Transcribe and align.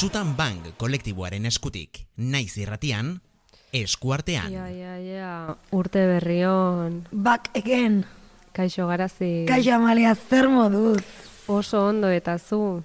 Zutan 0.00 0.30
Bank 0.32 0.78
kolektiboaren 0.80 1.44
eskutik, 1.44 2.06
naiz 2.16 2.54
irratian, 2.56 3.18
eskuartean. 3.76 4.46
Ja, 4.48 4.62
ja, 4.72 4.94
ja, 4.96 5.32
urte 5.76 6.06
berrion, 6.08 7.02
Back 7.12 7.50
again. 7.52 8.06
kaixo 8.56 8.86
garazi, 8.88 9.44
Kaixo 9.44 9.74
Amalia, 9.74 10.14
zer 10.14 10.48
moduz? 10.48 11.04
oso 11.48 11.84
ondo 11.84 12.08
eta 12.08 12.38
zu. 12.38 12.82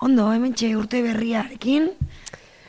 Ondo, 0.00 0.32
hemen 0.32 0.56
urte 0.76 1.00
berriarekin. 1.00 1.92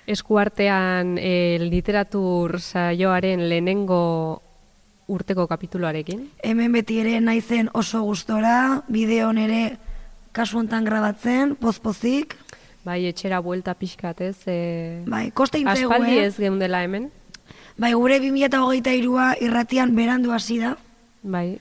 Eskuartean 0.05 1.17
e, 1.17 1.57
literatur 1.57 2.59
saioaren 2.61 3.49
lehenengo 3.49 4.43
urteko 5.07 5.47
kapituloarekin. 5.47 6.29
Hemen 6.43 6.71
beti 6.71 6.99
ere 6.99 7.19
naizen 7.21 7.71
oso 7.73 8.03
gustora, 8.03 8.83
bideon 8.87 9.39
ere 9.39 9.79
kasu 10.31 10.59
hontan 10.59 10.85
grabatzen, 10.85 11.55
pozpozik. 11.55 12.37
Bai, 12.89 13.03
etxera 13.05 13.37
buelta 13.45 13.75
pixkat 13.77 14.21
ez. 14.25 14.37
E, 14.49 15.03
Bai, 15.05 15.27
koste 15.37 15.59
intzegu, 15.61 15.91
aspaldi 15.91 16.17
eh? 16.17 16.25
ez 16.25 16.37
geundela 16.41 16.81
hemen. 16.81 17.09
Bai, 17.77 17.91
gure 17.93 18.17
2008a 18.23 19.27
irratian 19.45 19.93
berandu 19.95 20.33
hasi 20.33 20.57
da. 20.63 20.75
Bai, 21.21 21.59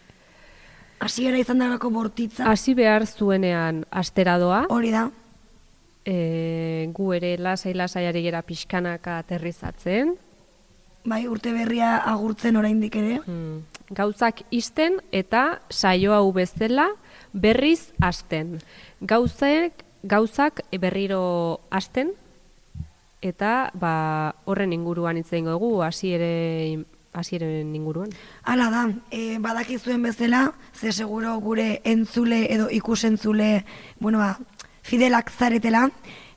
Hasiera 0.99 1.39
izan 1.39 1.61
dalako 1.61 1.91
bortitza. 1.95 2.47
hasi 2.51 2.73
behar 2.75 3.05
zuenean 3.07 3.85
asteradoa, 3.91 4.65
Hori 4.75 4.91
da. 4.91 5.05
e, 6.05 6.89
gu 6.97 7.13
ere 7.15 7.37
lasai 7.39 7.75
lasai 7.75 8.07
ari 8.09 8.23
gera 8.25 8.41
pixkanaka 8.43 9.19
aterrizatzen, 9.19 10.17
Bai, 11.09 11.27
urte 11.31 11.53
berria 11.55 11.97
agurtzen 12.11 12.57
oraindik 12.57 12.97
ere. 12.97 13.21
Hmm. 13.25 13.63
Gauzak 13.95 14.43
isten 14.51 14.99
eta 15.13 15.61
saio 15.71 16.13
hau 16.13 16.33
bezala 16.37 16.89
berriz 17.33 17.93
hasten. 18.03 18.59
Gauzek, 19.01 19.85
gauzak 20.09 20.65
berriro 20.81 21.61
hasten 21.71 22.15
eta 23.21 23.71
ba, 23.75 24.35
horren 24.47 24.73
inguruan 24.73 25.19
hitz 25.19 25.33
egingo 25.33 25.57
dugu 25.59 25.83
hasiere 25.83 26.85
hasieren 27.13 27.75
inguruan. 27.75 28.11
Hala 28.45 28.69
da, 28.71 28.85
e, 29.11 29.39
badakizuen 29.43 30.03
bezala, 30.03 30.53
ze 30.73 30.93
seguro 30.93 31.37
gure 31.41 31.81
entzule 31.85 32.47
edo 32.53 32.69
ikusentzule, 32.71 33.65
bueno, 33.99 34.19
ba, 34.19 34.39
fidelak 34.83 35.31
zaretela, 35.31 35.89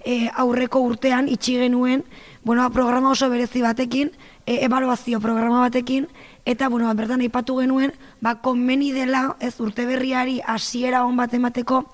e, 0.03 0.29
aurreko 0.33 0.81
urtean 0.81 1.29
itxi 1.29 1.57
genuen, 1.59 2.03
bueno, 2.43 2.63
ba, 2.63 2.73
programa 2.73 3.11
oso 3.11 3.29
berezi 3.29 3.61
batekin, 3.61 4.11
e, 4.45 4.63
ebaluazio 4.65 5.19
programa 5.21 5.59
batekin, 5.67 6.07
eta, 6.45 6.69
bueno, 6.69 6.87
ba, 6.87 6.95
bertan 6.97 7.21
aipatu 7.21 7.59
genuen, 7.59 7.93
ba, 8.21 8.39
konmeni 8.41 8.91
dela, 8.95 9.35
ez 9.39 9.59
urte 9.59 9.85
berriari 9.85 10.41
hasiera 10.41 11.05
on 11.05 11.19
bat 11.19 11.33
emateko, 11.33 11.85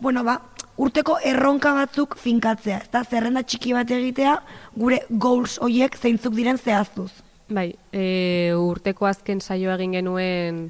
bueno, 0.00 0.24
ba, 0.24 0.40
urteko 0.80 1.18
erronka 1.26 1.72
batzuk 1.76 2.16
finkatzea, 2.20 2.80
ezta 2.84 3.02
zerrenda 3.04 3.42
txiki 3.44 3.74
bat 3.76 3.90
egitea, 3.92 4.36
gure 4.76 5.02
goals 5.10 5.58
hoiek 5.62 5.96
zeintzuk 5.98 6.36
diren 6.36 6.58
zehaztuz. 6.60 7.10
Bai, 7.50 7.72
e, 7.92 8.52
urteko 8.54 9.08
azken 9.10 9.42
saioa 9.42 9.74
egin 9.76 9.98
genuen 9.98 10.60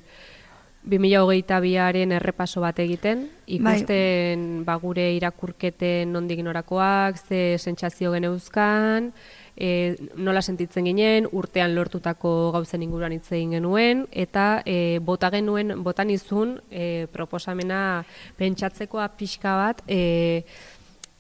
2022aren 0.88 2.14
errepaso 2.16 2.62
bat 2.64 2.78
egiten, 2.81 3.27
ikusten 3.53 4.62
ba, 4.64 4.78
gure 4.81 5.11
irakurketen 5.19 6.14
nondik 6.14 6.41
norakoak, 6.47 7.20
ze 7.20 7.58
sentsazio 7.61 8.14
geneuzkan, 8.16 9.11
e, 9.56 9.96
nola 10.16 10.42
sentitzen 10.42 10.88
ginen, 10.88 11.28
urtean 11.32 11.74
lortutako 11.74 12.50
gauzen 12.56 12.82
inguruan 12.86 13.14
hitz 13.16 13.30
egin 13.32 13.56
genuen, 13.58 14.04
eta 14.10 14.62
e, 14.66 14.98
bota 15.04 15.30
genuen, 15.30 15.76
botan 15.84 16.10
izun, 16.10 16.58
e, 16.70 17.06
proposamena 17.12 18.02
pentsatzekoa 18.38 19.08
pixka 19.16 19.56
bat, 19.60 19.82
e, 19.88 20.44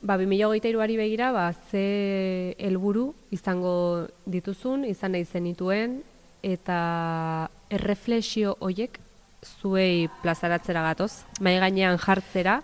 Ba, 0.00 0.14
2023ari 0.16 0.94
begira, 0.96 1.26
ba, 1.28 1.50
ze 1.52 2.56
helburu 2.56 3.10
izango 3.36 4.08
dituzun, 4.24 4.86
izan 4.88 5.12
nahi 5.12 5.26
zenituen, 5.28 5.98
eta 6.40 7.50
erreflexio 7.68 8.54
hoiek 8.64 8.96
zuei 9.44 10.08
plazaratzera 10.22 10.82
gatoz, 10.88 11.26
mai 11.44 11.58
gainean 11.60 12.00
jartzera, 12.00 12.62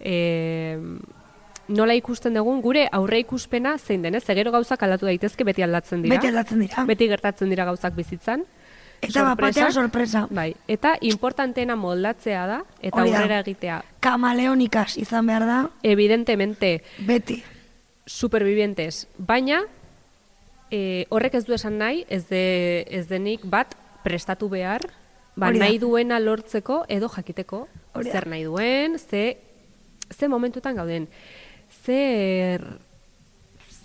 e, 0.00 0.82
nola 1.68 1.94
ikusten 1.94 2.34
dugun, 2.34 2.60
gure 2.62 2.88
aurre 2.92 3.18
ikuspena 3.22 3.76
zein 3.78 4.02
denez, 4.02 4.24
egero 4.28 4.50
gauzak 4.52 4.82
aldatu 4.82 5.06
daitezke 5.06 5.44
beti 5.44 5.62
aldatzen 5.62 6.02
dira. 6.02 6.16
Beti 6.16 6.28
aldatzen 6.28 6.60
dira. 6.60 6.84
Beti 6.84 7.08
gertatzen 7.08 7.50
dira 7.50 7.64
gauzak 7.64 7.94
bizitzan. 7.96 8.44
Eta 9.04 9.34
batean 9.36 9.72
sorpresa. 9.72 10.26
Bai, 10.30 10.54
eta 10.68 10.94
importanteena 11.04 11.74
moldatzea 11.76 12.46
da, 12.46 12.62
eta 12.80 13.02
Hori 13.02 13.10
da. 13.10 13.18
aurrera 13.18 13.40
egitea. 13.44 13.82
Kamaleonikas 14.00 14.96
izan 14.96 15.26
behar 15.26 15.44
da, 15.44 15.58
Evidentemente, 15.82 16.82
beti. 17.06 17.42
supervivientes, 18.06 19.06
baina 19.18 19.62
e, 20.70 21.04
horrek 21.10 21.34
ez 21.34 21.44
du 21.46 21.54
esan 21.56 21.76
nahi, 21.78 22.04
ez, 22.08 22.24
de, 22.28 22.84
ez 22.88 23.06
denik 23.08 23.44
bat 23.44 23.74
prestatu 24.04 24.48
behar, 24.48 24.86
ba, 25.36 25.48
Hori 25.48 25.58
da. 25.58 25.66
nahi 25.66 25.78
duena 25.82 26.18
lortzeko 26.20 26.84
edo 26.88 27.08
jakiteko 27.12 27.66
Hori 27.92 28.08
da. 28.08 28.12
zer 28.12 28.26
nahi 28.30 28.44
duen, 28.44 28.98
ze, 28.98 29.36
ze 30.10 30.28
momentutan 30.28 30.76
gauden, 30.76 31.08
zer 31.84 32.64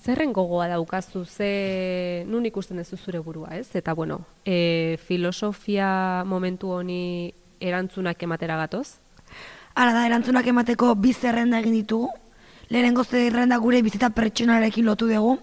zerren 0.04 0.32
gogoa 0.34 0.68
daukazu, 0.72 1.26
ze 1.26 2.24
nun 2.28 2.46
ikusten 2.46 2.78
duzu 2.78 2.98
zure 2.98 3.20
burua, 3.20 3.58
ez? 3.58 3.68
Eta 3.76 3.94
bueno, 3.94 4.22
e, 4.46 4.98
filosofia 5.06 6.24
momentu 6.26 6.72
honi 6.72 7.34
erantzunak 7.60 8.24
ematera 8.24 8.56
gatoz, 8.58 8.98
Hala 9.76 9.94
da, 9.94 10.06
erantzunak 10.08 10.48
emateko 10.50 10.96
bi 11.00 11.14
zerrenda 11.14 11.60
egin 11.62 11.76
ditugu. 11.78 12.10
Lehenengo 12.70 13.04
zerrenda 13.06 13.58
gure 13.62 13.82
bizita 13.86 14.10
pertsonarekin 14.10 14.84
lotu 14.86 15.08
dugu. 15.08 15.38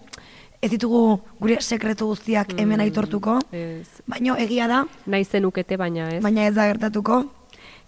Ez 0.61 0.69
ditugu 0.69 1.19
gure 1.39 1.57
sekretu 1.61 2.05
guztiak 2.11 2.53
hemen 2.59 2.81
aitortuko. 2.83 3.39
ez, 3.51 3.87
Baino 4.05 4.35
egia 4.37 4.67
da, 4.67 4.83
nahi 5.05 5.25
zenukete, 5.25 5.77
baina 5.77 6.09
ez. 6.15 6.21
baina 6.21 6.45
ez 6.45 6.53
da 6.55 6.67
gertatuko. 6.67 7.23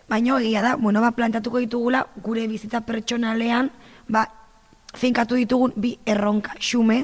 Baino 0.09 0.39
egia 0.39 0.61
da, 0.61 0.75
bueno, 0.75 1.01
ba, 1.01 1.11
plantatuko 1.11 1.59
ditugula 1.59 2.07
gure 2.23 2.47
bizitza 2.47 2.81
pertsonalean, 2.81 3.69
ba, 4.07 4.25
finkatu 4.95 5.35
ditugun 5.35 5.73
bi 5.75 5.97
erronka 6.05 6.55
xume, 6.59 7.03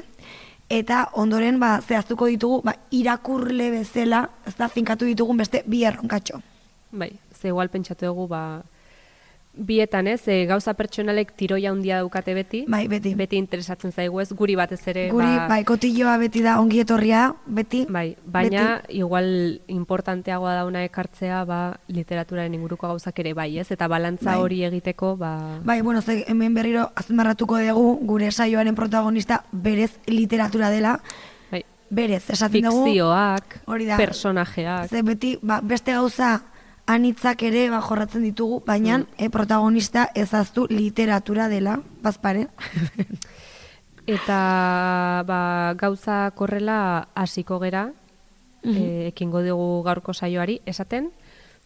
eta 0.70 1.06
ondoren 1.14 1.60
ba, 1.60 1.76
zehaztuko 1.80 2.26
ditugu 2.30 2.62
ba, 2.66 2.74
irakurle 2.90 3.70
bezala, 3.70 4.26
ez 4.46 4.54
da, 4.58 4.68
finkatu 4.68 5.06
ditugun 5.06 5.38
beste 5.38 5.62
bi 5.66 5.84
erronkatxo. 5.86 6.40
Bai, 6.92 7.12
ze 7.34 7.48
igual 7.48 7.68
pentsatu 7.68 8.06
dugu, 8.06 8.26
ba, 8.28 8.62
bietan 9.56 10.06
ez, 10.06 10.20
e, 10.28 10.44
gauza 10.46 10.74
pertsonalek 10.76 11.32
tiroia 11.36 11.70
handia 11.70 11.98
daukate 12.02 12.34
beti, 12.36 12.64
Bai, 12.68 12.86
beti. 12.88 13.14
beti 13.16 13.36
interesatzen 13.40 13.92
zaigu 13.92 14.20
ez, 14.20 14.30
guri 14.36 14.54
batez 14.54 14.82
ere, 14.88 15.08
Guri, 15.10 15.26
ba, 15.26 15.46
bai, 15.48 15.64
kotilloa 15.64 16.16
beti 16.20 16.42
da 16.44 16.58
ongi 16.60 16.80
etorria, 16.80 17.34
beti. 17.46 17.86
bai, 17.88 18.16
baina 18.24 18.82
igual 18.88 19.60
importanteagoa 19.66 20.54
dauna 20.60 20.84
ekartzea, 20.84 21.44
ba, 21.48 21.60
literaturaren 21.88 22.54
inguruko 22.54 22.88
gauzak 22.88 23.18
ere 23.24 23.32
bai, 23.34 23.58
ez, 23.58 23.70
eta 23.72 23.88
balantza 23.88 24.32
Bai. 24.34 24.40
hori 24.42 24.62
egiteko, 24.64 25.16
ba, 25.16 25.60
Bai, 25.64 25.80
bueno, 25.82 26.02
ze 26.02 26.24
hemen 26.28 26.54
berriro 26.54 26.90
azmarratuko 26.94 27.58
dugu 27.58 27.98
gure 28.06 28.30
saioaren 28.30 28.74
protagonista 28.74 29.44
berez 29.52 29.98
literatura 30.06 30.68
dela, 30.70 31.00
bai, 31.50 31.64
berez, 31.90 32.28
esaten 32.30 32.62
dugu. 32.62 32.84
fikzioak, 32.84 33.60
personajeak, 33.96 34.88
Ze 34.90 35.02
beti, 35.02 35.38
ba, 35.42 35.60
beste 35.62 35.92
gauza 35.92 36.42
anitzak 36.86 37.42
ere 37.42 37.68
ba, 37.70 37.80
jorratzen 37.82 38.22
ditugu, 38.22 38.62
baina 38.66 38.98
Mm. 38.98 39.06
eh, 39.18 39.30
protagonista 39.30 40.10
ezaztu 40.14 40.66
literatura 40.70 41.48
dela, 41.48 41.80
bazpare. 42.02 42.48
Eta 44.06 45.24
ba, 45.26 45.74
gauza 45.76 46.30
korrela 46.34 47.08
hasiko 47.14 47.58
gera, 47.58 47.92
Mhm. 48.62 48.76
e, 48.76 49.06
ekingo 49.08 49.42
dugu 49.42 49.82
gaurko 49.82 50.14
saioari, 50.14 50.60
esaten, 50.66 51.10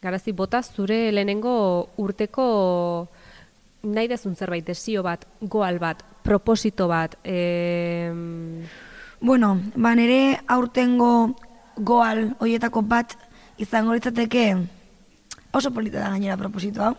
garazi 0.02 0.32
bota 0.32 0.62
zure 0.62 1.12
lehenengo 1.12 1.88
urteko 1.96 3.08
nahi 3.82 4.08
dezun 4.08 4.37
zerbait, 4.37 4.64
desio 4.66 5.02
bat, 5.02 5.25
goal 5.40 5.78
bat, 5.78 6.02
proposito 6.23 6.88
bat, 6.88 7.16
e, 7.25 8.11
bueno, 9.20 9.61
ba, 9.76 9.94
nere 9.94 10.40
aurtengo 10.46 11.37
goal 11.76 12.34
hoietako 12.40 12.82
bat 12.82 13.16
izango 13.58 13.93
litzateke 13.94 14.56
oso 15.52 15.70
polita 15.70 16.00
da 16.00 16.11
gainera 16.11 16.37
proposito 16.37 16.82
hau. 16.82 16.97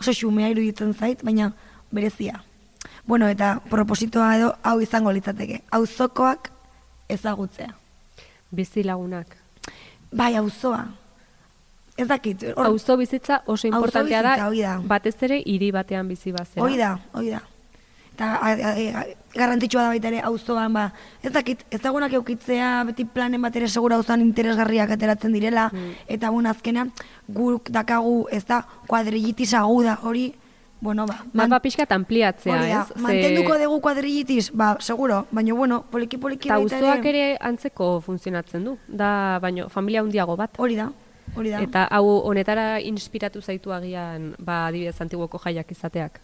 Oso 0.00 0.12
xumea 0.12 0.48
iruditzen 0.50 0.94
zait, 0.94 1.22
baina 1.22 1.52
berezia. 1.90 2.42
Bueno, 3.06 3.28
eta 3.28 3.60
propositoa 3.70 4.36
edo 4.36 4.54
hau 4.62 4.80
izango 4.80 5.12
litzateke. 5.12 5.62
Auzokoak 5.70 6.50
ezagutzea. 7.08 7.74
bizi 8.50 8.82
lagunak. 8.84 9.26
Bai, 10.12 10.36
auzoa. 10.36 10.84
Ez 11.96 12.06
dakit. 12.08 12.42
hor- 12.54 12.66
Auzo 12.66 12.96
bizitza 12.96 13.42
oso 13.46 13.66
importantea 13.66 14.22
da, 14.22 14.36
da. 14.36 14.78
batez 14.86 15.16
ere 15.22 15.42
hiri 15.44 15.70
batean 15.72 16.08
bizi 16.08 16.32
bazera. 16.32 16.62
Hoi 16.62 16.76
da, 16.76 16.98
hoi 17.12 17.30
da. 17.30 17.40
Eta 18.14 18.38
a- 18.38 19.04
garrantzitsua 19.34 19.82
da 19.82 19.88
baita 19.90 20.08
ere 20.08 20.20
auzoan 20.22 20.72
ba, 20.72 20.92
ez 21.22 21.32
dakit, 21.34 21.64
ezagunak 21.74 22.12
eukitzea 22.14 22.84
beti 22.86 23.04
planen 23.04 23.42
bat 23.42 23.56
ere 23.58 23.66
segura 23.68 23.96
auzan 23.98 24.20
interesgarriak 24.22 24.90
ateratzen 24.94 25.32
direla 25.34 25.70
eta 26.06 26.30
bueno, 26.30 26.48
azkenean 26.50 26.92
guk 27.28 27.70
dakagu, 27.74 28.28
ez 28.30 28.44
da, 28.46 28.60
kuadrillitis 28.86 29.54
aguda 29.58 29.98
hori 30.02 30.32
bueno, 30.80 31.06
ba, 31.06 31.16
Mapa 31.32 31.58
pixka 31.64 31.86
ampliatzea, 31.88 32.52
hori 32.54 32.68
da, 32.68 32.80
ez? 32.82 32.92
Ze- 32.94 33.00
mantenduko 33.00 33.56
dugu 33.58 33.80
kuadrilitis, 33.80 34.50
ba, 34.52 34.76
seguro, 34.80 35.26
baina, 35.32 35.54
bueno, 35.54 35.82
poliki 35.90 36.18
poliki 36.18 36.48
Eta 36.50 36.58
baita 36.58 36.76
auzoak 36.76 37.06
ere 37.06 37.22
antzeko 37.40 38.00
funtzionatzen 38.04 38.64
du, 38.68 38.76
da, 38.86 39.38
baino, 39.40 39.70
familia 39.70 40.02
handiago 40.04 40.36
bat. 40.36 40.50
Hori 40.58 40.76
da, 40.76 40.90
hori 41.34 41.50
da. 41.50 41.62
Eta 41.64 41.86
hau 41.90 42.04
honetara 42.28 42.80
inspiratu 42.84 43.40
zaitu 43.40 43.72
agian, 43.72 44.34
ba, 44.38 44.66
adibidez, 44.66 45.00
antiguoko 45.00 45.38
jaiak 45.38 45.72
izateak. 45.72 46.20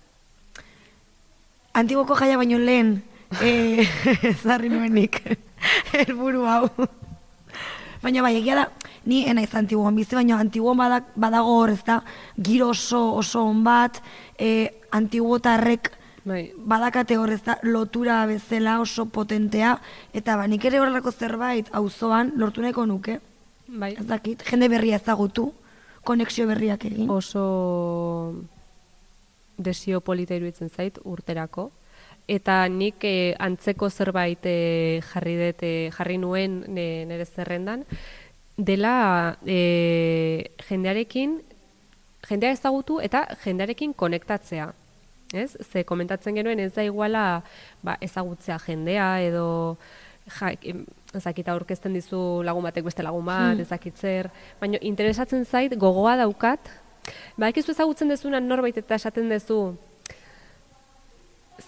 Antigoko 1.73 2.17
jaia 2.19 2.37
baino 2.37 2.59
lehen, 2.59 2.97
eh, 3.43 3.87
zarri 4.43 4.69
nuenik, 4.73 5.21
helburu 5.95 6.47
hau. 6.49 6.65
Baina 8.01 8.25
bai, 8.25 8.35
egia 8.41 8.57
da, 8.57 8.67
ni 9.05 9.23
enaiz 9.29 9.53
antiguan 9.55 9.95
bizi, 9.95 10.17
baina 10.17 10.41
antiguan 10.41 10.79
badak, 10.81 11.13
badago 11.21 11.55
hor, 11.61 11.75
ez 11.77 11.85
da, 11.87 12.01
giro 12.41 12.71
oso, 12.75 13.03
oso 13.21 13.45
on 13.45 13.63
bat, 13.65 14.01
eh, 14.39 14.81
antiguotarrek 14.97 15.93
Bai. 16.25 16.43
badakate 16.57 17.19
hor, 17.21 17.31
ez 17.37 17.43
da, 17.45 17.59
lotura 17.63 18.25
bezala 18.27 18.79
oso 18.81 19.07
potentea, 19.07 19.77
eta 20.17 20.37
ba, 20.41 20.49
nik 20.49 20.65
ere 20.65 20.81
horrelako 20.81 21.13
zerbait 21.13 21.69
auzoan 21.77 22.33
lortu 22.41 22.65
nahiko 22.65 22.87
nuke, 22.89 23.21
Bai. 23.69 23.95
ez 24.01 24.07
dakit, 24.09 24.43
jende 24.49 24.69
berria 24.73 24.97
ezagutu, 24.97 25.53
konexio 26.03 26.49
berriak 26.49 26.89
egin. 26.89 27.11
Oso 27.13 27.45
desio 29.61 30.01
polita 30.01 30.35
iruditzen 30.35 30.73
zait 30.73 30.99
urterako. 31.05 31.71
Eta 32.31 32.63
nik 32.71 33.05
eh, 33.05 33.35
antzeko 33.39 33.91
zerbait 33.91 34.45
eh, 34.47 35.01
jarri 35.13 35.37
dut, 35.41 35.63
eh, 35.67 35.91
jarri 35.97 36.19
nuen 36.23 36.61
ne, 36.69 37.05
nire 37.11 37.27
zerrendan, 37.27 37.85
dela 38.57 39.39
eh, 39.47 40.51
jendearekin, 40.69 41.41
jendea 42.29 42.55
ezagutu 42.55 43.01
eta 43.03 43.25
jendearekin 43.45 43.95
konektatzea. 43.95 44.71
Ez? 45.33 45.55
Ze 45.63 45.85
komentatzen 45.87 46.35
genuen 46.35 46.59
ez 46.59 46.73
da 46.75 46.83
iguala 46.83 47.43
ba, 47.87 47.97
ezagutzea 48.03 48.59
jendea 48.67 49.11
edo 49.23 49.77
ja, 50.39 50.51
ezakita 51.15 51.55
aurkezten 51.55 51.95
dizu 51.95 52.43
lagun 52.47 52.67
batek 52.67 52.85
beste 52.87 53.03
lagun 53.03 53.25
bat, 53.27 53.55
Hmm. 53.55 53.61
ezakitzer, 53.61 54.31
baina 54.61 54.79
interesatzen 54.81 55.45
zait 55.45 55.75
gogoa 55.79 56.17
daukat, 56.17 56.71
badakizu 57.37 57.73
ezagutzen 57.73 58.09
dezunan 58.09 58.47
norbait 58.49 58.77
eta 58.79 58.95
esaten 58.95 59.29
dezu 59.29 59.77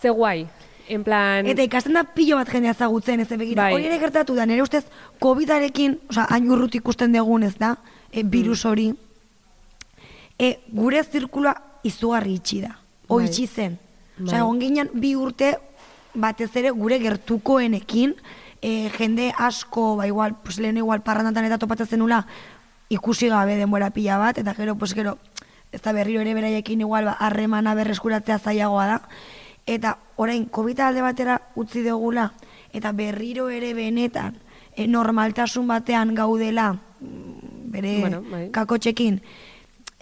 ze 0.00 0.10
guai, 0.10 0.48
en 0.88 1.04
plan... 1.04 1.46
Eta 1.46 1.62
ikasten 1.62 1.96
da 1.96 2.04
pilo 2.04 2.36
bat 2.38 2.50
jendea 2.50 2.72
ezagutzen 2.74 3.20
ez 3.20 3.28
begira. 3.28 3.66
Bai. 3.66 3.74
Hori 3.76 3.88
ere 3.90 3.98
gertatu 4.02 4.34
da, 4.34 4.46
nire 4.48 4.62
ustez 4.64 4.84
COVID-arekin, 5.22 5.98
osea, 6.10 6.26
hain 6.32 6.50
urrut 6.50 6.74
ikusten 6.78 7.12
dugun 7.14 7.46
ez 7.46 7.54
da, 7.60 7.76
e, 8.10 8.24
virus 8.24 8.64
hori, 8.68 8.90
e, 10.38 10.54
gure 10.72 11.02
zirkulua 11.04 11.54
izugarri 11.84 12.38
itxi 12.40 12.62
da. 12.64 12.76
O 13.08 13.18
Bai. 13.18 13.26
itxi 13.28 13.46
zen. 13.46 13.78
Bai. 14.18 14.38
Egon 14.38 14.60
ginen 14.60 14.90
bi 14.94 15.14
urte 15.16 15.54
batez 16.14 16.50
ere 16.60 16.72
gure 16.76 16.98
gertukoenekin, 17.02 18.16
e, 18.62 18.88
jende 18.96 19.32
asko, 19.38 19.96
ba 19.96 20.06
igual, 20.06 20.36
pues 20.42 20.58
lehen 20.58 20.78
igual 20.78 21.02
parrandatan 21.02 21.48
eta 21.48 21.58
topatzen 21.58 21.96
zenula, 21.96 22.26
ikusi 22.92 23.28
gabe 23.32 23.56
denbora 23.56 23.90
pila 23.90 24.18
bat, 24.20 24.38
eta 24.38 24.54
gero, 24.54 24.76
pues 24.76 24.92
gero, 24.94 25.16
ez 25.72 25.80
da 25.80 25.92
berriro 25.96 26.20
ere 26.20 26.34
beraiekin 26.36 26.82
igual, 26.84 27.06
ba, 27.08 27.16
harremana 27.18 27.74
berreskuratzea 27.74 28.38
zailagoa 28.38 28.86
da. 28.86 28.98
Eta 29.66 29.96
orain, 30.20 30.44
covid 30.50 30.80
alde 30.84 31.04
batera 31.04 31.38
utzi 31.56 31.82
dugula, 31.86 32.32
eta 32.72 32.92
berriro 32.92 33.48
ere 33.48 33.72
benetan, 33.74 34.36
e, 34.76 34.86
normaltasun 34.86 35.68
batean 35.68 36.14
gaudela, 36.14 36.72
mm, 37.00 37.70
bere 37.72 38.00
Bueno, 38.00 38.22
bai. 38.28 38.50
kakotxekin, 38.50 39.22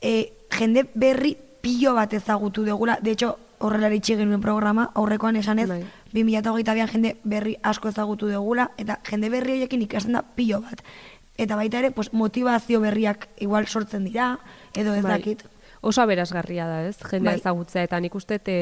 e, 0.02 0.32
jende 0.50 0.88
berri 0.94 1.36
pilo 1.60 1.94
bat 1.94 2.12
ezagutu 2.12 2.64
dugula, 2.64 2.98
de 3.02 3.12
hecho, 3.12 3.38
horrela 3.60 3.92
itxi 3.92 4.16
genuen 4.16 4.40
programa, 4.40 4.90
aurrekoan 4.94 5.36
esanez, 5.36 5.68
Bai. 5.68 5.84
2008an 6.14 6.88
jende 6.88 7.16
berri 7.22 7.56
asko 7.62 7.92
ezagutu 7.92 8.26
dugula, 8.32 8.70
eta 8.78 8.98
jende 9.06 9.28
berri 9.30 9.52
horiekin 9.58 9.82
ikasten 9.82 10.16
da 10.16 10.22
pilo 10.22 10.62
bat. 10.64 10.80
Eta 11.40 11.56
baita 11.56 11.78
ere, 11.80 11.90
pues, 11.90 12.12
motivazio 12.12 12.80
berriak 12.84 13.28
igual 13.40 13.66
sortzen 13.66 14.04
dira, 14.04 14.38
edo 14.76 14.92
ez 14.94 15.02
Bai. 15.02 15.18
dakit. 15.18 15.46
Oso 15.80 16.02
aberasgarria 16.02 16.66
da, 16.68 16.82
ez? 16.84 16.98
Jendea 17.00 17.32
Bai. 17.32 17.40
ezagutzea 17.40 17.82
eta 17.86 17.98
nik 18.04 18.14
uste 18.14 18.36
te 18.38 18.56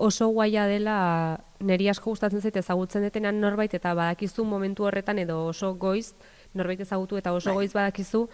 oso 0.00 0.28
guaia 0.32 0.64
dela 0.66 1.40
neri 1.60 1.90
asko 1.92 2.08
gustatzen 2.14 2.40
zait 2.40 2.56
ezagutzen 2.56 3.02
detenan 3.04 3.36
norbait 3.42 3.74
eta 3.76 3.92
badakizu 3.92 4.46
momentu 4.48 4.86
horretan 4.88 5.18
edo 5.18 5.42
oso 5.50 5.74
goiz 5.74 6.14
norbait 6.54 6.80
ezagutu 6.80 7.18
eta 7.20 7.34
oso 7.36 7.50
Bai. 7.50 7.54
goiz 7.60 7.74
badakizu 7.76 8.28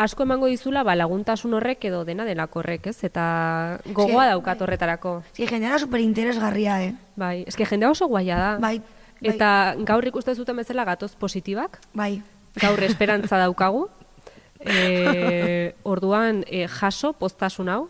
asko 0.00 0.22
emango 0.24 0.46
dizula 0.48 0.82
ba 0.82 0.96
laguntasun 0.96 1.52
horrek 1.52 1.84
edo 1.84 2.06
dena 2.08 2.24
delako 2.24 2.60
horrek, 2.64 2.86
ez? 2.86 3.04
Eta 3.04 3.80
gogoa 3.92 4.24
Sí, 4.24 4.30
daukat 4.30 4.62
horretarako. 4.62 5.22
Eske 5.34 5.46
jendea 5.46 5.76
da 5.76 5.78
super 5.78 6.00
interesgarria, 6.00 6.82
eh? 6.82 6.94
Bai, 7.16 7.44
eske 7.46 7.66
jendea 7.68 7.90
oso 7.90 8.08
guaia 8.08 8.38
da. 8.38 8.50
Bai, 8.58 8.78
bai. 8.80 9.34
Eta 9.34 9.74
gaur 9.84 10.06
ikusten 10.08 10.34
zuten 10.34 10.56
bezala 10.56 10.86
gatoz 10.88 11.12
positibak, 11.16 11.82
Bai. 11.92 12.22
Gaur 12.58 12.82
esperantza 12.82 13.38
daukagu. 13.38 13.88
E, 14.60 15.72
orduan 15.88 16.44
e, 16.46 16.66
jaso 16.68 17.14
postasun 17.16 17.70
hau 17.72 17.86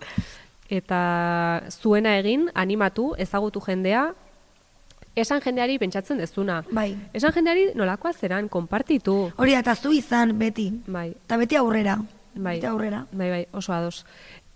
eta 0.70 1.62
zuena 1.70 2.14
egin 2.20 2.46
animatu 2.54 3.10
ezagutu 3.18 3.58
jendea 3.64 4.12
esan 5.18 5.42
jendeari 5.42 5.78
pentsatzen 5.82 6.20
dezuna. 6.22 6.62
Bai. 6.70 6.94
Esan 7.12 7.34
jendeari 7.34 7.70
nolakoa 7.74 8.12
zeran 8.12 8.48
konpartitu. 8.48 9.32
Hori 9.36 9.56
eta 9.58 9.74
zu 9.74 9.92
izan 9.92 10.36
beti. 10.38 10.70
Bai. 10.86 11.10
Eta 11.10 11.36
beti 11.40 11.58
aurrera. 11.58 11.98
Bai. 12.34 12.56
Beti 12.60 12.66
aurrera. 12.70 13.04
Bai, 13.12 13.30
bai, 13.30 13.44
oso 13.52 13.74
ados. 13.74 14.04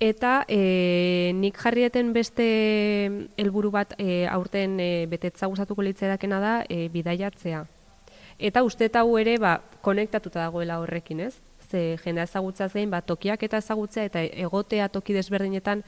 Eta 0.00 0.44
e, 0.48 1.32
nik 1.34 1.58
jarrieten 1.58 2.12
beste 2.14 2.46
helburu 3.36 3.70
bat 3.74 3.94
e, 3.98 4.26
aurten 4.30 4.78
e, 4.80 5.06
betetza 5.10 5.50
gustatuko 5.50 5.82
litzaidakena 5.82 6.40
da 6.40 6.54
e, 6.68 6.88
bidaiatzea. 6.92 7.64
Eta 8.38 8.62
uste 8.62 8.90
hau 8.94 9.16
ere 9.18 9.38
ba, 9.38 9.60
konektatuta 9.82 10.40
dagoela 10.40 10.80
horrekin, 10.80 11.20
ez? 11.20 11.34
Ze 11.70 11.96
jendea 12.02 12.24
ezagutza 12.24 12.68
zein, 12.68 12.90
ba, 12.90 13.00
tokiak 13.00 13.42
eta 13.42 13.58
ezagutzea 13.58 14.04
eta 14.04 14.22
egotea 14.22 14.88
toki 14.88 15.14
desberdinetan 15.14 15.84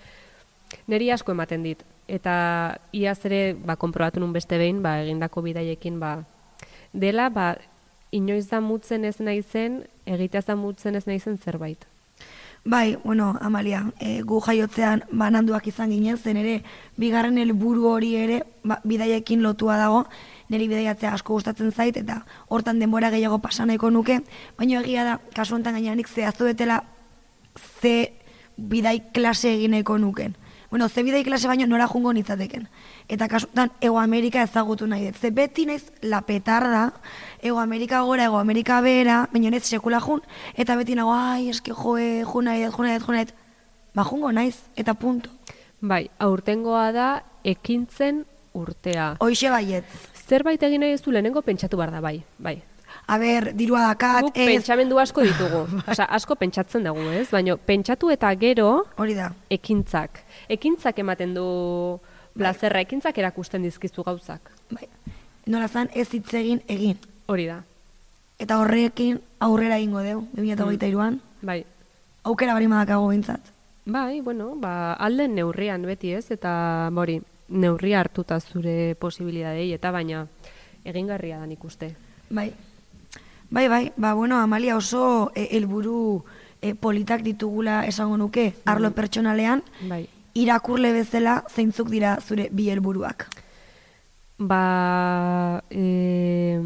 niri 0.87 1.11
asko 1.11 1.33
ematen 1.33 1.63
dit. 1.63 1.83
Eta 2.09 2.79
iaz 2.93 3.19
ere 3.27 3.55
ba, 3.55 3.77
konprobatu 3.77 4.21
nun 4.21 4.33
beste 4.33 4.59
behin 4.59 4.83
ba, 4.83 5.01
egindako 5.03 5.43
bidaiekin 5.43 5.99
ba, 6.01 6.21
dela 6.93 7.29
ba, 7.31 7.57
inoiz 8.13 8.47
da 8.49 8.61
mutzen 8.61 9.05
ez 9.05 9.19
naizen, 9.21 9.83
egiteaz 10.07 10.47
da 10.47 10.57
mutzen 10.57 10.95
ez 10.95 11.07
naizen 11.07 11.39
zerbait. 11.39 11.85
Bai, 12.67 12.97
bueno, 13.05 13.37
Amalia, 13.41 13.85
e, 14.03 14.23
gu 14.27 14.41
jaiotzean 14.43 15.05
bananduak 15.13 15.69
izan 15.71 15.93
ginen, 15.95 16.17
zen 16.19 16.41
ere, 16.41 16.57
bigarren 16.99 17.39
helburu 17.39 17.87
hori 17.93 18.17
ere, 18.19 18.41
ba, 18.67 18.81
bidaiekin 18.83 19.45
lotua 19.45 19.77
dago, 19.79 20.01
niri 20.49 20.69
bidaiatzea 20.69 21.13
asko 21.15 21.35
gustatzen 21.35 21.73
zait, 21.73 21.97
eta 21.97 22.23
hortan 22.49 22.79
denbora 22.79 23.11
gehiago 23.11 23.39
pasa 23.39 23.67
nahiko 23.67 23.91
nuke, 23.91 24.21
baina 24.59 24.81
egia 24.81 25.05
da, 25.05 25.19
kasu 25.35 25.57
honetan 25.57 25.79
gainenik 25.79 26.09
zehaztu 26.09 26.45
betela 26.45 26.83
ze 27.81 28.13
bidai 28.57 29.01
klase 29.13 29.55
egin 29.55 29.71
nahiko 29.71 29.99
nuken. 29.99 30.37
Bueno, 30.71 30.89
ze 30.89 31.03
bidai 31.03 31.23
klase 31.25 31.47
baino 31.47 31.67
nora 31.67 31.87
jungo 31.87 32.13
nitzateken. 32.13 32.69
Eta 33.09 33.29
kasu 33.29 33.47
honetan, 33.47 33.71
Ego 33.81 33.99
Amerika 34.01 34.43
ezagutu 34.43 34.87
nahi 34.87 35.07
dut. 35.07 35.17
Ze 35.17 35.31
beti 35.31 35.67
naiz 35.67 35.85
la 36.03 36.23
petarda, 36.23 36.93
Ego 37.41 37.61
Amerika 37.61 38.01
gora, 38.03 38.25
Ego 38.25 38.39
Amerika 38.39 38.81
bera, 38.81 39.29
baina 39.33 39.51
naiz 39.51 39.65
sekula 39.65 40.01
jun, 40.01 40.23
eta 40.55 40.77
beti 40.77 40.95
nago, 40.95 41.15
ai, 41.15 41.49
eske 41.51 41.73
joe, 41.73 42.25
jun 42.25 42.45
nahi 42.45 42.65
dut, 42.65 42.75
jun 42.75 42.87
nahi 42.87 42.99
dut, 42.99 43.07
jun 43.07 43.15
nahi 43.15 43.25
dut. 43.31 43.35
Ba, 43.95 44.05
jungo 44.05 44.33
naiz, 44.33 44.57
eta 44.77 44.95
punto. 44.95 45.31
Bai, 45.81 46.11
aurtengoa 46.19 46.91
da 46.93 47.09
ekintzen 47.45 48.25
urtea. 48.57 49.15
Hoixe 49.21 49.51
baietz. 49.53 50.16
Zerbait 50.27 50.63
egin 50.67 50.83
nahi 50.83 50.97
duzu 50.97 51.13
lehenengo 51.15 51.43
pentsatu 51.47 51.79
behar 51.79 51.93
da, 51.95 52.01
bai, 52.03 52.19
bai. 52.39 52.57
A 53.07 53.19
ber, 53.19 53.53
dirua 53.55 53.85
dakat, 53.87 54.25
Guk 54.27 54.39
ez, 54.39 54.47
pentsamendu 54.49 54.99
asko 54.99 55.23
ditugu. 55.23 55.63
Osea, 55.93 56.09
asko 56.17 56.35
pentsatzen 56.39 56.87
dugu, 56.89 57.05
ez? 57.15 57.29
Baina 57.31 57.55
pentsatu 57.57 58.11
eta 58.11 58.33
gero 58.41 58.71
hori 58.99 59.15
da. 59.15 59.31
ekintzak. 59.51 60.25
Ekintzak 60.51 60.99
ematen 60.99 61.35
du 61.37 61.47
plazerra, 62.35 62.83
ekintzak 62.83 63.19
erakusten 63.23 63.63
dizkizu 63.63 64.03
gauzak. 64.07 64.51
Bai. 64.73 64.89
Nola 65.47 65.69
zan, 65.69 65.91
ez 65.95 66.09
hitz 66.11 66.33
egin, 66.35 66.63
egin. 66.67 66.99
Hori 67.31 67.47
da. 67.47 67.61
Eta 68.43 68.59
horrekin 68.61 69.21
aurrera 69.41 69.79
egingo 69.79 70.03
deu, 70.03 70.25
2023an. 70.35 71.21
Bai. 71.47 71.61
Aukera 72.27 72.57
bari 72.59 72.67
madakago 72.67 73.07
bintzat. 73.13 73.55
Bai, 73.87 74.21
bueno, 74.21 74.57
ba, 74.59 74.95
alden 74.99 75.37
neurrian 75.39 75.87
beti 75.87 76.11
ez, 76.19 76.27
eta 76.35 76.91
mori, 76.91 77.21
neurria 77.49 78.01
hartuta 78.01 78.39
zure 78.41 78.95
posibilidadei, 78.99 79.73
eta 79.73 79.91
baina 79.91 80.27
egingarria 80.85 81.39
da 81.39 81.47
nik 81.47 81.65
uste. 81.65 81.95
Bai. 82.31 82.53
Bai, 83.51 83.69
bai, 83.69 83.93
ba, 83.97 84.15
bueno, 84.15 84.41
Amalia 84.41 84.77
oso 84.77 85.31
e, 85.35 85.49
helburu 85.53 86.25
e, 86.61 86.75
politak 86.75 87.23
ditugula 87.23 87.85
esango 87.87 88.17
nuke, 88.17 88.55
arlo 88.67 88.91
pertsonalean, 88.91 89.63
Bai. 89.87 90.07
irakurle 90.35 90.93
bezala 90.93 91.45
zeintzuk 91.49 91.91
dira 91.91 92.17
zure 92.21 92.49
bi 92.51 92.69
helburuak. 92.71 93.29
Ba, 94.39 95.63
e, 95.71 96.59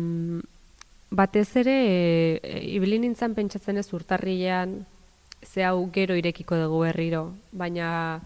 batez 1.11 1.51
ere, 1.61 1.77
e, 2.41 2.65
ibili 2.73 2.99
nintzen 2.99 3.37
pentsatzen 3.37 3.77
ez 3.77 3.91
urtarrilean, 3.93 4.81
ze 5.45 5.65
hau 5.65 5.91
gero 5.93 6.17
irekiko 6.17 6.57
dugu 6.57 6.85
berriro, 6.87 7.35
baina 7.53 8.21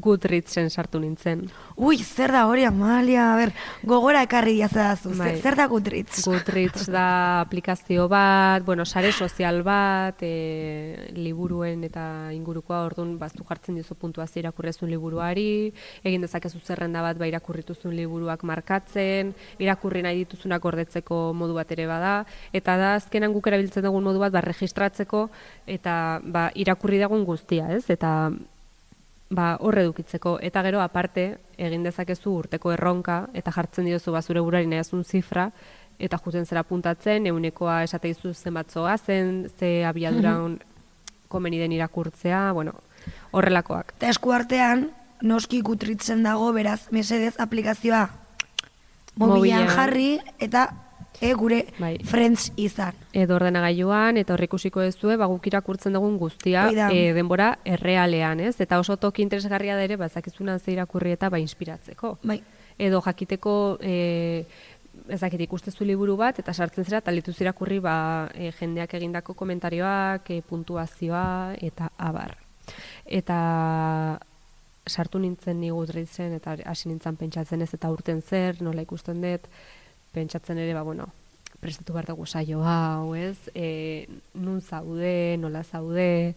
Goodreadsen 0.00 0.68
sartu 0.70 1.00
nintzen. 1.00 1.46
Ui, 1.76 1.98
zer 2.02 2.32
da 2.32 2.46
hori, 2.48 2.64
Amalia, 2.68 3.32
a 3.32 3.36
ber, 3.36 3.52
gogora 3.84 4.22
ekarri 4.26 4.56
diazadazu, 4.58 5.12
Bai. 5.16 5.36
zer, 5.40 5.56
da 5.56 5.66
Goodreads? 5.70 6.22
Goodreads 6.24 6.86
da 6.92 7.40
aplikazio 7.40 8.06
bat, 8.08 8.64
bueno, 8.64 8.84
sare 8.84 9.12
sozial 9.12 9.62
bat, 9.66 10.22
e, 10.22 11.10
liburuen 11.16 11.84
eta 11.88 12.32
ingurukoa 12.34 12.82
orduan 12.86 13.16
baztu 13.18 13.44
jartzen 13.48 13.76
dizu 13.80 13.96
puntuazio 13.98 14.40
irakurrezun 14.44 14.90
liburuari, 14.90 15.72
egin 16.04 16.24
dezakezu 16.24 16.60
zerrenda 16.64 17.02
bat 17.02 17.18
ba 17.18 17.28
irakurrituzun 17.28 17.94
liburuak 17.96 18.44
markatzen, 18.44 19.34
irakurri 19.58 20.02
nahi 20.06 20.24
dituzunak 20.24 20.62
gordetzeko 20.62 21.32
modu 21.34 21.56
bat 21.56 21.72
ere 21.72 21.86
bada, 21.90 22.16
eta 22.52 22.76
da 22.80 22.94
azkenan 23.00 23.32
guk 23.32 23.48
erabiltzen 23.48 23.84
dugun 23.86 24.04
modu 24.04 24.20
bat 24.22 24.32
ba 24.32 24.44
registratzeko 24.44 25.28
eta 25.66 26.20
ba 26.24 26.50
irakurri 26.54 27.00
dagun 27.02 27.24
guztia, 27.24 27.70
ez? 27.76 27.86
Eta 27.90 28.30
ba, 29.30 29.56
horre 29.60 29.82
edukitzeko. 29.86 30.38
Eta 30.42 30.62
gero, 30.66 30.80
aparte, 30.82 31.26
egin 31.58 31.82
dezakezu 31.86 32.32
urteko 32.42 32.72
erronka, 32.72 33.26
eta 33.34 33.52
jartzen 33.54 33.88
diozu 33.88 34.14
bazure 34.14 34.42
burari 34.44 34.68
nahazun 34.70 35.04
zifra, 35.04 35.50
eta 35.98 36.18
juten 36.22 36.46
zera 36.46 36.62
puntatzen, 36.66 37.26
eunekoa 37.26 37.82
esate 37.86 38.10
izu 38.12 38.34
zenbatzoa 38.34 38.96
zen, 38.98 39.48
ze 39.58 39.84
abiadura 39.84 40.36
on 40.42 40.58
komeni 41.28 41.58
den 41.58 41.72
irakurtzea, 41.72 42.52
bueno, 42.52 42.74
horrelakoak. 43.32 43.94
Eta 43.96 44.10
esku 44.12 44.32
artean, 44.32 44.90
noski 45.22 45.62
Goodreadsen 45.64 46.22
dago, 46.22 46.52
beraz, 46.52 46.86
mesedez 46.92 47.34
aplikazioa 47.40 48.08
Mobilean. 49.16 49.68
jarri, 49.68 50.20
eta 50.38 50.68
e, 51.20 51.32
gure 51.34 51.66
Bai. 51.78 51.98
friends 52.04 52.52
izan. 52.56 52.94
Edo 53.12 53.36
ordenagailuan, 53.36 54.16
eta 54.20 54.34
horrik 54.34 54.50
ikusiko 54.50 54.84
duzue, 54.84 55.16
ba, 55.16 55.26
guk 55.30 55.46
irakurtzen 55.46 55.96
dugun 55.96 56.18
guztia, 56.18 56.68
e, 56.90 57.12
denbora 57.16 57.58
errealean, 57.64 58.40
ez? 58.40 58.56
Eta 58.60 58.78
oso 58.80 58.96
toki 58.96 59.22
interesgarria 59.22 59.76
da 59.76 59.84
ere, 59.84 59.96
ba, 59.96 60.08
zakizuna 60.08 60.58
ze 60.58 60.72
irakurri 60.72 61.12
eta 61.16 61.30
ba, 61.30 61.38
inspiratzeko. 61.38 62.18
Bai. 62.22 62.42
edo 62.76 63.00
jakiteko 63.00 63.78
e, 63.80 64.44
ez 65.08 65.20
dakit 65.20 65.40
ikustezu 65.46 65.84
liburu 65.84 66.16
bat 66.16 66.38
eta 66.40 66.52
sartzen 66.52 66.84
zera 66.84 66.98
eta 66.98 67.12
lituz 67.14 67.36
irakurri 67.40 67.78
ba, 67.80 68.28
e, 68.34 68.50
jendeak 68.58 68.94
egindako 68.98 69.34
komentarioak, 69.34 70.30
e, 70.30 70.42
puntuazioa 70.42 71.56
eta 71.60 71.90
abar. 71.96 72.36
Eta 73.06 74.18
sartu 74.86 75.18
nintzen 75.18 75.60
ni 75.60 75.70
Goodreadsen 75.70 76.36
eta 76.38 76.56
hasi 76.66 76.88
nintzen 76.88 77.16
pentsatzen 77.18 77.62
ez 77.62 77.72
eta 77.74 77.90
urten 77.90 78.22
zer, 78.22 78.60
nola 78.62 78.84
ikusten 78.86 79.22
dut, 79.22 79.48
pentsatzen 80.16 80.58
ere, 80.62 80.72
ba, 80.74 80.82
bueno, 80.86 81.10
prestatu 81.60 81.92
behar 81.96 82.08
dugu 82.08 82.26
saio 82.26 82.62
hau, 82.64 83.14
ez? 83.14 83.36
E, 83.54 84.08
nun 84.34 84.60
zaude, 84.60 85.36
nola 85.40 85.62
zaude, 85.64 86.34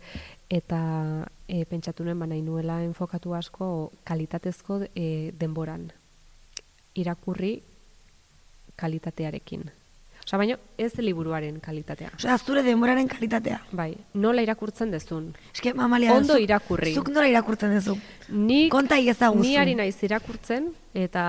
eta 0.52 0.82
e, 1.48 1.64
pentsatu 1.70 2.04
nuen, 2.04 2.20
ba, 2.20 2.28
nahi 2.28 2.44
nuela 2.44 2.82
enfokatu 2.84 3.36
asko 3.38 3.92
kalitatezko 4.10 4.84
e, 4.92 5.32
denboran. 5.40 5.90
Irakurri 7.00 7.60
kalitatearekin. 8.80 9.70
Osa, 10.30 10.38
baina 10.38 10.60
ez 10.78 10.92
liburuaren 11.02 11.56
kalitatea. 11.60 12.12
Osea, 12.14 12.36
zure 12.38 12.62
denboraren 12.62 13.08
kalitatea. 13.10 13.56
Bai, 13.74 13.96
nola 14.14 14.44
irakurtzen 14.46 14.92
dezun. 14.94 15.32
Eske, 15.56 15.72
mamalia, 15.74 16.14
Ondo 16.14 16.36
zuk- 16.36 16.44
irakurri. 16.44 16.92
Zuk 16.94 17.10
nola 17.10 17.26
irakurtzen 17.32 17.74
duzu? 17.74 17.96
Nik, 18.30 18.70
Konta 18.70 19.00
iezaguzu. 19.02 19.42
Ni 19.42 19.56
ari 19.58 19.74
naiz 19.74 19.98
irakurtzen, 20.06 20.68
eta 20.94 21.24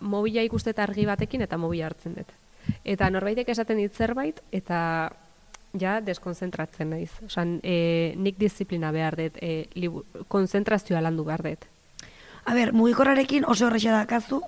mobila 0.00 0.44
ikustet 0.44 0.78
argi 0.84 1.06
batekin, 1.08 1.46
eta 1.46 1.56
mobila 1.56 1.86
hartzen 1.88 2.18
dut. 2.20 2.36
Eta 2.84 3.08
norbaitek 3.08 3.48
esaten 3.48 3.80
dit 3.80 3.96
zerbait, 3.96 4.42
eta 4.52 4.82
ja 5.80 5.96
deskonzentratzen 6.04 6.90
naiz. 6.90 7.14
Osa, 7.24 7.46
e, 7.62 8.12
nik 8.20 8.36
disiplina 8.36 8.92
behar 8.92 9.16
dut, 9.16 9.40
e, 9.40 9.70
konzentrazioa 10.28 11.00
landu 11.00 11.24
behar 11.24 11.48
dut. 11.48 11.64
A 12.44 12.52
ber, 12.52 12.74
mugikorrarekin 12.76 13.48
oso 13.48 13.70
horreixa 13.72 13.96
dakazu, 14.02 14.42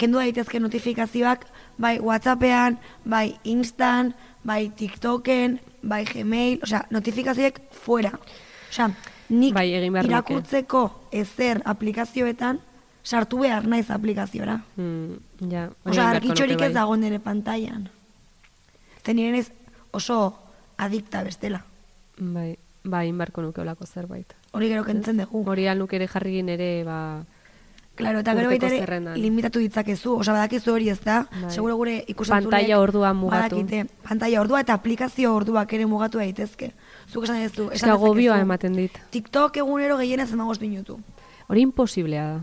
kendu 0.00 0.20
daitezke 0.20 0.60
notifikazioak, 0.62 1.44
bai 1.80 1.98
Whatsappean, 2.00 2.78
bai 3.04 3.36
Instan, 3.44 4.14
bai 4.44 4.70
TikToken, 4.76 5.58
bai 5.82 6.04
Gmail, 6.08 6.60
osea, 6.64 6.84
notifikazioek 6.90 7.60
fuera. 7.84 8.12
Osea, 8.70 8.90
nik 9.30 9.54
Bai, 9.54 9.68
egin 9.76 9.96
irakurtzeko 10.04 10.84
ezer 11.12 11.62
aplikazioetan, 11.68 12.60
sartu 13.04 13.40
behar 13.44 13.66
naiz 13.68 13.88
aplikaziora. 13.90 14.60
Hmm, 14.76 15.18
ja, 15.50 15.68
Osea, 15.84 16.10
argitxorik 16.16 16.60
ez 16.68 16.72
dago 16.74 16.96
nire 16.96 17.20
pantailan. 17.22 17.88
Zen 19.04 19.16
nire 19.16 19.32
naiz 19.36 19.48
oso 19.96 20.20
adikta 20.80 21.24
bestela. 21.24 21.62
Bai, 22.20 22.54
bai, 22.84 23.06
inbarko 23.08 23.42
nuke 23.44 23.62
olako 23.62 23.86
zerbait. 23.86 24.34
Hori 24.52 24.68
gero 24.68 24.84
kentzen 24.84 25.20
dugu. 25.22 25.44
Hori 25.48 25.66
alnuk 25.68 25.92
ere 25.96 26.08
jarri 26.08 26.40
ere, 26.40 26.70
ba, 26.84 26.98
Claro, 28.00 28.20
eta 28.20 28.34
gero 28.34 28.48
baita 28.50 28.66
ere 28.66 29.00
limitatu 29.16 29.58
ditzakezu, 29.62 30.16
osea 30.22 30.34
badakizu 30.34 30.72
hori 30.72 30.88
ez 30.90 31.00
da, 31.00 31.26
Bai. 31.30 31.50
seguro 31.50 31.76
gure 31.76 32.04
ikusentzulek 32.06 32.50
Pantaila 32.50 32.78
ordua 32.80 33.12
mugatu. 33.14 33.56
Badakite, 33.56 33.86
pantaila 34.08 34.40
ordua 34.40 34.60
eta 34.60 34.74
aplikazio 34.74 35.34
orduak 35.34 35.72
ere 35.72 35.86
mugatu 35.86 36.18
daitezke. 36.18 36.72
Zuk 37.08 37.24
esan 37.24 37.42
duzu, 37.42 37.70
eske 37.70 37.84
esan 37.86 37.96
dezakezu, 38.00 38.40
ematen 38.40 38.72
dit. 38.74 38.98
TikTok 39.10 39.56
egunero 39.56 39.98
gehienez 39.98 40.30
15 40.30 40.60
minutu. 40.60 40.98
Hori 41.48 41.62
imposiblea 41.62 42.26
da. 42.32 42.40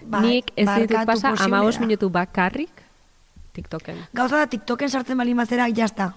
Bai, 0.00 0.20
Nik 0.26 0.52
ez 0.56 0.66
ditut 0.66 1.04
pasa 1.06 1.30
posible 1.30 1.44
amabos 1.44 1.74
da. 1.76 1.80
minutu 1.80 2.08
bakarrik 2.10 2.70
TikToken. 3.52 3.96
Gauza 4.14 4.38
da 4.38 4.46
TikToken 4.46 4.88
sartzen 4.88 5.18
bali 5.18 5.34
mazera, 5.34 5.68
jazta. 5.68 6.14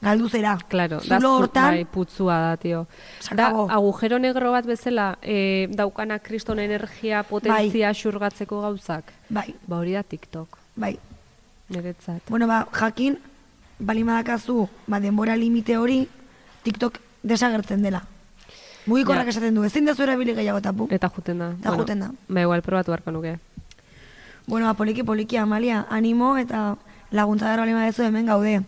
Galdu 0.00 0.28
zera. 0.28 0.58
Claro, 0.68 1.00
da 1.00 1.16
Zulo 1.18 1.36
hortan, 1.38 1.70
bai, 1.74 1.84
putzua 1.84 2.38
da, 2.38 2.56
tio. 2.56 2.86
Se 3.20 3.34
Da, 3.34 3.48
agujero 3.48 4.18
negro 4.18 4.50
bat 4.52 4.66
bezala, 4.66 5.18
e, 5.22 5.68
daukana 5.72 6.18
kriston 6.18 6.58
energia 6.58 7.22
potentzia 7.22 7.92
xurgatzeko 7.94 8.60
gauzak. 8.60 9.12
bai, 9.30 9.54
Ba 9.66 9.78
hori 9.78 9.92
da 9.92 10.02
TikTok, 10.02 10.58
bai. 10.76 10.98
niretzat. 11.68 12.22
Bueno, 12.28 12.46
ba, 12.46 12.66
jakin, 12.72 13.18
bali 13.78 14.04
madakazu, 14.04 14.68
ba, 14.86 15.00
denbora 15.00 15.34
limite 15.36 15.76
hori, 15.78 16.06
TikTok 16.62 16.98
desagertzen 17.22 17.82
dela. 17.82 18.04
Mugikorrak 18.86 19.24
Ja. 19.24 19.30
esaten 19.30 19.54
du, 19.54 19.64
ezin 19.64 19.84
dezu 19.84 20.02
erabili 20.02 20.34
gehiago 20.34 20.60
tapu. 20.60 20.86
Eta 20.90 21.08
juten 21.08 21.38
da. 21.38 21.50
Eta 21.58 21.74
juten 21.76 22.00
da. 22.00 22.10
Ba, 22.28 22.40
igual 22.42 22.62
probatu 22.62 22.92
beharko 22.92 23.10
nuke. 23.10 23.38
Bueno, 24.46 24.66
ba, 24.66 24.74
poliki 24.74 25.02
poliki 25.02 25.36
Amalia, 25.38 25.86
animo 25.90 26.36
eta 26.38 26.76
laguntza 27.10 27.46
dara 27.48 27.62
balima 27.62 27.84
dezu 27.84 28.02
hemen 28.04 28.26
gaude. 28.26 28.62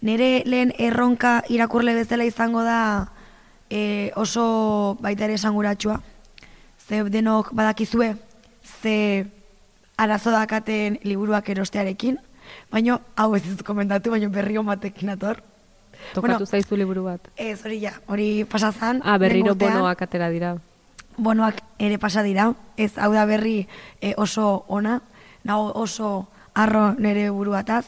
Nere 0.00 0.42
lehen 0.46 0.72
erronka 0.78 1.42
irakurle 1.52 1.94
bezala 1.94 2.24
izango 2.24 2.62
da 2.64 3.10
e, 3.68 4.10
oso 4.16 4.96
baita 5.00 5.26
ere 5.26 5.36
esanguratsua. 5.36 6.00
Ze 6.88 7.04
denok 7.04 7.52
badakizue, 7.52 8.14
ze 8.82 9.26
arazo 9.96 10.32
dakaten 10.32 10.98
liburuak 11.04 11.48
erostearekin, 11.52 12.18
baino 12.72 13.00
hau 13.16 13.34
ez 13.36 13.44
dut 13.44 13.62
komentatu, 13.62 14.10
baino 14.10 14.30
berri 14.30 14.56
batekin 14.58 15.10
ator. 15.10 15.42
Tokatu 16.14 16.46
zaizu 16.46 16.76
liburu 16.76 17.04
bat. 17.04 17.20
Ez, 17.36 17.62
hori 17.64 17.80
ja, 17.80 17.92
hori 18.06 18.44
pasazan. 18.44 19.02
Ah, 19.04 19.18
berriro 19.18 19.44
lehengo 19.44 19.52
urtean. 19.52 19.74
bonoak 19.74 20.02
atera 20.02 20.30
dira. 20.30 20.56
bonoak 21.16 21.60
ere 21.78 21.98
pasa 21.98 22.22
dira, 22.22 22.54
ez 22.76 22.96
hau 22.98 23.12
da 23.12 23.26
berri 23.26 23.68
e, 24.00 24.14
oso 24.16 24.64
ona, 24.68 25.00
nago 25.44 25.72
oso 25.74 26.28
arro 26.54 26.94
nere 26.98 27.30
buruataz. 27.30 27.84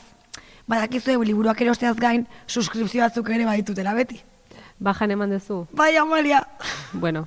Badakizue 0.66 1.16
liburuak 1.24 1.60
erosteaz 1.60 1.96
gain, 1.96 2.26
suskripzio 2.46 3.02
batzuk 3.02 3.28
ere 3.30 3.44
baditutela 3.44 3.94
beti. 3.94 4.20
Bajan 4.78 5.10
eman 5.10 5.30
duzu? 5.30 5.66
Bai, 5.72 5.96
Amalia! 5.96 6.42
Bueno, 6.92 7.26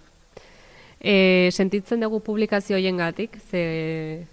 e, 1.00 1.50
sentitzen 1.52 2.02
dugu 2.02 2.20
publikazio 2.24 2.76
hoien 2.78 2.98
gatik, 2.98 3.38
ze 3.52 4.26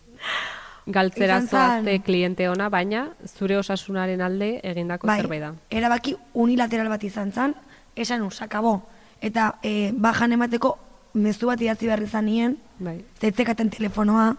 galtzera 0.87 1.40
zoazte 1.42 1.99
kliente 2.02 2.49
ona, 2.49 2.68
baina 2.68 3.09
zure 3.26 3.59
osasunaren 3.59 4.21
alde 4.21 4.56
egindako 4.62 5.06
bai, 5.06 5.21
zerbait 5.21 5.42
da. 5.42 5.52
erabaki 5.71 6.16
unilateral 6.35 6.88
bat 6.90 7.04
izan 7.04 7.32
zan, 7.32 7.54
esan 7.94 8.23
usakabo. 8.23 8.80
Eta 9.21 9.59
e, 9.62 9.92
bajan 9.94 10.32
emateko 10.32 10.76
mezu 11.14 11.47
bat 11.47 11.61
idatzi 11.61 11.87
behar 11.87 12.02
izan 12.02 12.26
nien, 12.26 12.56
Bai, 12.82 12.97
zeitzekaten 13.21 13.71
telefonoa, 13.71 14.32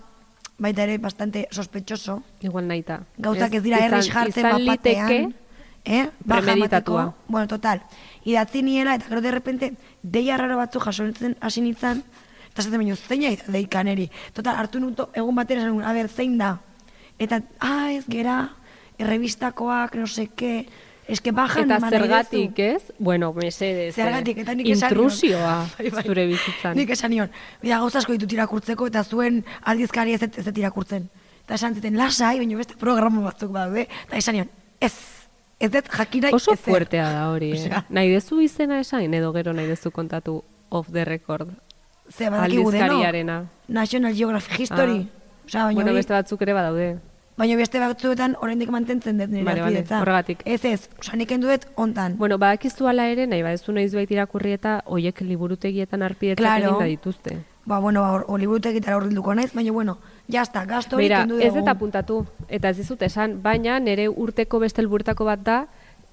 baita 0.63 0.87
ere 0.87 0.97
bastante 0.97 1.47
sospechoso. 1.51 2.21
igual 2.41 2.67
nahita. 2.67 3.03
Gauzak 3.17 3.59
ez 3.59 3.63
dira 3.63 3.83
errex 3.83 4.07
jartzen 4.07 4.47
izan 4.47 4.65
bapatean. 4.65 5.09
liteke, 5.09 5.35
eh? 5.85 6.09
Baja 6.23 6.55
emateko. 6.55 7.13
Bueno, 7.27 7.47
total. 7.47 7.83
Idatzi 8.23 8.63
niela 8.63 8.95
eta 8.95 9.09
gero 9.11 9.21
de 9.21 9.31
repente 9.31 9.73
deia 10.01 10.37
raro 10.37 10.57
batzuk 10.57 10.83
jaso 10.87 11.03
nintzen 11.03 11.35
hasi 11.41 11.61
nintzen 11.61 12.03
eta 12.53 12.61
esaten 12.61 12.83
baino 12.83 12.95
zeina 12.95 13.31
da 13.33 13.51
deika 13.51 13.83
neri. 13.83 14.09
Total, 14.33 14.55
hartu 14.55 14.79
nuto 14.79 15.09
egun 15.17 15.35
batera 15.35 15.63
esan 15.63 15.73
nuen, 15.73 15.85
a 15.89 15.93
ber, 15.93 16.07
zein 16.07 16.37
da? 16.37 16.59
Eta, 17.17 17.41
ah, 17.59 17.89
ez 17.91 18.05
gera, 18.05 18.53
errebistakoak, 19.01 19.95
no 19.97 20.05
seke, 20.05 20.67
eske 21.07 21.31
bajan 21.31 21.69
Eta 21.71 21.89
zergatik, 21.89 22.59
ez? 22.59 22.83
Bueno, 22.99 23.33
mesedez. 23.33 23.91
eh, 23.97 24.01
Zergatik, 24.01 24.37
eta 24.37 24.53
nik 24.55 24.67
esan. 24.69 24.89
Intrusioa 24.91 25.67
Bai, 25.77 25.89
bai. 25.89 26.03
zure 26.03 26.25
bizitzan. 26.27 26.77
Nik 26.77 26.89
esan 26.89 27.11
nion, 27.11 27.29
bida 27.61 27.79
gauza 27.79 27.99
ditut 28.07 28.31
irakurtzeko 28.31 28.87
eta 28.87 29.03
zuen 29.03 29.43
aldizkari 29.63 30.13
ez 30.13 30.23
ez 30.23 30.47
irakurtzen. 30.57 31.09
Eta 31.45 31.55
esan 31.55 31.75
zuten, 31.75 31.97
lasai, 31.97 32.37
baina 32.39 32.55
beste 32.57 32.75
programa 32.79 33.21
batzuk 33.21 33.51
badaude. 33.51 33.87
Eta 34.07 34.17
esan 34.17 34.35
nion, 34.35 34.49
ez, 34.79 34.93
ez 35.59 35.69
dut 35.71 35.89
jakinai 35.91 36.31
Oso 36.33 36.53
ezer. 36.53 36.71
fuertea 36.71 37.09
da 37.11 37.29
hori, 37.31 37.51
eh? 37.55 37.59
Osea. 37.59 37.83
Nahi 37.89 38.09
dezu 38.13 38.39
izena 38.41 38.79
esain 38.79 39.13
edo 39.13 39.33
gero 39.33 39.53
nahi 39.53 39.67
dezu 39.67 39.91
kontatu 39.91 40.41
off 40.69 40.87
the 40.91 41.03
record. 41.05 41.49
ze 42.09 42.29
badakigu 42.29 42.71
deno. 42.71 42.83
Aldizkariarena. 42.85 43.45
National 43.67 44.13
Geographic 44.13 44.59
History. 44.59 45.07
Ah. 45.53 45.65
Baina 45.65 45.73
Bueno, 45.73 45.93
beste 45.93 46.13
batzuk 46.13 46.41
ere 46.41 46.53
badaude. 46.53 46.99
Baina 47.37 47.55
beste 47.57 47.79
batzuetan 47.81 48.35
oraindik 48.45 48.69
mantentzen 48.69 49.17
dut 49.17 49.29
nire 49.33 49.49
harpidetza. 49.49 50.01
horregatik. 50.03 50.43
Ez 50.45 50.63
ez, 50.65 50.89
osea, 50.99 51.15
nik 51.17 51.29
kendu 51.29 51.47
dut 51.49 51.65
ontan. 51.75 52.15
Bueno, 52.17 52.37
badakizu 52.37 52.85
ala 52.87 53.07
ere, 53.09 53.25
nahi 53.27 53.41
badezu 53.41 53.73
nahiz 53.73 53.93
bait 53.95 54.11
irakurri 54.11 54.51
eta 54.53 54.81
hoiek 54.85 55.21
liburutegietan 55.21 56.03
arpidetzak 56.03 56.43
Claro. 56.45 56.69
egin 56.75 56.79
da 56.79 56.85
dituzte. 56.85 57.37
Ba, 57.65 57.79
bueno, 57.79 58.01
ba, 58.01 58.11
hor- 58.13 58.39
liburutegitara 58.39 58.97
horrilduko 58.97 59.33
naiz, 59.33 59.51
baina 59.53 59.71
bueno, 59.71 59.97
jazta, 60.29 60.65
gasto 60.65 60.97
hori 60.97 61.07
kendu 61.09 61.39
ez 61.39 61.47
dugu. 61.53 61.59
eta 61.63 61.71
apuntatu, 61.71 62.25
eta 62.49 62.69
ez 62.69 62.77
dizut 62.77 63.01
esan, 63.01 63.41
baina 63.41 63.79
nire 63.79 64.09
urteko 64.09 64.59
beste 64.59 64.81
helburuetako 64.81 65.25
bat 65.25 65.39
da, 65.39 65.67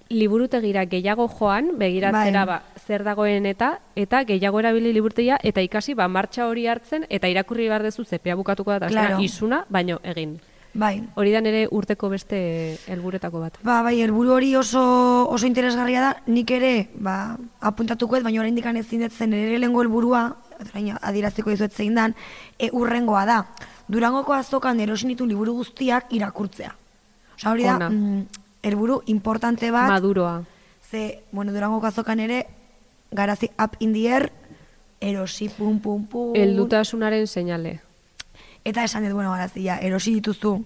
liburutegira 0.08 0.84
gehiago 0.86 1.28
joan, 1.28 1.76
begiratzera 1.78 2.44
Bai. 2.46 2.56
ba, 2.58 2.62
zer 2.86 3.04
dagoen 3.04 3.46
eta, 3.46 3.80
eta 3.94 4.24
gehiago 4.24 4.58
erabili 4.60 4.92
liburutegia, 4.92 5.38
eta 5.42 5.60
ikasi 5.60 5.94
ba, 5.94 6.08
martxa 6.08 6.46
hori 6.48 6.66
hartzen, 6.66 7.04
eta 7.10 7.28
irakurri 7.28 7.68
behar 7.68 7.82
dezu 7.82 8.04
zepea 8.04 8.34
bukatuko 8.36 8.78
da, 8.78 8.88
claro. 8.88 9.20
isuna, 9.20 9.66
baino 9.68 10.00
egin. 10.02 10.38
Bai. 10.72 11.02
Hori 11.18 11.32
da 11.34 11.40
nire 11.42 11.64
urteko 11.74 12.08
beste 12.12 12.38
helburetako 12.86 13.40
bat. 13.42 13.56
Ba, 13.66 13.80
bai, 13.82 13.96
helburu 14.00 14.36
hori 14.36 14.52
oso 14.56 14.82
oso 15.26 15.48
interesgarria 15.48 16.02
da, 16.04 16.10
nik 16.30 16.50
ere, 16.54 16.88
ba, 16.94 17.36
apuntatuko 17.60 18.16
ez, 18.16 18.22
baina 18.22 18.40
oraindik 18.40 18.66
ezin 18.66 19.02
dut 19.02 19.12
zen 19.12 19.34
ere 19.34 19.58
lehengo 19.58 19.82
helburua, 19.82 20.36
orain 20.60 20.92
adieraziko 21.00 21.50
dizuet 21.50 21.74
zein 21.74 21.94
dan, 21.94 22.14
e, 22.58 22.70
urrengoa 22.72 23.24
da. 23.26 23.40
Durangoko 23.88 24.32
azokan 24.32 24.78
erosi 24.80 25.06
nitu 25.06 25.26
liburu 25.26 25.54
guztiak 25.54 26.12
irakurtzea. 26.14 26.74
Osa 27.34 27.50
hori 27.50 27.64
da, 27.64 27.90
mm, 27.90 28.26
helburu 28.62 29.02
importante 29.06 29.70
bat, 29.70 29.90
Maduroa. 29.90 30.44
ze, 30.90 31.22
bueno, 31.32 31.52
Durangoko 31.52 31.86
azokan 31.86 32.20
ere, 32.20 32.46
garazi 33.10 33.50
up 33.58 33.74
in 33.80 33.92
the 33.92 34.06
air, 34.06 34.32
erosi 35.00 35.48
pum 35.48 35.80
pum 35.80 36.06
pum. 36.06 36.34
Heldutasunaren 36.36 37.26
seinale. 37.26 37.80
Eta 38.64 38.84
esan 38.84 39.04
dut, 39.04 39.14
bueno, 39.14 39.32
garazia, 39.32 39.78
erosi 39.78 40.14
dituzu 40.18 40.58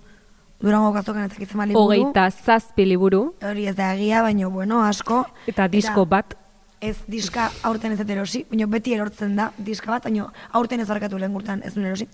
Durangoko 0.64 0.98
azokan 0.98 1.26
ezakitzen 1.28 1.58
ma 1.58 1.66
liburu. 1.66 1.90
Hogeita 1.90 2.30
zazpi 2.30 2.86
liburu, 2.86 3.34
Hori 3.44 3.66
ez 3.68 3.74
da 3.76 3.92
egia, 3.94 4.22
baina, 4.22 4.48
bueno, 4.48 4.80
asko. 4.84 5.24
eta 5.50 5.68
disko 5.68 6.06
bat, 6.06 6.38
Ez 6.84 6.98
diska 7.08 7.46
aurten 7.64 7.92
ez 7.92 8.00
erosi, 8.00 8.42
baina 8.50 8.66
beti 8.68 8.92
erortzen 8.92 9.36
da 9.36 9.46
diska 9.56 9.90
bat, 9.90 10.04
baina 10.04 10.26
aurten 10.52 10.80
ez 10.80 10.88
barkatu 10.88 11.16
lehen 11.16 11.32
gurtan 11.32 11.62
ez 11.64 11.72
duen 11.72 11.86
erosi. 11.86 12.06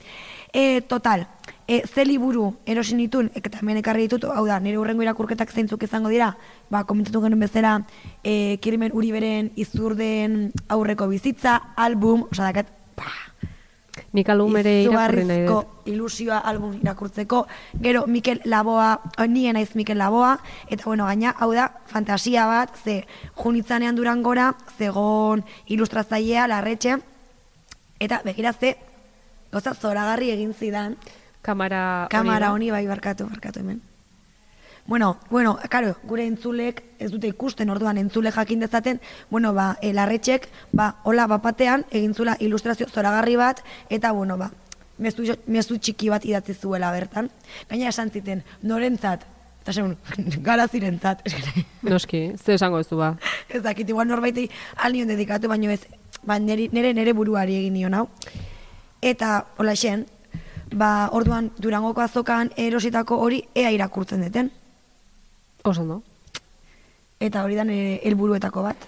E, 0.53 0.81
total, 0.83 1.27
e, 1.67 1.81
ze 1.89 2.05
liburu 2.05 2.53
erosi 2.67 2.95
nitun, 2.95 3.33
eta 3.35 3.51
hemen 3.59 3.81
ekarri 3.81 4.07
ditut, 4.07 4.29
hau 4.31 4.45
da, 4.47 4.61
nire 4.61 4.79
urrengo 4.79 5.03
irakurketak 5.03 5.51
zeintzuk 5.51 5.83
izango 5.83 6.09
dira, 6.09 6.37
ba, 6.71 6.85
komentatu 6.85 7.21
genuen 7.25 7.41
bezala, 7.41 7.81
e, 8.23 8.59
Kirimen 8.63 8.95
Uriberen 8.95 9.51
izurden 9.57 10.53
aurreko 10.69 11.09
bizitza, 11.09 11.57
album, 11.75 12.29
osa 12.31 12.53
dakat, 12.53 12.71
pa, 12.95 13.11
nik 14.13 14.29
album 14.29 14.57
ere 14.57 14.83
irakurri 14.83 15.25
nahi 15.25 15.45
dut. 15.47 15.67
ilusioa 15.87 16.39
album 16.39 16.79
irakurtzeko, 16.81 17.47
gero 17.81 18.07
Mikel 18.07 18.41
Laboa, 18.45 19.01
eh, 19.17 19.29
nien 19.29 19.55
naiz 19.55 19.75
Mikel 19.75 19.99
Laboa, 19.99 20.39
eta 20.69 20.85
bueno, 20.85 21.07
gaina, 21.07 21.35
hau 21.39 21.53
da, 21.53 21.71
fantasia 21.87 22.47
bat, 22.47 22.77
ze 22.85 23.05
junitzanean 23.37 23.97
durangora, 23.97 24.55
zegon 24.79 25.45
ilustratzailea, 25.67 26.49
larretxe, 26.49 26.99
eta 28.01 28.21
begira 28.25 28.53
ze, 28.53 28.77
goza 29.53 29.75
zoragarri 29.75 30.31
egin 30.31 30.55
zidan, 30.55 30.97
Kamara, 31.43 32.07
kamara 32.11 32.53
honi 32.53 32.71
bai 32.71 32.87
barkatu, 32.87 33.27
barkatu 33.29 33.61
hemen. 33.61 33.81
Bueno, 34.87 35.19
bueno, 35.31 35.59
karo, 35.69 35.95
gure 36.05 36.25
entzulek 36.27 36.83
ez 36.99 37.11
dute 37.13 37.29
ikusten 37.31 37.71
orduan 37.71 37.99
entzule 37.99 38.33
jakin 38.33 38.61
dezaten, 38.61 39.01
bueno, 39.31 39.53
ba, 39.55 39.77
e, 39.83 39.93
larretxek, 39.93 40.49
ba, 40.73 40.97
hola 41.05 41.27
bapatean, 41.31 41.85
egin 41.91 42.15
zula 42.15 42.37
ilustrazio 42.41 42.89
zoragarri 42.89 43.37
bat, 43.37 43.63
eta, 43.89 44.13
bueno, 44.13 44.37
ba, 44.39 44.51
mezu, 44.99 45.25
mezu 45.47 45.79
txiki 45.79 46.11
bat 46.13 46.25
idatzi 46.25 46.55
zuela 46.55 46.93
bertan. 46.93 47.31
Gaina 47.71 47.89
esan 47.89 48.11
ziten, 48.11 48.43
norentzat, 48.63 49.25
eta 49.63 49.73
segun, 49.73 49.97
garazirentzat, 50.49 51.25
eske, 51.29 51.65
Noski, 51.83 52.23
ze 52.37 52.55
esango 52.55 52.81
ez 52.81 52.89
du 52.89 53.01
ba. 53.01 53.15
ez 53.49 53.63
dakit, 53.63 53.89
igual 53.89 54.09
norbaiti 54.09 54.49
alnion 54.77 55.09
dedikatu, 55.09 55.49
baino 55.49 55.71
ez, 55.71 55.83
ba, 56.25 56.39
nere, 56.39 56.69
nere 56.73 57.13
buruari 57.17 57.57
egin 57.63 57.77
nion 57.79 57.95
hau. 57.95 58.09
Eta, 59.01 59.47
hola 59.59 59.77
xen, 59.77 60.05
ba, 60.73 61.09
orduan, 61.17 61.51
durangoko 61.59 62.03
azokan 62.05 62.53
erositako 62.57 63.19
hori 63.25 63.45
ea 63.55 63.71
irakurtzen 63.73 64.27
deten. 64.27 64.51
Oso 65.65 65.83
ondo. 65.83 66.03
Eta 67.21 67.43
hori 67.45 67.55
da 67.59 67.65
nire 67.69 68.01
helburuetako 68.09 68.63
bat. 68.65 68.87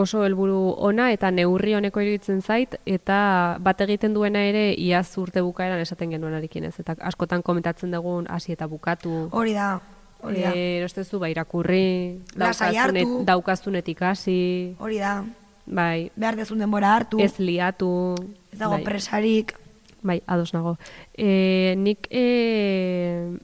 Oso 0.00 0.22
helburu 0.24 0.74
ona 0.78 1.10
eta 1.12 1.30
neurri 1.34 1.74
honeko 1.74 2.00
iruditzen 2.00 2.40
zait 2.42 2.76
eta 2.88 3.56
bat 3.60 3.80
egiten 3.84 4.14
duena 4.14 4.42
ere 4.46 4.70
iaz 4.78 5.08
urte 5.18 5.42
bukaeran 5.44 5.80
esaten 5.82 6.12
genuenarekin 6.14 6.64
ez 6.68 6.74
eta 6.80 6.94
askotan 7.10 7.42
komentatzen 7.42 7.90
dugun 7.92 8.28
hasi 8.30 8.52
eta 8.52 8.68
bukatu. 8.70 9.28
Hori 9.32 9.52
da, 9.56 9.80
hori 10.22 10.44
da. 10.44 10.52
Eh, 10.54 10.78
erostezu 10.78 11.18
ba 11.18 11.28
irakurri, 11.32 12.20
daukazunet, 12.36 13.08
daukazunetik 13.26 14.00
hasi, 14.02 14.76
Hori 14.78 14.98
da. 15.02 15.24
bai, 15.66 16.10
Behar 16.16 16.36
dezun 16.36 16.58
denbora 16.62 16.94
hartu, 16.96 17.18
ez 17.20 17.38
liatu. 17.40 18.14
ez 18.52 18.58
dago 18.58 18.76
bai. 18.78 18.84
presarik. 18.84 19.56
Bai, 20.02 20.22
ados 20.26 20.54
nago. 20.54 20.78
E, 21.12 21.74
nik 21.76 22.06
e, 22.10 23.36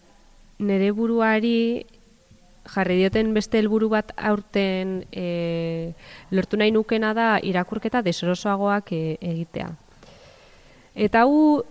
nire 0.59 0.91
buruari 0.93 1.85
jarri 2.75 2.99
dioten 3.01 3.33
beste 3.35 3.59
helburu 3.61 3.89
bat 3.93 4.13
aurten 4.17 5.01
e, 5.13 5.93
lortu 6.31 6.59
nahi 6.61 6.73
nukena 6.75 7.13
da 7.17 7.29
irakurketa 7.43 8.03
deserosoagoak 8.07 8.93
e, 8.93 9.03
egitea. 9.21 9.71
Eta 11.07 11.25
hau 11.25 11.63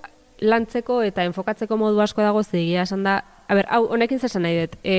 lantzeko 0.41 1.01
eta 1.05 1.23
enfokatzeko 1.25 1.77
modu 1.79 2.01
asko 2.03 2.21
dago 2.21 2.43
zegia 2.43 2.84
esan 2.84 3.05
da, 3.05 3.19
a 3.47 3.55
ber, 3.58 3.67
hau 3.71 3.86
honekin 3.95 4.19
zer 4.19 4.29
esan 4.29 4.45
nahi 4.45 4.63
dut, 4.63 4.77
e, 4.84 4.97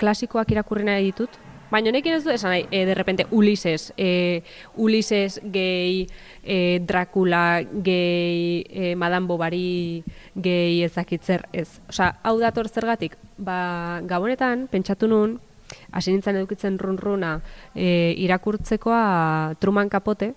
klasikoak 0.00 0.50
irakurri 0.54 0.86
nahi 0.88 1.10
ditut, 1.10 1.43
baina 1.74 1.90
honekin 1.90 2.14
ez 2.14 2.22
du 2.22 2.30
esan 2.30 2.52
nahi, 2.54 2.66
e, 2.70 2.84
de 2.86 2.94
repente 2.94 3.26
Ulises, 3.34 3.92
e, 3.98 4.42
Ulises 4.76 5.40
gehi, 5.42 6.06
e, 6.44 6.78
Dracula 6.86 7.62
gehi, 7.64 8.62
e, 8.70 8.94
Madame 8.94 9.26
Bovary 9.26 10.04
gehi 10.34 10.84
ezakitzer 10.86 11.48
ez. 11.52 11.80
Osa, 11.88 12.12
hau 12.22 12.36
dator 12.38 12.70
zergatik, 12.70 13.18
ba, 13.38 14.00
gabonetan, 14.06 14.68
pentsatu 14.70 15.10
nun, 15.10 15.40
hasi 15.90 16.12
nintzen 16.12 16.38
edukitzen 16.38 16.78
run-runa 16.78 17.40
e, 17.74 18.14
irakurtzekoa 18.22 19.56
Truman 19.58 19.90
Capote, 19.90 20.34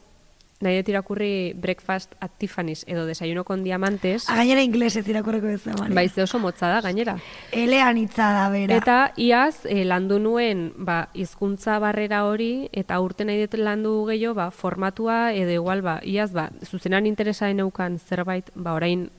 nahi 0.59 0.79
dut 0.79 0.89
irakurri 0.89 1.53
Breakfast 1.53 2.15
at 2.19 2.31
Tiffany's 2.37 2.83
edo 2.87 3.05
Desayuno 3.05 3.43
con 3.43 3.63
Diamantes, 3.63 4.27
A 4.29 4.35
gainera 4.35 4.63
inglesez 4.63 5.07
irakurreko 5.07 5.47
ez 5.47 5.63
da, 5.63 5.75
bai 5.93 6.09
ze 6.09 6.23
oso 6.23 6.39
motza 6.39 6.67
da 6.67 6.81
gainera. 6.81 7.17
Elean 7.51 7.97
hitza 7.97 8.31
da, 8.33 8.49
bera. 8.49 8.77
Eta 8.77 9.13
iaz 9.17 9.65
e, 9.65 9.83
landu 9.85 10.17
nuen 10.19 10.71
ba, 10.77 11.09
hizkuntza 11.13 11.77
barrera 11.79 12.23
hori 12.25 12.69
eta 12.71 12.99
urte 12.99 13.25
nahi 13.25 13.45
dut 13.45 13.59
landu 13.61 13.93
gehiago 14.09 14.33
ba, 14.33 14.49
formatua 14.51 15.33
edo 15.33 15.53
igual 15.53 15.85
ba, 15.85 15.99
iaz 16.03 16.31
ba, 16.33 16.49
zuzenan 16.65 17.05
interesaen 17.05 17.57
neukan 17.61 17.99
zerbait 17.99 18.49
ba, 18.55 18.73
orain 18.73 19.09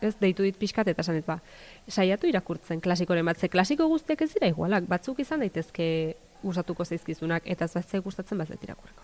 ez 0.00 0.14
deitu 0.20 0.44
dit 0.46 0.54
pixkat 0.54 0.86
eta 0.86 1.02
esan 1.02 1.18
dit 1.18 1.26
ba, 1.26 1.40
saiatu 1.88 2.30
irakurtzen 2.30 2.80
klasikoren 2.80 3.26
bat, 3.26 3.38
ze 3.38 3.50
klasiko 3.50 3.88
guztiak 3.90 4.22
ez 4.22 4.32
dira 4.36 4.46
igualak, 4.46 4.86
batzuk 4.86 5.18
izan 5.18 5.42
daitezke 5.42 6.14
gustatuko 6.42 6.84
zaizkizunak 6.84 7.42
eta 7.50 7.66
ez 7.66 7.74
batzuk 7.74 8.04
gustatzen 8.04 8.38
bazet 8.38 8.62
irakurreko. 8.62 9.02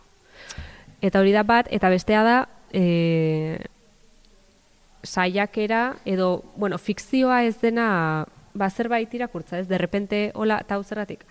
Eta 1.04 1.20
hori 1.20 1.34
da 1.36 1.42
bat, 1.44 1.68
eta 1.68 1.90
bestea 1.92 2.22
da, 2.24 2.36
e, 2.72 3.60
saiakera 5.04 5.96
edo, 6.08 6.42
bueno, 6.56 6.78
fikzioa 6.78 7.42
ez 7.44 7.58
dena 7.60 8.26
ba, 8.54 8.70
zerbait 8.70 9.12
irakurtza, 9.12 9.58
ez? 9.58 9.68
De 9.68 9.78
repente, 9.78 10.30
hola, 10.34 10.62
eta 10.64 10.78
hau 10.78 10.84
zergatik. 10.84 11.26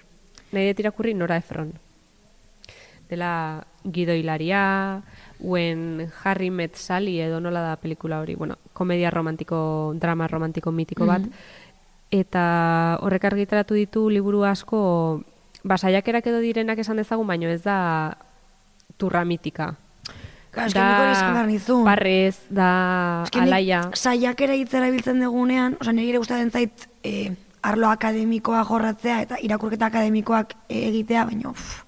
Nahi 0.54 0.70
dut 0.70 0.84
irakurri 0.84 1.16
Nora 1.18 1.40
Efron. 1.42 1.74
Dela 3.10 3.66
Guido 3.84 4.14
Hilaria, 4.14 5.02
uen 5.40 6.08
Harry 6.24 6.52
Met 6.52 6.76
Sally 6.78 7.20
edo 7.22 7.40
nola 7.42 7.62
da 7.62 7.76
pelikula 7.82 8.22
hori, 8.22 8.36
bueno, 8.36 8.58
komedia 8.74 9.10
romantiko, 9.12 9.94
drama 10.00 10.28
romantiko 10.28 10.72
mitiko 10.72 11.08
bat. 11.10 11.26
Eta 12.14 13.00
horrek 13.02 13.26
argitaratu 13.26 13.74
ditu 13.74 14.06
liburu 14.10 14.46
asko, 14.46 15.24
ba, 15.64 15.78
saiakerak 15.78 16.30
edo 16.30 16.40
direnak 16.46 16.80
esan 16.80 17.02
dezagun, 17.02 17.28
baino 17.28 17.50
ez 17.50 17.64
da 17.66 17.80
turra 19.04 19.26
mitika. 19.28 19.74
Ka, 20.54 20.68
nizun. 21.50 21.82
Barrez, 21.88 22.36
da 22.54 23.24
Eske 23.26 23.40
nik 23.42 23.48
alaia. 23.48 23.80
Saiakera 23.98 24.54
hitz 24.54 24.70
erabiltzen 24.78 25.24
dugunean, 25.24 25.80
osea, 25.82 25.96
nire 25.98 26.20
gustatzen 26.22 26.52
zait 26.54 26.86
e, 27.02 27.32
arlo 27.66 27.90
akademikoa 27.90 28.62
jorratzea 28.70 29.22
eta 29.26 29.40
irakurketa 29.42 29.90
akademikoak 29.90 30.54
e, 30.70 30.84
egitea, 30.92 31.26
baina 31.32 31.50
uf, 31.56 31.82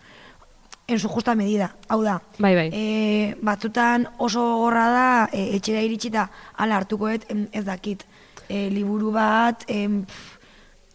en 0.87 0.97
su 0.99 1.11
justa 1.13 1.35
medida. 1.37 1.75
Hau 1.93 2.01
da, 2.01 2.17
Bai, 2.39 2.55
bai. 2.57 2.67
e, 2.73 3.35
batzutan 3.45 4.07
oso 4.17 4.41
gorra 4.63 4.89
da 4.89 5.07
e, 5.29 5.45
etxera 5.59 5.85
iritsita 5.85 6.25
ala 6.57 6.81
hartukoet 6.81 7.29
ez 7.51 7.65
dakit. 7.69 8.01
E, 8.49 8.67
liburu 8.73 9.11
bat, 9.13 9.61
em, 9.69 10.01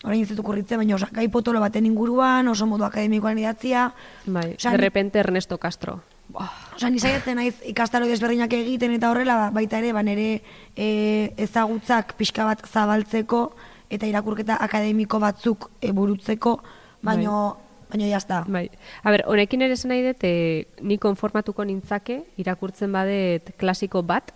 orain 0.03 0.23
ez 0.23 0.29
dut 0.33 0.43
okurritzen, 0.43 0.83
baina 0.83 0.99
osakai 0.99 1.29
potolo 1.31 1.63
baten 1.63 1.87
inguruan, 1.87 2.49
oso 2.51 2.67
modu 2.67 2.83
akademikoan 2.91 3.39
idatzia. 3.39 3.93
Bai, 4.27 4.57
Osea, 4.57 4.73
de 4.75 4.89
repente 4.89 5.19
Ernesto 5.23 5.59
Castro. 5.59 6.01
Osa, 6.35 6.91
ni 6.91 7.01
saiatzen 7.01 7.37
naiz 7.39 7.55
ikastaro 7.67 8.07
desberdinak 8.09 8.53
egiten 8.55 8.95
eta 8.97 9.11
horrela 9.11 9.37
ba, 9.37 9.49
baita 9.55 9.81
ere, 9.81 9.93
ba, 9.97 10.03
nire 10.07 10.43
e, 10.77 11.33
ezagutzak 11.41 12.15
pixka 12.19 12.47
bat 12.49 12.63
zabaltzeko 12.69 13.43
eta 13.91 14.07
irakurketa 14.07 14.59
akademiko 14.63 15.19
batzuk 15.23 15.71
e, 15.81 15.91
burutzeko, 15.93 16.55
baino, 17.03 17.59
baino 17.91 18.09
jazta. 18.11 18.45
Bai. 18.49 18.69
A 19.03 19.11
ber, 19.11 19.25
honekin 19.27 19.67
ere 19.67 19.75
esan 19.75 19.91
nahi 19.95 20.05
dut, 20.07 20.25
e, 20.25 20.67
ni 20.87 20.99
konformatuko 21.03 21.67
nintzake 21.67 22.21
irakurtzen 22.41 22.93
badet 22.95 23.55
klasiko 23.59 24.05
bat 24.07 24.33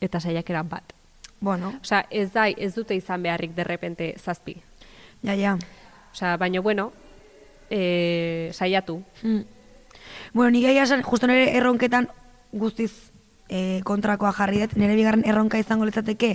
eta 0.00 0.20
saiakera 0.20 0.64
bat. 0.64 0.94
Bueno, 1.44 1.74
Osea, 1.82 2.06
ez 2.10 2.30
da, 2.32 2.48
ez 2.48 2.72
dute 2.74 2.96
izan 2.96 3.22
beharrik 3.22 3.52
derrepente 3.56 4.14
zazpi. 4.18 4.56
ja, 5.22 5.34
ja. 5.34 5.58
Osea, 6.12 6.36
baino 6.38 6.62
bueno, 6.62 6.92
e, 7.70 8.50
saiatu. 8.52 9.02
Mm. 9.22 9.53
Bueno, 10.34 10.50
ni 10.50 10.62
gaia 10.62 10.82
esan, 10.82 11.02
justo 11.06 11.28
nire 11.30 11.52
erronketan 11.54 12.08
guztiz 12.50 12.90
e, 13.46 13.80
kontrakoa 13.86 14.32
jarri 14.34 14.64
dut, 14.64 14.72
nire 14.74 14.96
bigarren 14.98 15.22
erronka 15.30 15.60
izango 15.62 15.86
litzateke 15.86 16.32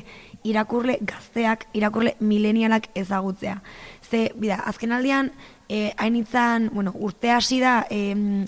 irakurle 0.47 0.95
gazteak, 1.03 1.65
irakurle 1.75 2.13
milenialak 2.23 2.87
ezagutzea. 2.95 3.57
Ze, 3.99 4.29
bida, 4.39 4.61
azken 4.71 4.95
aldian, 4.95 5.33
e, 5.67 5.91
hainitzan, 5.97 6.69
bueno, 6.71 6.95
urte 6.95 7.33
hasi 7.35 7.59
da, 7.59 7.81
em, 7.91 8.45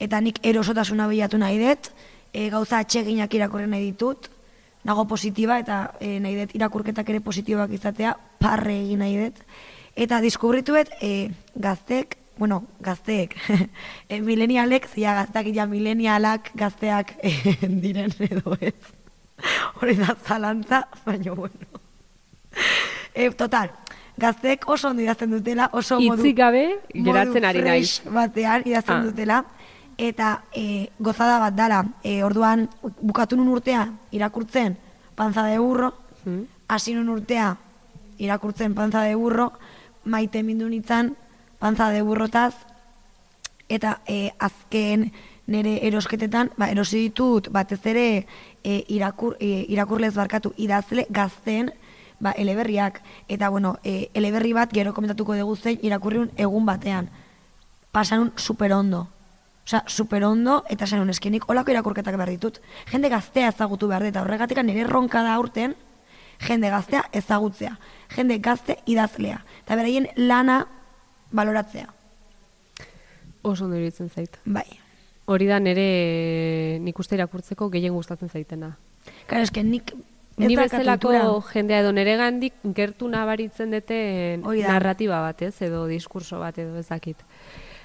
eta 0.00 0.22
nik 0.24 0.40
erosotasuna 0.40 1.10
bilatu 1.12 1.36
nahi 1.36 1.60
dut, 1.60 1.92
e, 2.32 2.48
gauza 2.48 2.80
atseginak 2.80 3.36
irakurri 3.36 3.68
nahi 3.68 3.90
ditut, 3.90 4.30
nago 4.88 5.04
positiba 5.04 5.60
eta 5.60 5.84
e, 6.00 6.16
nahi 6.16 6.40
dut 6.40 6.56
irakurketak 6.56 7.12
ere 7.12 7.20
positibak 7.20 7.76
izatea, 7.76 8.16
parre 8.40 8.80
egin 8.86 9.04
nahi 9.04 9.20
dut. 9.20 9.44
Eta 10.00 10.24
diskubrituet 10.24 10.96
e, 11.04 11.28
gaztek, 11.54 12.23
bueno, 12.38 12.64
gazteek, 12.80 13.36
e, 14.08 14.20
milenialek, 14.20 14.88
zia 14.90 15.14
gazteak 15.14 15.52
ja 15.54 15.66
milenialak 15.66 16.50
gazteak 16.58 17.14
e, 17.22 17.32
diren 17.68 18.12
edo 18.18 18.56
ez. 18.60 18.74
Hori 19.80 19.94
da 19.98 20.14
zalantza, 20.26 20.84
baina 21.06 21.32
bueno. 21.34 21.66
E, 23.14 23.28
total, 23.30 23.70
gazteek 24.18 24.64
oso 24.70 24.88
ondo 24.88 25.02
idazten 25.02 25.30
dutela, 25.30 25.68
oso 25.72 26.00
modu... 26.00 26.18
Hitzik 26.22 26.36
gabe, 26.38 26.62
geratzen 26.94 27.44
ari 27.46 27.60
modu 27.62 27.68
naiz. 27.70 28.00
batean 28.10 28.62
idazten 28.66 28.96
Ah. 28.96 29.04
dutela. 29.04 29.44
Eta 29.96 30.42
e, 30.50 30.88
gozada 30.98 31.38
bat 31.38 31.54
dala, 31.54 31.84
e, 32.02 32.24
orduan 32.26 32.64
bukatu 33.00 33.36
nun 33.38 33.48
urtea 33.54 33.84
irakurtzen 34.10 34.76
panza 35.14 35.44
de 35.46 35.58
burro, 35.58 35.92
Mm. 36.24 36.46
hasi 36.68 36.94
nun 36.94 37.08
urtea 37.12 37.56
irakurtzen 38.18 38.72
panza 38.74 39.02
de 39.02 39.14
burro, 39.14 39.52
maite 40.04 40.42
mindu 40.42 40.68
nintzen 40.68 41.14
panza 41.64 41.88
de 41.88 42.02
burrotaz, 42.02 42.52
eta 43.72 44.02
e, 44.04 44.34
azken 44.38 45.06
nire 45.48 45.78
erosketetan, 45.88 46.50
ba, 46.60 46.68
erosi 46.68 46.98
ditut 47.06 47.48
batez 47.48 47.78
ere 47.88 48.26
e, 48.60 48.82
irakur, 48.92 49.38
e, 49.40 49.64
irakurlez 49.72 50.12
barkatu 50.12 50.52
idazle 50.60 51.06
gazten 51.08 51.70
ba, 52.20 52.34
eleberriak. 52.36 53.00
Eta 53.32 53.48
bueno, 53.48 53.78
e, 53.80 54.10
eleberri 54.12 54.52
bat 54.52 54.76
gero 54.76 54.92
komentatuko 54.92 55.38
dugu 55.40 55.56
zein 55.56 55.80
irakurriun 55.80 56.34
egun 56.36 56.68
batean. 56.68 57.08
Pasanun 57.96 58.34
super 58.36 58.76
ondo. 58.76 59.06
Osea, 59.64 59.86
super 59.88 60.28
ondo, 60.28 60.60
eta 60.68 60.84
zenun 60.84 61.16
eskenik 61.16 61.48
olako 61.48 61.72
irakurketak 61.72 62.20
behar 62.20 62.36
ditut. 62.36 62.60
Jende 62.92 63.08
gaztea 63.08 63.48
ezagutu 63.56 63.88
behar 63.88 64.04
eta 64.04 64.20
horregatik 64.20 64.60
nire 64.60 64.84
erronka 64.84 65.24
da 65.24 65.32
aurten, 65.40 65.72
jende 66.44 66.68
gaztea 66.68 67.06
ezagutzea. 67.24 67.78
Jende 68.12 68.36
gazte 68.44 68.82
idazlea. 68.84 69.46
Eta 69.64 69.80
beraien 69.80 70.12
lana 70.16 70.66
baloratzea. 71.34 71.90
Oso 73.42 73.66
ondo 73.66 73.76
iruditzen 73.76 74.08
zait. 74.08 74.38
Bai. 74.44 74.66
Hori 75.26 75.46
da 75.48 75.58
nire 75.60 76.78
nik 76.84 76.98
uste 77.00 77.16
irakurtzeko 77.18 77.68
gehien 77.72 77.94
gustatzen 77.96 78.30
zaitena. 78.30 78.74
Karo, 79.26 79.42
eske 79.44 79.64
nik 79.64 79.92
Ni 80.36 80.56
bezalako 80.58 81.12
jendea 81.52 81.78
edo 81.84 81.92
nere 81.94 82.16
gandik 82.18 82.54
gertu 82.74 83.06
nabaritzen 83.08 83.70
da. 84.62 84.72
narratiba 84.72 85.20
bat, 85.22 85.42
ez? 85.42 85.54
Edo 85.62 85.86
diskurso 85.86 86.40
bat 86.40 86.58
edo 86.58 86.78
ezakit. 86.78 87.16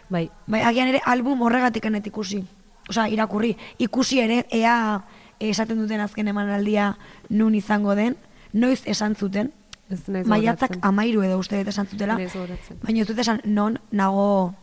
Bai, 0.09 0.29
Bai, 0.47 0.63
agian 0.65 0.87
ere 0.89 1.01
album 1.05 1.43
horregatik 1.45 1.85
anet 1.85 2.07
ikusi. 2.07 2.41
Osea, 2.89 3.07
irakurri. 3.13 3.55
Ikusi 3.77 4.19
ere, 4.19 4.45
ea 4.49 5.03
esaten 5.39 5.77
duten 5.77 6.01
azken 6.01 6.27
emanaldia 6.27 6.97
nun 7.29 7.53
izango 7.55 7.93
den, 7.95 8.17
noiz 8.51 8.81
esan 8.89 9.15
zuten, 9.15 9.53
ez 9.89 9.99
naiz 10.07 10.27
maiatzak 10.27 10.77
amairu 10.81 11.23
edo 11.23 11.37
uste 11.39 11.57
dut 11.57 11.67
esan 11.73 11.87
zutela, 11.87 12.15
Naiz 12.17 12.33
gogoratzen. 12.33 12.77
baina 12.83 13.01
ez 13.01 13.07
dut 13.07 13.19
esan 13.19 13.41
non 13.45 13.79
nago 13.91 14.53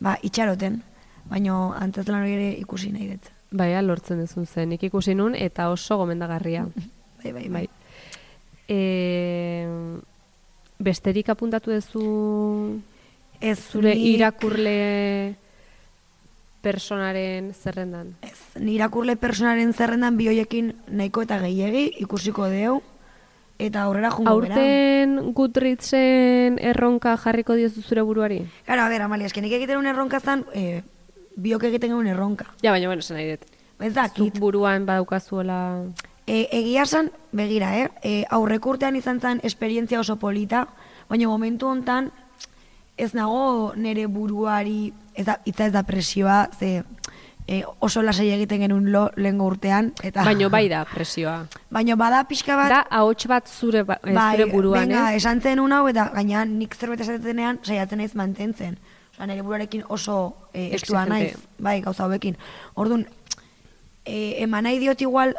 ba, 0.00 0.16
itxaroten, 0.22 0.82
baina 1.30 1.54
antzazlan 1.78 2.22
hori 2.22 2.32
ere 2.34 2.48
ikusi 2.58 2.90
nahi 2.92 3.08
dut. 3.12 3.30
Bai, 3.52 3.70
lortzen 3.84 4.18
duzun 4.18 4.46
zen. 4.46 4.70
Nik 4.70 4.82
ikusi 4.82 5.14
nun 5.14 5.34
eta 5.36 5.68
oso 5.70 5.96
gomendagarria. 6.00 6.66
Bai, 7.22 7.32
bai, 7.32 7.48
bai. 7.48 7.48
bai. 7.48 7.68
E, 8.68 9.68
besterik 10.78 11.28
apuntatu 11.28 11.70
duzu 11.70 12.80
Ez 13.40 13.58
zure 13.70 13.92
nik- 13.94 14.16
irakurle 14.16 15.34
personaren 16.62 17.52
zerrendan. 17.54 18.14
Ez, 18.22 18.38
ni 18.62 18.74
irakurle 18.76 19.16
personaren 19.16 19.72
zerrendan 19.74 20.16
bi 20.16 20.28
hoiekin 20.30 20.72
nahiko 20.88 21.22
eta 21.26 21.38
gehiegi 21.42 21.88
ikusiko 22.04 22.46
deu, 22.50 22.80
eta 23.58 23.82
aurrera 23.82 24.10
jungo 24.10 24.36
bera. 24.40 24.54
Aurten 24.54 25.32
Goodreadsen 25.34 26.58
erronka 26.60 27.16
jarriko 27.16 27.54
diozu 27.54 27.82
zure 27.82 28.02
buruari? 28.02 28.40
Claro, 28.64 28.82
a 28.82 28.88
ver, 28.88 29.02
Amalia, 29.02 29.26
eske 29.26 29.42
nik 29.42 29.52
egiten 29.52 29.78
un 29.78 29.86
erronka 29.86 30.20
zan, 30.20 30.46
eh, 30.54 30.82
biok 31.36 31.64
egiten 31.70 31.90
genuen 31.90 32.06
erronka. 32.06 32.46
Ja, 32.62 32.70
baina, 32.70 32.88
bueno, 32.88 33.02
nahi 33.10 33.30
dut. 33.30 33.46
Ez 33.80 33.94
dakit. 33.94 34.34
Zuk 34.34 34.40
buruan 34.40 34.86
badaukazuela... 34.86 35.84
E, 36.24 36.46
egia 36.54 36.84
esan, 36.86 37.10
begira, 37.34 37.72
eh? 37.80 37.88
E, 38.06 38.10
aurreko 38.30 38.76
urtean 38.76 38.94
izan 38.94 39.18
zen 39.20 39.40
esperientzia 39.42 39.98
oso 40.00 40.16
polita, 40.22 40.68
baina 41.10 41.26
momentu 41.26 41.66
hontan 41.66 42.12
ez 42.96 43.12
nago 43.14 43.72
nere 43.76 44.06
buruari, 44.06 44.92
ez 45.14 45.26
da, 45.26 45.38
itza 45.44 45.66
ez 45.66 45.72
da 45.74 45.82
presioa, 45.82 46.48
ze 46.58 46.84
e, 47.52 47.64
oso 47.84 48.02
lasai 48.02 48.30
egiten 48.32 48.64
genuen 48.64 48.88
lo, 48.94 49.04
lehengo 49.20 49.46
urtean. 49.50 49.92
Eta, 50.02 50.24
Baina 50.24 50.48
bai 50.52 50.64
da 50.72 50.82
presioa. 50.94 51.42
Baina 51.72 51.96
bada 52.00 52.22
pixka 52.30 52.56
bat, 52.56 52.72
Da, 52.72 52.80
ahots 53.00 53.28
bat 53.28 53.50
zure, 53.50 53.84
ba, 53.84 53.98
eh, 54.00 54.14
zure 54.14 54.48
buruan, 54.50 54.88
venga, 54.88 55.10
ez? 55.12 55.20
esan 55.20 55.42
zen 55.42 55.60
hau, 55.60 55.84
eta 55.90 56.08
gaina 56.14 56.46
nik 56.48 56.74
zerbait 56.78 57.00
esatenean 57.04 57.60
saiatzen 57.62 58.00
naiz 58.00 58.14
mantentzen. 58.16 58.78
Osa, 59.12 59.26
nire 59.28 59.44
buruarekin 59.44 59.84
oso 59.92 60.48
e, 60.54 60.70
estua 60.74 61.04
naiz, 61.06 61.36
bai, 61.58 61.80
gauza 61.84 62.06
hauekin. 62.06 62.38
Orduan, 62.74 63.04
e, 64.06 64.42
eman 64.46 64.64
nahi 64.64 64.80
diot 64.80 65.04
igual, 65.04 65.36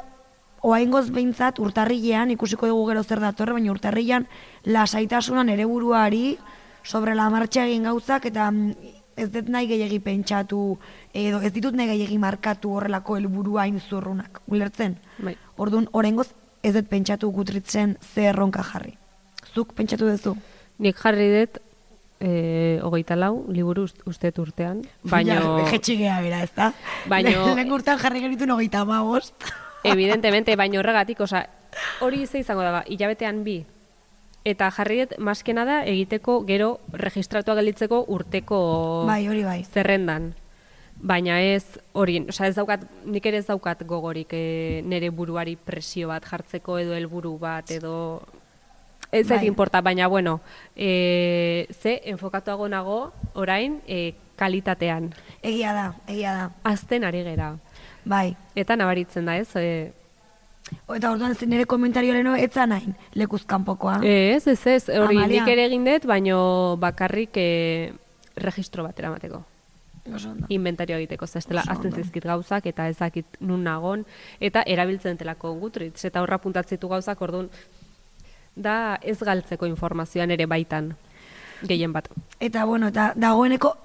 oaingoz 0.63 1.07
behintzat 1.11 1.57
urtarrilean, 1.59 2.31
ikusiko 2.37 2.69
dugu 2.69 2.91
gero 2.91 3.03
zer 3.03 3.23
datorre, 3.23 3.57
baina 3.57 3.73
urtarrilean 3.73 4.27
lasaitasunan 4.69 5.49
ere 5.49 5.65
buruari 5.65 6.37
sobre 6.83 7.15
la 7.15 7.29
marcha 7.33 7.65
egin 7.65 7.89
gauzak, 7.89 8.29
eta 8.29 8.51
mm, 8.51 8.93
ez 9.17 9.29
dut 9.31 9.49
nahi 9.49 9.67
gehiagi 9.67 9.99
pentsatu, 9.99 10.77
edo 11.13 11.41
ez 11.41 11.51
ditut 11.53 11.73
nahi 11.75 11.87
gehiagi 11.91 12.17
markatu 12.17 12.71
horrelako 12.77 13.17
helburua 13.17 13.61
hain 13.67 13.79
zurrunak, 13.79 14.41
ulertzen? 14.47 14.97
Bai. 15.19 15.35
Orduan, 15.57 15.87
oraingoz 15.91 16.29
ez 16.63 16.73
dut 16.73 16.87
pentsatu 16.89 17.29
gutritzen 17.31 17.97
ze 18.13 18.25
erronka 18.31 18.63
jarri. 18.63 18.97
Zuk 19.53 19.73
pentsatu 19.73 20.07
duzu? 20.09 20.35
Nik 20.79 20.97
jarri 20.97 21.27
dut, 21.39 21.59
eh, 22.19 22.79
hogeita 22.81 23.15
lau, 23.15 23.45
liburu 23.51 23.83
ust- 23.85 24.01
uste 24.05 24.31
urtean, 24.37 24.81
baino... 25.03 25.33
Ja, 25.59 25.67
jetxigea 25.71 26.21
bera, 26.21 26.41
ez 26.43 26.51
da? 26.55 26.71
Baino- 27.09 27.49
Lehen 27.55 27.71
urtean 27.71 27.99
jarri 27.99 28.21
genituen 28.21 28.51
hogeita 28.55 28.83
bost. 28.85 29.35
Evidentemente, 29.83 30.55
baino 30.55 30.79
horregatik, 30.79 31.19
oza, 31.19 31.45
hori 32.01 32.25
ze 32.25 32.39
izango 32.39 32.61
da, 32.63 32.83
hilabetean 32.87 33.43
bi. 33.43 33.57
Eta 34.43 34.69
jarri 34.75 35.03
dut, 35.03 35.17
maskena 35.23 35.63
da, 35.65 35.81
egiteko 35.87 36.41
gero 36.47 36.77
registratua 36.91 37.55
gelditzeko 37.55 38.03
urteko 38.11 38.59
bai, 39.07 39.27
hori 39.31 39.43
bai. 39.43 39.61
zerrendan. 39.63 40.33
Baina 41.03 41.39
ez 41.41 41.79
hori, 41.93 42.19
osea 42.29 42.51
ez 42.51 42.55
daukat, 42.55 42.83
nik 43.05 43.25
ere 43.25 43.39
ez 43.39 43.47
daukat 43.47 43.81
gogorik 43.87 44.35
e, 44.35 44.81
nere 44.85 45.09
buruari 45.09 45.55
presio 45.55 46.11
bat 46.11 46.27
jartzeko 46.27 46.77
edo 46.79 46.93
helburu 46.95 47.37
bat 47.39 47.71
edo 47.71 48.21
ez 49.13 49.27
Bai. 49.29 49.45
importa, 49.47 49.81
baina 49.81 50.07
bueno, 50.07 50.41
e, 50.75 51.67
ze 51.71 52.01
enfokatuago 52.05 52.67
nago 52.67 53.13
orain 53.33 53.81
e, 53.87 54.13
kalitatean. 54.35 55.13
Egia 55.41 55.73
da, 55.73 55.93
egia 56.07 56.33
da. 56.33 56.51
Azten 56.63 57.03
ari 57.03 57.23
gera. 57.23 57.53
Bai. 58.05 58.35
Eta 58.55 58.75
nabaritzen 58.75 59.25
da, 59.25 59.37
ez? 59.37 59.55
E, 59.55 59.93
Eta 60.71 61.11
orduan 61.11 61.35
nire 61.47 61.65
komentario 61.65 62.13
leno 62.13 62.35
etza 62.35 62.65
nahin, 62.67 62.95
lekuz 63.13 63.43
kanpokoa. 63.45 63.99
ez, 64.03 64.47
ez, 64.47 64.59
ez, 64.67 64.83
hori 64.89 65.17
nik 65.27 65.47
ere 65.47 65.65
egin 65.65 65.85
dut, 65.85 66.05
baino 66.07 66.77
bakarrik 66.79 67.37
e, 67.37 67.93
registro 68.35 68.83
bat 68.83 68.99
eramateko. 68.99 69.43
Inventario 70.51 70.97
egiteko, 70.97 71.25
Oso 71.25 71.39
azten 71.39 71.93
zizkit 71.93 72.25
gauzak 72.27 72.65
eta 72.67 72.89
ez 72.89 72.97
dakit 72.97 73.37
nun 73.39 73.63
nagon, 73.63 74.03
eta 74.39 74.63
erabiltzen 74.67 75.17
telako 75.17 75.53
gutritz, 75.59 76.03
eta 76.05 76.21
horra 76.21 76.37
puntatzitu 76.37 76.89
gauzak, 76.91 77.21
orduan, 77.21 77.49
da 78.55 78.99
ez 79.01 79.17
galtzeko 79.19 79.65
informazioan 79.65 80.31
ere 80.31 80.45
baitan, 80.45 80.93
gehien 81.63 81.93
bat. 81.93 82.09
Eta 82.39 82.65
bueno, 82.65 82.91
eta 82.91 83.13
dagoeneko 83.15 83.75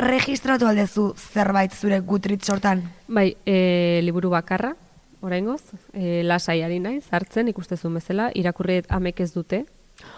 registratu 0.00 0.66
aldezu 0.66 1.10
zerbait 1.16 1.72
zure 1.76 2.00
Goodreads 2.00 2.46
sortan? 2.46 2.82
Bai, 3.08 3.36
e, 3.44 4.00
liburu 4.02 4.30
bakarra, 4.32 4.72
oraingoz, 5.20 5.62
e, 5.92 6.22
lasai 6.24 6.62
ari 6.62 6.78
naiz, 6.80 7.04
hartzen 7.10 7.48
ikustezun 7.52 7.94
bezala, 7.94 8.30
irakurri 8.34 8.82
amek 8.88 9.20
ez 9.20 9.32
dute, 9.34 9.64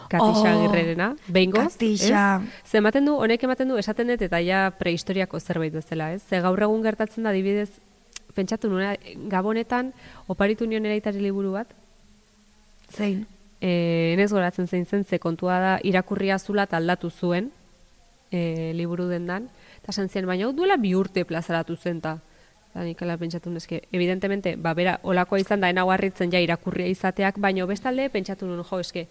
Katixa 0.09 0.47
Oh, 0.47 0.47
Agirrerena, 0.47 1.17
behingoz, 1.27 1.73
Katixa. 1.73 2.41
ez? 2.45 2.71
Ze 2.71 2.79
ematen 2.79 3.05
du, 3.09 3.17
honek 3.19 3.43
ematen 3.43 3.69
du, 3.69 3.77
esaten 3.81 4.07
dut 4.13 4.23
eta 4.23 4.39
ja 4.39 4.71
prehistoriako 4.79 5.41
zerbait 5.41 5.73
bezala, 5.75 6.13
ez? 6.15 6.23
Ze 6.29 6.39
gaur 6.41 6.63
egun 6.63 6.83
gertatzen 6.85 7.25
da, 7.25 7.31
adibidez, 7.31 7.71
pentsatu 8.37 8.71
nuna, 8.71 8.95
gabonetan, 9.29 9.93
oparitu 10.29 10.67
nion 10.67 10.87
eraitari 10.87 11.21
liburu 11.21 11.53
bat, 11.57 11.73
Zein? 12.95 13.27
e, 13.61 14.15
nez 14.19 14.31
goratzen 14.33 14.69
zein 14.69 14.87
zen, 14.87 15.05
ze 15.05 15.19
kontua 15.19 15.59
da, 15.61 15.73
irakurria 15.83 16.39
zula 16.39 16.69
aldatu 16.71 17.11
zuen, 17.11 17.51
e, 18.31 18.73
liburu 18.75 19.09
dendan, 19.09 19.49
eta 19.83 19.91
esan 19.91 20.09
zien, 20.09 20.27
baina 20.27 20.53
duela 20.53 20.77
bi 20.77 20.95
urte 20.95 21.25
plazaratu 21.25 21.77
zen, 21.77 21.99
eta 21.99 22.19
eta 22.73 22.85
nik 22.87 23.03
ala 23.05 23.19
pentsatu 23.21 23.51
neske, 23.53 23.83
evidentemente, 23.93 24.55
ba, 24.57 24.73
bera, 24.75 24.97
olakoa 25.05 25.43
izan 25.43 25.61
da, 25.61 25.69
enau 25.69 25.91
harritzen 25.93 26.33
ja 26.33 26.41
irakurria 26.41 26.89
izateak, 26.89 27.37
baina 27.39 27.67
bestalde 27.69 28.09
pentsatu 28.09 28.49
nuen, 28.49 28.65
jo, 28.65 28.79
eske, 28.81 29.07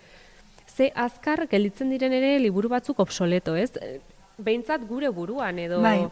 ze 0.66 0.90
azkar 0.96 1.46
gelditzen 1.52 1.92
diren 1.94 2.14
ere 2.18 2.40
liburu 2.42 2.72
batzuk 2.74 3.00
obsoleto, 3.00 3.54
ez? 3.56 3.70
Behintzat 4.42 4.88
gure 4.90 5.12
buruan, 5.14 5.60
edo... 5.60 5.82
Bai. 5.86 6.10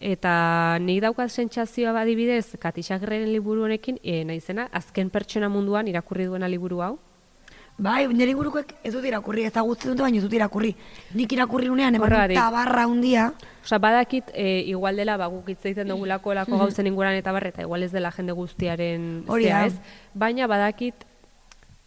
Eta 0.00 0.78
nik 0.80 1.02
daukat 1.04 1.28
sentsazioa 1.28 1.92
badibidez, 1.92 2.56
Katixagreren 2.58 3.28
liburu 3.34 3.66
honekin, 3.66 3.98
e, 4.00 4.22
naizena, 4.24 4.64
azken 4.72 5.10
pertsona 5.12 5.50
munduan 5.52 5.90
irakurri 5.92 6.24
duena 6.24 6.48
liburu 6.48 6.80
hau. 6.80 6.94
Bai, 7.78 8.06
nire 8.12 8.34
ingurukoek 8.34 8.74
ez 8.84 8.92
dut 8.92 9.04
irakurri, 9.08 9.46
ezagutzen 9.48 9.92
dute, 9.92 10.02
baina 10.02 10.18
ez 10.18 10.24
dut 10.24 10.34
irakurri. 10.36 10.74
Nik 11.16 11.32
irakurri 11.32 11.70
unean, 11.72 11.94
eman 11.96 12.34
tabarra 12.34 12.86
hundia, 12.86 13.30
Osa, 13.64 13.78
badakit, 13.78 14.30
e, 14.32 14.64
igual 14.72 14.96
dela, 14.96 15.16
ba, 15.20 15.26
guk 15.28 15.48
egiten 15.52 15.88
dugulako 15.88 16.34
lako 16.34 16.58
gauzen 16.62 16.88
inguran 16.88 17.14
eta 17.14 17.32
bar, 17.32 17.46
eta 17.46 17.62
igual 17.62 17.82
ez 17.84 17.92
dela 17.92 18.10
jende 18.10 18.32
guztiaren 18.32 19.24
Hori 19.28 19.50
ez? 19.52 19.74
Baina 20.14 20.48
badakit, 20.48 21.04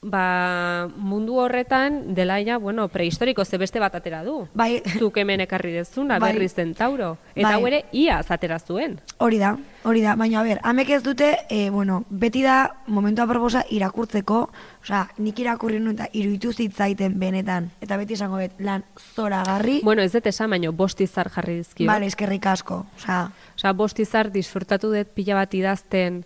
ba, 0.04 0.90
mundu 0.98 1.38
horretan 1.40 2.14
dela 2.14 2.38
ja, 2.44 2.58
bueno, 2.58 2.88
prehistoriko 2.90 3.46
ze 3.46 3.58
beste 3.58 3.80
bat 3.80 3.96
atera 3.96 4.24
du. 4.24 4.48
Bai. 4.54 4.82
Zuk 5.00 5.18
hemen 5.18 5.42
ekarri 5.42 5.72
dezuna, 5.72 6.20
Bai. 6.20 6.34
berriz 6.34 6.54
Centauro. 6.54 7.18
Eta 7.36 7.56
Bai. 7.58 7.68
ere, 7.68 7.86
ia 7.92 8.22
zatera 8.24 8.60
zuen. 8.60 9.00
hori 9.18 9.38
da, 9.40 9.58
hori 9.84 10.02
da. 10.02 10.16
Baina, 10.16 10.42
a 10.42 10.44
ber, 10.44 10.60
amek 10.64 10.90
ez 10.90 11.04
dute, 11.04 11.38
e, 11.50 11.70
bueno, 11.70 12.04
beti 12.10 12.44
da 12.44 12.76
momentua 12.88 13.28
proposa 13.28 13.64
irakurtzeko, 13.70 14.50
osea, 14.84 15.08
nik 15.18 15.40
irakurri 15.40 15.80
nuen 15.80 15.96
eta 15.96 16.10
iruditu 16.14 16.52
zitzaiten 16.54 17.18
benetan. 17.20 17.72
Eta 17.82 17.98
beti 17.98 18.14
esango 18.14 18.38
bet, 18.38 18.60
lan 18.60 18.84
zoragarri, 19.16 19.80
Bueno, 19.84 20.02
ez 20.02 20.12
dut 20.12 20.28
esan, 20.28 20.50
baino 20.50 20.72
bost 20.72 21.02
izar 21.02 21.30
jarri 21.30 21.58
dizkio. 21.62 21.88
Bale, 21.88 22.06
eskerrik 22.06 22.46
asko. 22.46 22.86
Osea, 22.98 23.32
Osa, 23.56 23.74
bost 23.74 24.00
izar 24.00 24.32
disfrutatu 24.34 24.90
dut 24.94 25.08
pila 25.14 25.36
bat 25.36 25.54
idazten, 25.54 26.24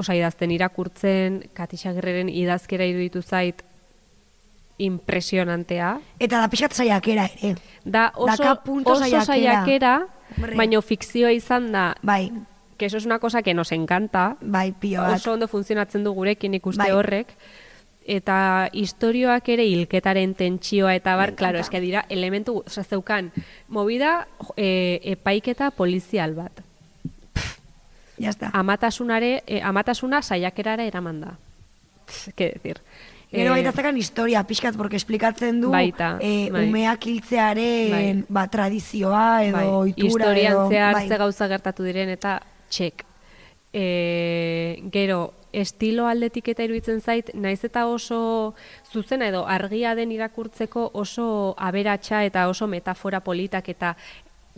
osa, 0.00 0.14
idazten 0.16 0.50
irakurtzen, 0.50 1.42
Katixagirreren 1.54 2.28
idazkera 2.28 2.84
iruditu 2.88 3.22
zait 3.22 3.62
impresionantea. 4.80 5.98
eta 6.18 6.40
da 6.40 6.48
pixkat 6.48 6.72
saiakera 6.72 7.28
ere. 7.42 7.60
Da 7.84 8.12
oso, 8.16 8.36
Daka 8.42 8.62
punto 8.64 8.92
oso 8.92 9.20
saiakera. 9.24 10.06
baino 10.56 10.80
fikzioa 10.82 11.32
izan 11.32 11.72
da, 11.72 11.94
Bai, 12.02 12.30
que 12.78 12.86
eso 12.86 12.96
es 12.96 13.04
una 13.04 13.18
cosa 13.18 13.42
que 13.42 13.52
nos 13.52 13.72
encanta, 13.72 14.36
bai, 14.40 14.72
pilo 14.72 15.02
bat. 15.02 15.16
oso 15.16 15.32
ondo 15.32 15.48
funtzionatzen 15.48 16.04
du 16.04 16.12
gurekin 16.12 16.54
ikuste 16.54 16.82
Bai. 16.82 16.92
horrek, 16.92 17.34
eta 18.06 18.70
istorioak 18.72 19.48
ere 19.48 19.64
hilketaren 19.66 20.34
tentsioa 20.34 20.94
eta 20.94 21.14
bar, 21.16 21.34
claro, 21.36 21.58
eske 21.58 21.80
dira 21.80 22.06
elementu, 22.08 22.62
oza, 22.66 22.82
zeukan, 22.82 23.32
movida 23.68 24.26
e, 24.56 25.00
epaiketa 25.04 25.70
polizial 25.72 26.34
bat. 26.34 26.62
Ya 28.20 28.30
está. 28.30 28.50
Amatasunare, 28.52 29.42
e, 29.46 29.62
amatasuna 29.64 30.20
saiakerara 30.22 30.84
eraman 30.84 31.20
da. 31.22 31.38
Ke 32.36 32.52
decir. 32.52 32.82
Gero 33.30 33.54
Eh, 33.54 33.62
baita 33.62 33.72
zakan 33.72 33.96
historia 33.96 34.42
pixkat, 34.44 34.76
porque 34.76 34.96
esplikatzen 34.96 35.60
du 35.62 35.70
Baita, 35.70 36.18
eh, 36.20 36.50
bai. 36.50 36.66
umeak 36.68 37.06
hiltzearen 37.06 37.90
Bai. 37.90 38.24
ba, 38.28 38.48
tradizioa 38.50 39.44
edo 39.44 39.56
bai, 39.56 39.66
ohitura 39.66 40.08
historian 40.08 40.52
edo... 40.52 40.68
zehar 40.68 40.94
bai. 40.94 41.08
ze 41.08 41.16
gauza 41.16 41.48
gertatu 41.48 41.86
diren 41.86 42.10
eta 42.10 42.42
txek. 42.68 43.04
E, 43.72 44.82
gero, 44.90 45.32
estilo 45.52 46.08
aldetik 46.10 46.48
eta 46.48 46.64
iruditzen 46.66 47.00
zait, 47.00 47.30
naiz 47.34 47.62
eta 47.64 47.86
oso 47.86 48.54
zuzena 48.92 49.28
edo 49.30 49.46
argia 49.46 49.94
den 49.94 50.10
irakurtzeko 50.12 50.90
oso 50.92 51.54
aberatsa 51.56 52.24
eta 52.24 52.48
oso 52.48 52.66
metafora 52.66 53.20
politak 53.20 53.68
eta 53.68 53.96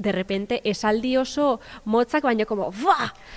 de 0.03 0.13
repente 0.13 0.61
esaldi 0.65 1.17
oso 1.17 1.61
motzak 1.85 2.23
baino 2.25 2.45
como 2.47 2.71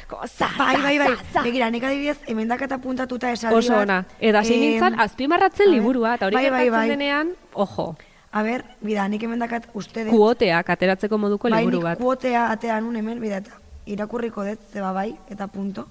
como 0.08 0.28
za, 0.28 0.50
Bai, 0.58 0.82
bai, 0.82 0.98
bai. 0.98 1.08
za, 1.08 1.24
za. 1.34 1.42
Begira, 1.44 1.70
nik 1.72 1.84
adibidez, 1.84 2.18
emendak 2.28 2.62
eta 2.62 2.78
puntatuta 2.80 3.32
esaldi 3.32 3.58
Oso 3.58 3.78
ona. 3.80 4.06
Eta 4.20 4.40
hasi 4.40 4.54
em, 4.56 4.60
nintzen, 4.60 5.00
azpimarratzen 5.00 5.72
liburua, 5.72 6.16
eta 6.16 6.26
hori 6.28 6.36
bai, 6.36 6.50
bai, 6.50 6.70
bai. 6.70 6.90
denean, 6.90 7.34
ojo, 7.54 7.96
A 8.36 8.42
ber, 8.44 8.66
bida, 8.82 9.08
nik 9.08 9.22
emendakat 9.24 9.70
uste 9.74 10.04
dut... 10.04 10.12
kuoteak 10.12 10.70
ateratzeko 10.70 11.18
moduko 11.18 11.48
bai, 11.50 11.62
liburu 11.64 11.80
bat. 11.86 11.98
kuotea 11.98 12.50
atea 12.52 12.82
nun 12.82 12.98
hemen, 13.00 13.22
bida, 13.22 13.38
eta 13.38 13.62
irakurriko 13.86 14.44
dut, 14.44 14.60
zeba 14.74 14.92
bai, 14.92 15.14
eta 15.32 15.48
punto. 15.48 15.86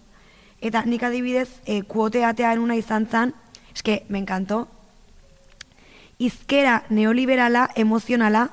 Eta 0.61 0.83
nik 0.85 1.03
adibidez, 1.09 1.49
e, 1.65 1.81
kuotea 1.89 2.29
atea 2.35 2.55
nuna 2.61 2.77
izan 2.77 3.07
zan, 3.09 3.33
eske, 3.73 4.03
me 4.11 4.19
encantó, 4.19 4.67
izkera 6.19 6.83
neoliberala, 6.91 7.71
emozionala, 7.77 8.51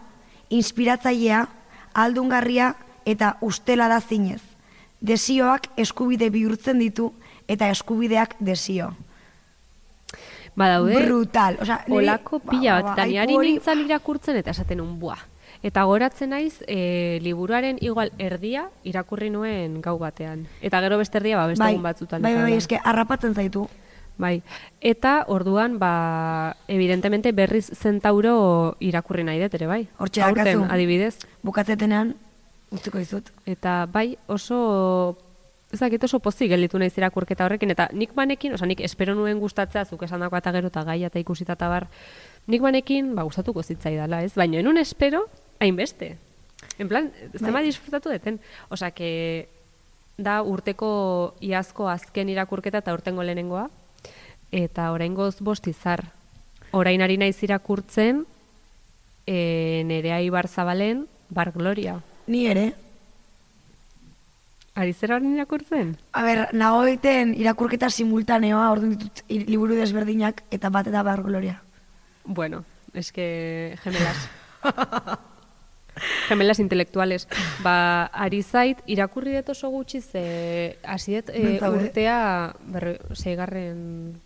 inspiratzailea, 0.49 1.47
aldungarria 1.93 2.75
eta 3.05 3.37
ustela 3.41 3.87
da 3.87 3.99
zinez. 4.01 4.41
Desioak 5.01 5.67
eskubide 5.77 6.29
bihurtzen 6.29 6.79
ditu 6.79 7.13
eta 7.47 7.69
eskubideak 7.69 8.35
desio. 8.39 8.93
Badaude, 10.55 11.05
Brutal. 11.05 11.57
Osea, 11.61 11.83
niri- 11.87 11.97
olako 12.03 12.39
ba, 12.39 12.51
pila 12.51 12.73
ba, 12.75 12.81
bat, 12.81 12.97
eta 12.97 13.05
niari 13.07 13.33
hori- 13.35 13.51
nintzen 13.53 13.85
irakurtzen 13.85 14.35
eta 14.37 14.51
esaten 14.51 14.81
un 14.81 14.99
buah. 14.99 15.19
Eta 15.63 15.83
goratzen 15.83 16.31
naiz, 16.31 16.63
e, 16.67 17.19
liburuaren 17.21 17.77
igual 17.81 18.11
erdia 18.17 18.69
irakurri 18.83 19.29
nuen 19.29 19.79
gau 19.81 19.97
batean. 19.99 20.47
Eta 20.61 20.81
gero 20.81 20.97
beste 20.97 21.17
erdia 21.19 21.37
ba, 21.37 21.47
beste 21.47 21.63
bai, 21.63 21.77
batzutan. 21.77 22.21
bai, 22.21 22.33
bai, 22.33 22.43
bai, 22.43 22.53
eske 22.57 22.79
harrapatzen 22.83 23.35
zaitu. 23.35 23.67
Bai. 24.21 24.43
Eta 24.85 25.25
orduan, 25.33 25.79
ba, 25.81 26.55
evidentemente 26.69 27.31
berriz 27.33 27.71
zentauro 27.73 28.77
irakurri 28.79 29.25
nahi 29.25 29.41
dut 29.41 29.55
ere, 29.57 29.67
bai. 29.67 29.81
Hortxe 29.97 30.21
Aurten, 30.21 30.67
adibidez. 30.69 31.15
Bukatzetenean, 31.41 32.13
utziko 32.69 33.01
dizut. 33.01 33.31
Eta 33.49 33.87
bai, 33.89 34.19
oso 34.29 35.17
ez 35.71 35.79
dakit 35.79 36.03
oso 36.03 36.19
pozik 36.19 36.51
gelditu 36.51 36.77
naiz 36.77 36.91
irakurketa 36.99 37.47
horrekin 37.47 37.71
eta 37.73 37.87
nik 37.95 38.13
banekin, 38.13 38.53
osea 38.57 38.67
nik 38.67 38.83
espero 38.85 39.15
nuen 39.15 39.39
gustatzea 39.39 39.85
zuk 39.87 40.03
esandako 40.03 40.37
eta 40.37 40.51
gero 40.51 40.69
eta 40.69 40.83
gaia 40.83 41.07
eta 41.07 41.19
ikusita 41.19 41.55
eta 41.57 41.69
bar. 41.71 41.87
Nik 42.51 42.61
banekin 42.61 43.15
ba 43.15 43.23
gustatuko 43.23 43.63
zitzaidala, 43.63 44.21
ez? 44.27 44.35
Baina 44.35 44.59
enun 44.59 44.77
espero 44.77 45.25
hainbeste. 45.59 46.17
En 46.77 46.89
plan, 46.91 47.09
zema 47.37 47.59
Bai. 47.61 47.65
disfrutatu 47.65 48.11
deten. 48.11 48.39
Osea 48.69 48.91
que 48.91 49.47
da 50.17 50.41
urteko 50.43 51.35
iazko 51.41 51.87
azken 51.89 52.29
irakurketa 52.29 52.83
eta 52.83 52.93
urtengo 52.93 53.23
lehenengoa 53.23 53.69
eta 54.51 54.91
oraingoz 54.91 55.39
bost 55.39 55.67
izar. 55.67 56.05
Orain 56.71 57.01
ari 57.01 57.17
naiz 57.17 57.41
irakurtzen 57.43 58.25
e, 59.25 59.83
Nerea 59.85 60.21
Ibar 60.21 60.47
Zabalen 60.47 61.07
Bar 61.29 61.51
Gloria. 61.51 61.99
Ni 62.27 62.45
ere. 62.47 62.73
Ari 64.75 64.93
zera 64.93 65.17
hori 65.17 65.33
irakurtzen? 65.35 65.97
A 66.15 66.23
ber, 66.23 66.45
nago 66.55 66.85
egiten 66.87 67.33
irakurketa 67.35 67.89
simultaneoa, 67.91 68.69
orduan 68.71 68.95
ditut 68.95 69.23
liburu 69.27 69.75
desberdinak 69.75 70.45
eta 70.51 70.71
bat 70.71 70.87
eta 70.87 71.03
bar 71.03 71.23
gloria. 71.23 71.61
Bueno, 72.23 72.63
es 72.93 73.11
que 73.11 73.75
gemelas. 73.83 74.29
gemelas 76.29 76.59
intelektuales. 76.59 77.27
Ba, 77.63 78.05
ari 78.15 78.41
zait, 78.43 78.79
irakurri 78.87 79.35
dut 79.35 79.51
oso 79.51 79.69
gutxi 79.69 80.01
ze 80.01 80.77
hasi 80.83 81.19
dut 81.19 81.35
e, 81.35 81.59
be. 81.59 81.69
urtea 81.69 82.55
berre, 82.63 82.97
seigarren 83.13 84.21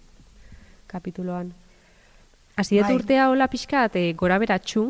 kapituloan. 0.87 1.53
Hasi 2.55 2.77
dut 2.77 2.87
Bai. 2.87 2.95
urtea 2.95 3.29
hola 3.29 3.47
pixkat 3.51 3.97
e, 3.99 4.13
gora 4.13 4.39
beratxu, 4.39 4.87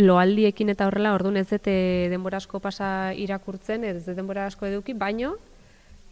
loaldiekin 0.00 0.72
eta 0.72 0.86
horrela, 0.88 1.12
orduan 1.12 1.36
ez 1.36 1.48
dut 1.50 1.68
e, 1.68 2.08
denbora 2.12 2.40
asko 2.40 2.60
pasa 2.64 3.12
irakurtzen, 3.12 3.84
ez 3.84 4.06
dut 4.06 4.16
denbora 4.16 4.46
asko 4.48 4.66
eduki, 4.66 4.96
baino 4.96 5.34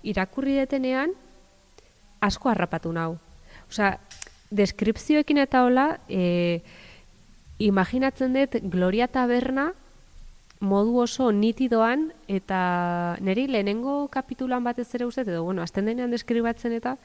irakurri 0.05 0.59
detenean 0.61 1.15
asko 2.21 2.51
harrapatu 2.53 2.93
nau. 2.93 3.15
Osea, 3.71 3.95
deskripzioekin 4.51 5.41
eta 5.41 5.65
hola, 5.65 5.95
e, 6.09 6.61
imaginatzen 7.61 8.37
dut 8.37 8.59
Gloria 8.73 9.09
Taberna 9.09 9.71
modu 10.61 10.99
oso 11.01 11.31
nitidoan 11.33 12.11
eta 12.29 13.17
niri 13.25 13.47
lehenengo 13.49 14.09
kapitulan 14.13 14.65
batez 14.65 14.91
ere 14.95 15.07
uste, 15.09 15.25
edo 15.25 15.45
bueno, 15.45 15.63
azten 15.65 15.89
denean 15.89 16.13
deskribatzen 16.13 16.77
eta 16.77 16.99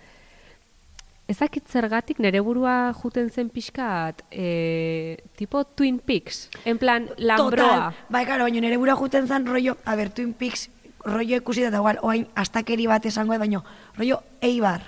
Ezakit 1.26 1.66
zergatik 1.66 2.20
nere 2.22 2.38
burua 2.46 2.94
juten 3.00 3.32
zen 3.34 3.48
pixkat, 3.50 4.22
e, 4.30 5.18
tipo 5.36 5.64
Twin 5.66 5.98
Peaks, 5.98 6.52
en 6.70 6.78
plan, 6.78 7.08
lambroa. 7.18 7.50
Total, 7.50 8.04
bai, 8.14 8.26
karo, 8.30 8.46
baina 8.46 8.62
nire 8.62 8.78
bura 8.78 8.94
juten 8.96 9.26
zen 9.28 9.48
rollo, 9.50 9.74
a 9.86 9.96
ber, 9.98 10.12
Twin 10.14 10.36
Peaks, 10.38 10.70
rollo 11.04 11.40
ikusi 11.42 11.66
da, 11.66 11.82
igual, 11.82 11.98
oain, 12.06 12.28
astakeri 12.36 12.86
bat 12.86 13.08
esango, 13.10 13.34
edo, 13.34 13.42
baino, 13.42 13.64
rollo, 13.98 14.22
eibar. 14.42 14.86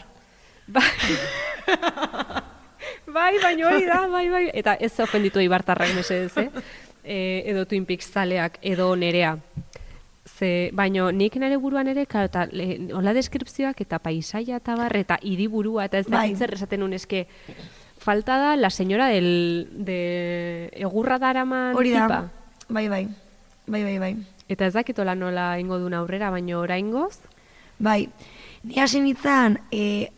Bai, 0.67 0.85
bai, 3.17 3.33
baina 3.41 3.67
hori 3.71 3.89
da, 3.89 4.03
bai, 4.07 4.27
bai. 4.29 4.45
Eta 4.53 4.75
ez 4.77 4.93
ofenditu 4.99 5.41
ibartarrak 5.41 5.95
mesedez, 5.97 6.37
eh? 6.37 6.51
E, 7.07 7.45
edo 7.47 7.61
Twin 7.63 7.85
Peaks 7.87 8.09
zaleak, 8.11 8.57
edo 8.61 8.89
nerea. 8.99 9.37
Ze, 10.27 10.69
baino, 10.73 11.11
nik 11.11 11.35
nire 11.39 11.55
buruan 11.57 11.87
ere, 11.87 12.05
karo, 12.05 12.25
eta 12.25 12.45
le- 12.51 12.89
hola 12.93 13.13
deskripzioak 13.13 13.79
eta 13.81 13.99
paisaia 13.99 14.57
eta 14.57 14.75
bar, 14.75 14.95
eta 14.99 15.17
hiriburua 15.21 15.85
eta 15.85 15.99
ez 15.99 16.07
da 16.07 16.17
Bai. 16.17 16.35
zer 16.35 16.53
esaten 16.53 16.81
nun 16.81 16.93
eske, 16.93 17.27
falta 17.97 18.37
da 18.37 18.55
la 18.57 18.69
señora 18.69 19.07
del, 19.07 19.69
de 19.71 20.69
egurra 20.73 21.17
daraman 21.17 21.75
Hori 21.75 21.91
da, 21.91 22.01
tipa. 22.07 22.19
bai, 22.69 22.87
bai, 22.89 23.07
bai, 23.67 23.83
bai, 23.83 23.97
bai. 23.99 24.15
Eta 24.49 24.65
ez 24.67 24.73
dakitola 24.73 25.15
nola 25.15 25.59
ingo 25.59 25.79
duen 25.79 25.93
aurrera, 25.93 26.29
baino 26.29 26.59
oraingoz, 26.59 27.19
Bai, 27.79 28.09
ni 28.63 28.79
hasi 28.81 28.99
nintzen 28.99 29.59
e, 29.71 30.09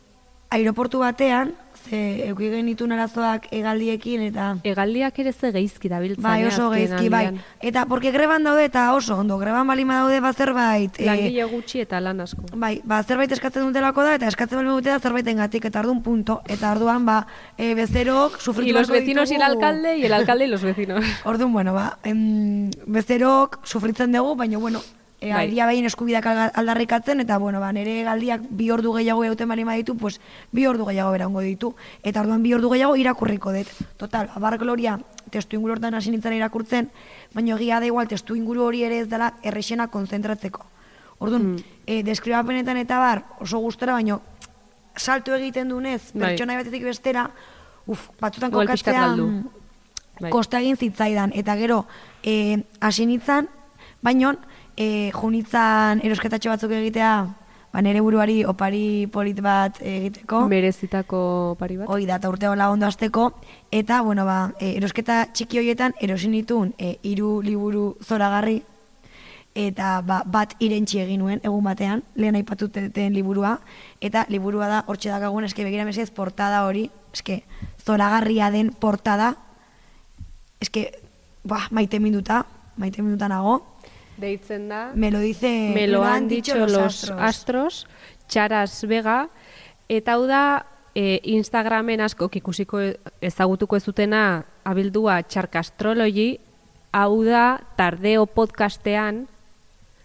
aeroportu 0.50 1.00
batean, 1.00 1.54
ze 1.90 2.28
euki 2.30 2.50
genitun 2.54 2.92
arazoak 2.92 3.48
egaldiekin 3.52 4.22
eta... 4.28 4.58
hegaldiak 4.64 5.18
ere 5.20 5.34
ze 5.34 5.52
geizki 5.52 5.90
dabiltzan. 5.90 6.24
Bai, 6.24 6.44
eh, 6.44 6.48
oso 6.48 6.70
geizki, 6.70 7.10
bai. 7.10 7.32
Eta, 7.62 7.86
porque 7.86 8.12
greban 8.12 8.44
daude 8.44 8.66
eta 8.66 8.94
oso 8.94 9.18
ondo, 9.18 9.38
greban 9.40 9.68
balima 9.68 10.00
daude 10.02 10.20
ba 10.22 10.34
zerbait... 10.34 11.00
e, 11.00 11.06
Langile 11.06 11.44
gutxi 11.50 11.82
eta 11.82 12.00
lan 12.00 12.22
asko. 12.22 12.44
Bai, 12.54 12.82
ba, 12.84 13.02
zerbait 13.04 13.32
eskatzen 13.32 13.66
dutelako 13.68 14.04
da, 14.04 14.16
eta 14.20 14.28
eskatzen 14.28 14.60
bali 14.62 14.70
dute 14.70 14.90
da 14.94 15.00
zerbaiten 15.00 15.38
gatik, 15.38 15.66
eta 15.66 15.80
ardun 15.80 16.04
punto. 16.04 16.42
Eta 16.48 16.72
orduan, 16.76 17.06
ba, 17.06 17.26
e, 17.58 17.74
bezerok 17.76 18.40
sufritu 18.40 18.70
Y 18.70 18.74
los 18.74 18.90
vecinos 18.90 19.32
y 19.32 19.36
el 19.36 19.42
ditugu- 19.42 19.52
alcalde, 19.52 19.98
y 19.98 20.06
el 20.06 20.14
alcalde 20.14 20.46
y 20.46 20.48
los 20.50 20.62
vecinos. 20.62 21.04
Orduan, 21.26 21.54
bueno, 21.54 21.74
ba, 21.74 21.98
em, 22.04 22.70
bezerok 22.86 23.60
sufritzen 23.66 24.12
dugu, 24.12 24.36
baina, 24.36 24.58
bueno, 24.58 24.82
e, 25.22 25.34
Bai. 25.34 25.46
aldia 25.46 25.66
behin 25.68 25.86
eskubidak 25.86 26.26
aldarrikatzen, 26.56 27.20
eta, 27.20 27.38
bueno, 27.38 27.60
ba, 27.60 27.72
nire 27.74 28.04
galdiak 28.04 28.42
bi 28.50 28.70
ordu 28.72 28.94
gehiago 28.94 29.24
euten 29.26 29.48
bali 29.50 29.64
ditu, 29.64 29.96
pues, 29.98 30.20
bi 30.52 30.66
ordu 30.66 30.86
gehiago 30.86 31.12
berango 31.12 31.42
ditu. 31.42 31.76
Eta 32.04 32.22
orduan 32.22 32.42
bi 32.44 32.54
ordu 32.54 32.70
gehiago 32.70 32.96
irakurriko 32.96 33.52
dut. 33.54 33.68
Total, 33.98 34.28
ba, 34.28 34.40
bar 34.40 34.58
gloria, 34.58 35.00
testu 35.30 35.56
inguru 35.58 35.74
hortan 35.74 35.94
hasi 35.94 36.12
nintzen 36.12 36.34
irakurtzen, 36.34 36.90
baina 37.34 37.56
egia 37.56 37.80
da 37.80 37.86
igual, 37.86 38.08
testu 38.08 38.36
inguru 38.36 38.64
hori 38.64 38.84
ere 38.84 39.00
ez 39.00 39.10
dela 39.10 39.34
errexena 39.44 39.88
konzentratzeko. 39.88 40.66
Orduan, 41.20 41.56
Mm. 41.56 41.64
e, 41.86 42.04
deskribapenetan 42.04 42.78
eta 42.78 42.98
bar, 42.98 43.26
oso 43.42 43.60
gustora, 43.60 43.94
baina 43.94 44.20
salto 44.96 45.36
egiten 45.36 45.68
dunez, 45.70 46.12
Bai. 46.14 46.30
pertsona 46.30 46.56
batetik 46.56 46.84
bestera, 46.84 47.30
uf, 47.88 48.08
batzutan 48.22 48.52
kokatzea, 48.52 49.08
mm, 49.16 49.44
Bai. 50.22 50.32
kosta 50.32 50.60
egin 50.60 50.78
zitzaidan. 50.78 51.32
Eta 51.36 51.56
gero, 51.58 51.86
e, 52.24 52.64
hasi 52.80 53.06
nintzen, 53.06 53.50
baino, 54.02 54.36
e, 54.80 55.12
junitzan 55.12 56.00
erosketatxo 56.06 56.54
batzuk 56.54 56.74
egitea, 56.78 57.12
ba, 57.74 57.84
nere 57.86 58.02
buruari 58.02 58.40
opari 58.48 59.08
polit 59.12 59.42
bat 59.44 59.82
egiteko. 59.84 60.46
Merezitako 60.50 61.22
pari 61.60 61.78
bat. 61.82 61.92
Hoi 61.92 62.06
da, 62.08 62.18
eta 62.22 62.32
urte 62.32 62.48
hola 62.50 62.70
ondo 62.72 62.88
azteko, 62.88 63.30
eta, 63.72 64.02
bueno, 64.08 64.26
ba, 64.26 64.40
e, 64.58 64.74
erosketa 64.80 65.26
txiki 65.34 65.62
horietan 65.62 65.96
erosin 66.02 66.38
ditun 66.38 66.74
e, 66.78 66.96
hiru 67.04 67.40
liburu 67.46 67.92
zoragarri, 68.06 68.62
eta 69.60 69.98
ba, 70.06 70.22
bat 70.26 70.56
irentxi 70.64 71.02
egin 71.04 71.20
nuen 71.26 71.44
egun 71.44 71.66
batean, 71.66 72.06
lehen 72.16 72.38
aipatuten 72.40 73.14
liburua, 73.14 73.58
eta 74.02 74.24
liburua 74.32 74.70
da, 74.72 74.84
hortxe 74.88 75.12
dakagun, 75.12 75.50
eske 75.50 75.66
begira 75.68 75.88
mesez, 75.88 76.08
portada 76.16 76.64
hori, 76.70 76.88
eske 77.14 77.42
zoragarria 77.84 78.52
den 78.54 78.72
portada, 78.72 79.34
eske, 80.64 80.88
ba, 81.44 81.66
maite 81.76 82.00
minuta, 82.00 82.46
maite 82.80 83.04
minuta 83.04 83.28
nago, 83.28 83.58
Deitzen 84.20 84.68
da, 84.70 84.92
me 84.94 85.12
lo 85.12 85.20
dice, 85.20 85.72
me 85.74 85.88
lo 85.88 86.04
han 86.04 86.28
dicho 86.28 86.56
los 86.68 87.10
astros, 87.10 87.88
Charas 88.28 88.84
Vega, 88.88 89.30
eta 89.88 90.14
hau 90.18 90.26
da 90.28 90.66
e, 90.94 91.20
Instagramen 91.24 92.02
asko 92.04 92.30
ikusiko 92.34 92.82
ezagutuko 93.22 93.78
ez 93.80 93.84
zutena 93.84 94.46
abildua 94.68 95.22
Charkastrology, 95.24 96.40
hau 96.92 97.24
da 97.24 97.62
Tardeo 97.78 98.26
podcastean, 98.26 99.28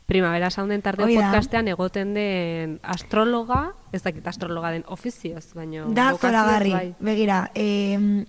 Primavera 0.07 0.50
Sounden 0.50 0.83
Tardeo 0.85 1.07
Hoi 1.07 1.16
da. 1.16 1.31
podcastean 1.31 1.68
egoten 1.72 2.12
den 2.14 2.79
astrologa, 2.83 3.72
ez 3.92 4.03
dakit 4.05 4.27
astrologa 4.29 4.70
den 4.70 4.85
ofizioz, 4.92 5.55
baina 5.57 5.87
Da 5.96 6.12
zoragarri, 6.20 6.72
bai. 6.72 6.94
begira, 7.00 7.50
e, 7.55 8.24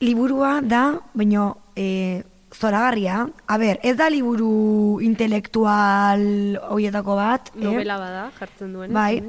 liburua 0.00 0.60
da, 0.64 0.98
baino 1.14 1.58
e, 1.76 2.22
zoragarria. 2.54 3.28
A 3.46 3.58
ber, 3.58 3.78
ez 3.82 3.96
da 3.96 4.08
liburu 4.10 4.98
intelektual 5.04 6.58
horietako 6.70 7.16
bat. 7.16 7.52
eh? 7.54 7.64
Novela 7.64 7.98
bada, 7.98 8.30
jartzen 8.38 8.72
duen. 8.72 8.92
Bai, 8.92 9.22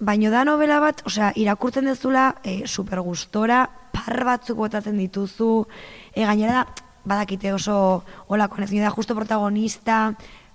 baino 0.00 0.30
da 0.30 0.44
novela 0.44 0.80
bat, 0.80 1.02
osea, 1.06 1.32
irakurtzen 1.36 1.84
dezula 1.86 2.34
e, 2.42 2.66
super 2.66 3.00
gustora, 3.00 3.64
par 3.94 4.24
batzuk 4.24 4.56
botatzen 4.58 4.98
dituzu, 4.98 5.66
e, 6.14 6.24
gainera 6.24 6.64
da, 6.64 6.66
badakite 7.04 7.52
oso 7.52 8.04
olako 8.28 8.62
ez 8.62 8.70
da 8.70 8.90
justo 8.90 9.14
protagonista, 9.14 10.14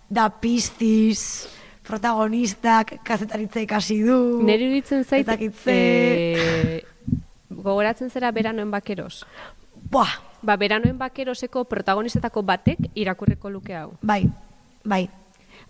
da 0.09 0.29
piztiz, 0.29 1.47
protagonistak 1.83 2.99
kazetaritza 3.03 3.61
ikasi 3.61 4.01
du. 4.03 4.41
Neri 4.45 4.65
iruditzen 4.65 5.03
zait, 5.03 5.27
eh, 5.65 6.81
gogoratzen 7.49 8.09
zera 8.09 8.31
beranoen 8.31 8.71
bakeros. 8.71 9.25
Buah, 9.89 10.28
Ba, 10.41 10.55
beranoen 10.55 10.97
bakeroseko 10.97 11.65
protagonistetako 11.67 12.43
batek 12.47 12.91
irakurriko 12.95 13.49
luke 13.49 13.75
hau. 13.75 13.91
Bai, 14.01 14.23
bai, 14.83 15.09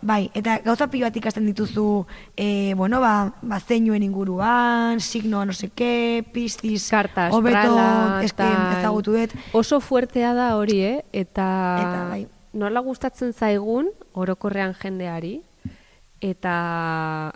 bai. 0.01 0.29
Eta 0.37 0.59
gauza 0.65 0.87
pilo 0.91 1.07
bat 1.07 1.17
ikasten 1.17 1.47
dituzu, 1.49 2.05
e, 2.37 2.73
bueno, 2.77 3.01
ba, 3.01 3.33
ba 3.41 3.59
zeinuen 3.59 4.03
inguruan, 4.05 5.01
signoa 5.01 5.45
no 5.45 5.53
seke, 5.53 6.23
piztiz, 6.33 6.89
Karta 6.89 7.29
hobeto, 7.33 7.75
ezagutu 8.21 9.17
dut. 9.17 9.33
Oso 9.53 9.81
fuertea 9.81 10.33
da 10.37 10.55
hori, 10.57 10.81
eh? 10.85 10.97
Eta, 11.11 11.49
Eta 11.81 12.05
bai. 12.13 12.27
nola 12.53 12.79
gustatzen 12.85 13.33
zaigun 13.33 13.89
orokorrean 14.13 14.75
jendeari, 14.77 15.39
eta 16.21 17.33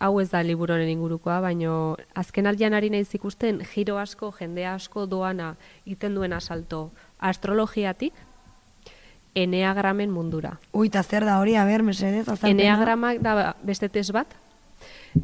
hau 0.00 0.14
ez 0.20 0.30
da 0.32 0.40
liburu 0.42 0.74
honen 0.74 0.88
ingurukoa, 0.88 1.38
baino 1.44 1.74
azken 2.16 2.48
aldian 2.48 2.74
ari 2.74 2.90
naiz 2.90 3.10
ikusten 3.14 3.60
giro 3.74 3.98
asko, 4.00 4.32
jende 4.38 4.64
asko 4.66 5.04
doana 5.06 5.54
iten 5.84 6.16
duen 6.16 6.32
asalto 6.32 6.88
astrologiatik, 7.18 8.14
eneagramen 9.36 10.10
mundura. 10.10 10.56
Ui, 10.72 10.88
eta 10.88 11.02
zer 11.04 11.26
da 11.28 11.38
hori, 11.38 11.54
a 11.54 11.66
ber, 11.68 11.84
mesedez. 11.86 12.24
Eneagramak 12.48 13.20
da 13.22 13.52
beste 13.62 13.90
test 13.92 14.14
bat, 14.16 14.32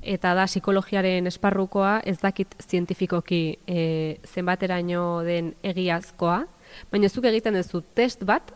eta 0.02 0.34
da 0.36 0.44
psikologiaren 0.46 1.26
esparrukoa, 1.32 2.02
ez 2.04 2.18
dakit 2.20 2.54
zientifikoki 2.62 3.42
e, 3.66 3.80
zenbateraino 4.28 5.24
den 5.26 5.54
egiazkoa, 5.64 6.42
baina 6.92 7.08
zuk 7.08 7.26
egiten 7.32 7.56
duzu 7.56 7.82
test 7.96 8.28
bat, 8.28 8.52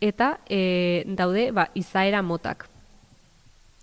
eta 0.00 0.36
e, 0.46 1.04
daude 1.18 1.50
ba, 1.52 1.68
izaera 1.74 2.22
motak. 2.22 2.68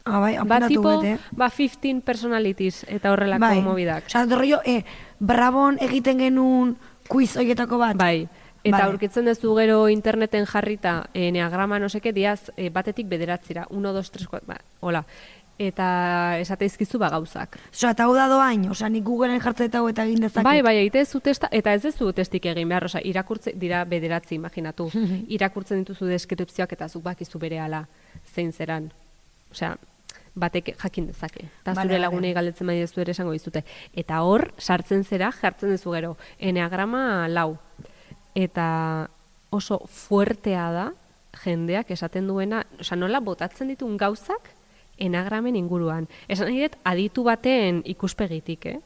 Ah, 0.06 0.20
bai, 0.20 0.38
Ba, 0.46 0.68
tipo, 0.68 1.02
bet, 1.02 1.18
eh? 1.18 1.20
ba, 1.32 1.50
15 1.50 2.02
personalities 2.06 2.86
eta 2.88 3.12
horrelako 3.12 3.42
Bai, 3.42 3.62
mobidak. 3.62 4.06
Osa, 4.06 4.26
rollo, 4.30 4.60
e, 4.64 4.84
brabon 5.20 5.80
egiten 5.82 6.20
genuen 6.22 6.76
quiz 7.10 7.36
horietako 7.38 7.80
bat. 7.82 7.98
Bai, 7.98 8.28
eta 8.62 8.78
Vale. 8.78 8.92
aurkitzen 8.92 9.26
duzu 9.26 9.56
gero 9.58 9.88
interneten 9.90 10.46
jarrita 10.46 11.08
e, 11.14 11.32
neagrama 11.32 11.80
no 11.82 11.90
seke 11.90 12.14
diaz 12.14 12.52
e, 12.56 12.70
batetik 12.70 13.10
bederatzira, 13.10 13.66
1, 13.72 13.94
2, 13.98 14.04
3, 14.14 14.28
4, 14.30 14.46
ba, 14.46 14.60
hola. 14.82 15.02
Eta 15.58 16.36
esateizkizu 16.44 17.00
ba 17.00 17.10
gauzak. 17.10 17.58
Osa, 17.72 17.94
eta 17.96 18.06
hau 18.06 18.14
da 18.14 18.28
doain, 18.28 18.68
osa, 18.70 18.90
nik 18.92 19.06
Googleen 19.08 19.40
jartzen 19.40 19.70
eta 19.72 19.82
eta 19.90 20.04
egin 20.04 20.22
dezaket. 20.26 20.44
Bai, 20.44 20.62
bai, 20.62 20.76
egite 20.84 21.06
zu 21.06 21.22
testa, 21.24 21.48
eta 21.50 21.74
ez 21.74 21.82
dezu 21.82 22.12
testik 22.14 22.46
egin 22.52 22.70
behar, 22.70 22.90
osea, 22.92 23.02
irakurtze, 23.02 23.56
dira 23.56 23.86
bederatzi, 23.86 24.36
imaginatu. 24.36 24.90
irakurtzen 25.40 25.82
dituzu 25.82 26.12
deskripzioak 26.12 26.78
eta 26.78 26.90
zuk 26.90 27.04
bakizu 27.04 27.40
bere 27.40 27.60
ala 27.64 27.86
zein 28.36 28.52
zeran. 28.52 28.92
Osea, 29.50 29.78
batek 30.36 30.76
jakin 30.78 31.08
dezake. 31.08 31.48
Eta 31.62 31.74
Bale, 31.74 31.90
zure 31.90 32.00
lagunei 32.00 32.34
galdetzen 32.36 32.68
bai 32.68 32.78
ere 32.84 33.12
esango 33.12 33.32
dizute. 33.32 33.64
Eta 33.94 34.22
hor, 34.22 34.52
sartzen 34.60 35.04
zera, 35.04 35.32
jartzen 35.32 35.72
duzu 35.72 35.96
gero, 35.96 36.16
eneagrama 36.40 37.28
lau. 37.28 37.58
Eta 38.36 39.10
oso 39.50 39.80
fuertea 39.88 40.72
da, 40.72 40.90
jendeak 41.44 41.92
esaten 41.92 42.28
duena, 42.28 42.66
osea, 42.80 42.98
nola 43.00 43.22
botatzen 43.24 43.72
ditun 43.72 43.98
gauzak, 43.98 44.52
enagramen 44.98 45.56
inguruan. 45.56 46.10
Esan 46.28 46.52
nahi 46.52 46.66
dut, 46.66 46.78
aditu 46.84 47.24
baten 47.24 47.82
ikuspegitik, 47.86 48.68
eh? 48.72 48.80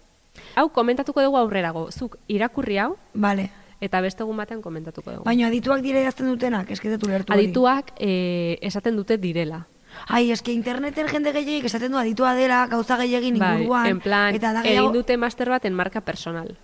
Hau, 0.56 0.70
komentatuko 0.74 1.22
dugu 1.26 1.38
aurrerago. 1.38 1.90
Zuk 1.92 2.18
irakurri 2.28 2.78
hau, 2.78 2.94
Vale. 3.14 3.50
eta 3.82 4.02
beste 4.02 4.24
egun 4.24 4.38
batean 4.38 4.62
komentatuko 4.62 5.12
dugu. 5.12 5.26
Baina 5.26 5.48
adituak 5.48 5.82
dire 5.82 6.02
idazten 6.02 6.30
dutenak, 6.30 6.72
esketetu 6.72 7.10
lertu. 7.10 7.34
Adituak 7.34 7.94
eh, 7.98 8.58
esaten 8.62 8.96
dute 8.96 9.18
direla. 9.18 9.66
Ai, 10.08 10.32
eske 10.32 10.52
interneten 10.52 11.08
jende 11.08 11.34
gehiagik 11.36 11.66
esaten 11.70 11.92
du 11.92 11.98
aditua 11.98 12.34
dela, 12.36 12.66
gauza 12.68 12.98
gehiagin 12.98 13.38
inguruan. 13.38 13.84
Bai, 13.84 13.92
en 13.92 14.02
plan, 14.02 14.36
eta 14.36 14.54
da 14.54 14.64
egin 14.64 14.78
gehiago, 14.78 14.94
dute 14.94 15.18
master 15.18 15.50
bat 15.50 15.66
en 15.66 15.74
marka 15.74 16.02
personal. 16.02 16.56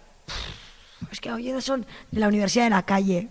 eske 1.11 1.29
hau 1.29 1.39
da 1.39 1.61
son 1.61 1.85
de 2.11 2.19
la 2.19 2.27
Universidad 2.27 2.65
de 2.65 2.69
la 2.69 2.83
Calle. 2.83 3.27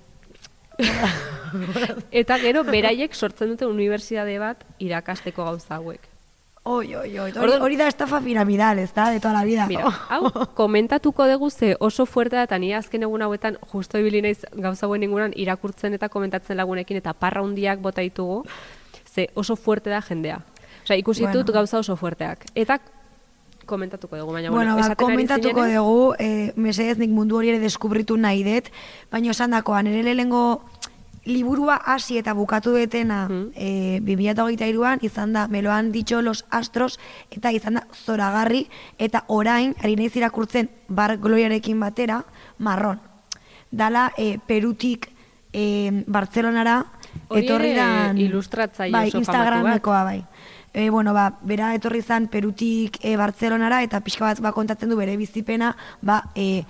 Eta 2.11 2.39
gero, 2.39 2.65
beraiek 2.65 3.15
sortzen 3.15 3.53
dute 3.53 3.67
unibertsitate 3.67 4.39
bat 4.39 4.65
irakasteko 4.83 5.45
gauza 5.45 5.77
hauek. 5.77 6.11
Oi, 6.65 6.95
oi, 6.97 7.19
oi, 7.21 7.33
hori, 7.37 7.57
hori 7.61 7.77
da 7.77 7.87
estafa 7.91 8.23
piramidal, 8.25 8.79
ez 8.81 8.89
da, 8.97 9.11
de 9.13 9.21
toda 9.21 9.35
la 9.35 9.45
vida. 9.45 9.67
Mira, 9.69 9.91
hau, 10.15 10.31
komentatuko 10.57 11.27
dugu 11.29 11.51
ze 11.51 11.75
oso 11.79 12.07
fuerte 12.07 12.37
da, 12.37 12.47
eta 12.49 12.59
ni 12.59 12.73
azken 12.73 13.05
egun 13.05 13.23
hauetan 13.23 13.59
justo 13.73 14.01
ibili 14.01 14.23
naiz 14.25 14.47
gauza 14.53 14.87
hauen 14.87 15.05
inguruan 15.05 15.37
irakurtzen 15.37 15.93
eta 15.93 16.09
komentatzen 16.09 16.57
lagunekin 16.57 17.03
eta 17.03 17.13
parra 17.13 17.43
hundiak 17.45 17.85
bota 17.85 18.01
ditugu, 18.01 18.47
ze 19.15 19.29
oso 19.35 19.57
fuerte 19.57 19.91
da 19.91 20.03
jendea. 20.03 20.41
Osea, 20.85 20.97
ikusi 20.97 21.23
Bueno. 21.23 21.39
dut 21.43 21.55
gauza 21.55 21.79
oso 21.79 21.97
fuerteak. 21.97 22.45
Eta 22.55 22.79
komentatuko 23.67 24.17
dugu, 24.17 24.33
baina 24.33 24.51
Bueno, 24.51 24.75
ba, 24.75 24.81
esaten 24.81 24.93
ari 24.93 25.05
komentatuko 25.05 25.67
dugu, 25.67 26.15
eh, 26.19 26.53
mesedez 26.57 26.99
nik 26.99 27.11
mundu 27.11 27.37
hori 27.39 27.49
ere 27.49 27.59
deskubritu 27.61 28.17
nahi 28.17 28.43
dut, 28.45 28.69
baina 29.11 29.31
esan 29.31 29.51
dakoan, 29.51 29.87
ere 29.87 30.03
lehengo 30.15 30.65
liburua 31.25 31.77
hasi 31.87 32.19
eta 32.19 32.35
bukatu 32.35 32.73
detena 32.73 33.29
Mhm. 33.29 33.53
eh, 33.55 34.01
2008an 34.03 34.99
izan 35.03 35.33
da 35.33 35.49
Meloan 35.49 35.91
dicho 35.93 36.21
los 36.21 36.45
astros 36.51 36.99
eta 37.31 37.51
izan 37.53 37.75
da 37.75 37.87
zoragarri 38.05 38.69
eta 38.99 39.25
orain 39.29 39.75
ari 39.83 39.97
naiz 39.97 40.15
irakurtzen 40.17 40.69
bar 40.89 41.17
gloriarekin 41.17 41.81
batera 41.81 42.25
marron. 42.59 43.01
Dala 43.71 44.13
eh, 44.19 44.39
Perutik 44.47 45.09
eh, 45.55 46.05
Bartzelonara 46.07 46.85
etorri 47.31 47.75
dan 47.77 48.19
ilustratzaile 48.19 48.97
bai. 48.97 49.11
Instagramekoa 49.15 50.05
bai. 50.05 50.21
E, 50.75 50.89
bueno, 50.91 51.15
ba, 51.15 51.29
bera 51.47 51.73
etorri 51.75 52.03
zan 52.03 52.27
Perutik 52.29 52.99
e, 53.03 53.17
Bartzelonara 53.17 53.83
eta 53.87 54.01
pixka 54.03 54.27
bat 54.27 54.41
ba, 54.43 54.51
kontatzen 54.53 54.91
du 54.91 54.97
bere 54.99 55.17
bizipena 55.17 55.77
ba, 56.03 56.25
e, 56.35 56.65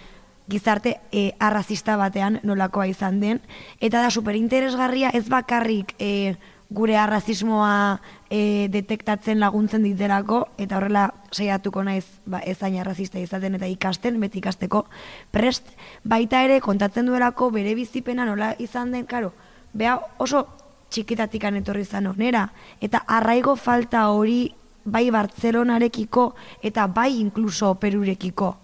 gizarte 0.49 0.99
e, 1.11 1.33
arrazista 1.41 1.97
batean 1.97 2.41
nolakoa 2.45 2.87
izan 2.87 3.21
den. 3.21 3.41
Eta 3.81 4.03
da 4.05 4.11
superinteresgarria 4.11 5.15
ez 5.17 5.25
bakarrik 5.33 5.95
e, 5.99 6.37
gure 6.75 6.97
arrazismoa 6.99 8.01
e, 8.31 8.69
detektatzen 8.73 9.39
laguntzen 9.41 9.85
ditelako, 9.85 10.41
eta 10.59 10.79
horrela 10.79 11.07
saiatuko 11.33 11.85
naiz 11.87 12.07
ba, 12.27 12.41
ez 12.41 12.59
hain 12.63 12.79
arrazista 12.81 13.21
izaten 13.21 13.57
eta 13.59 13.69
ikasten, 13.71 14.19
beti 14.21 14.41
ikasteko 14.43 14.85
prest, 15.33 15.71
baita 16.05 16.43
ere 16.45 16.61
kontatzen 16.65 17.07
duelako 17.07 17.51
bere 17.55 17.77
bizipena 17.79 18.27
nola 18.29 18.55
izan 18.59 18.93
den, 18.93 19.07
karo, 19.07 19.33
Bea 19.75 19.99
oso 20.23 20.47
txikitatikan 20.95 21.57
etorri 21.59 21.83
izan 21.83 22.07
onera, 22.07 22.47
eta 22.81 23.03
arraigo 23.11 23.57
falta 23.57 24.07
hori 24.15 24.47
bai 24.85 25.09
Bartzelonarekiko 25.11 26.29
eta 26.63 26.87
bai 26.87 27.19
inkluso 27.21 27.75
Perurekiko. 27.81 28.55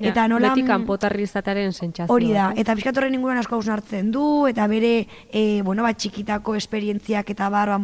Eta 0.00 0.24
Ja, 0.24 0.28
nola... 0.32 0.54
Beti 0.54 0.64
kanpotarri 0.64 1.26
izatearen 1.28 1.74
sentsazioa. 1.76 2.14
Hori 2.14 2.32
da, 2.32 2.50
eta 2.56 2.72
pixkat 2.74 2.96
horren 2.96 3.14
inguruan 3.14 3.38
asko 3.42 3.58
hausnartzen 3.58 4.08
du, 4.14 4.46
eta 4.48 4.64
bere, 4.66 5.04
e, 5.28 5.60
bueno, 5.62 5.84
ba, 5.84 5.92
txikitako 5.92 6.54
esperientziak 6.56 7.28
eta 7.34 7.50
bar, 7.52 7.74
ba, 7.74 7.80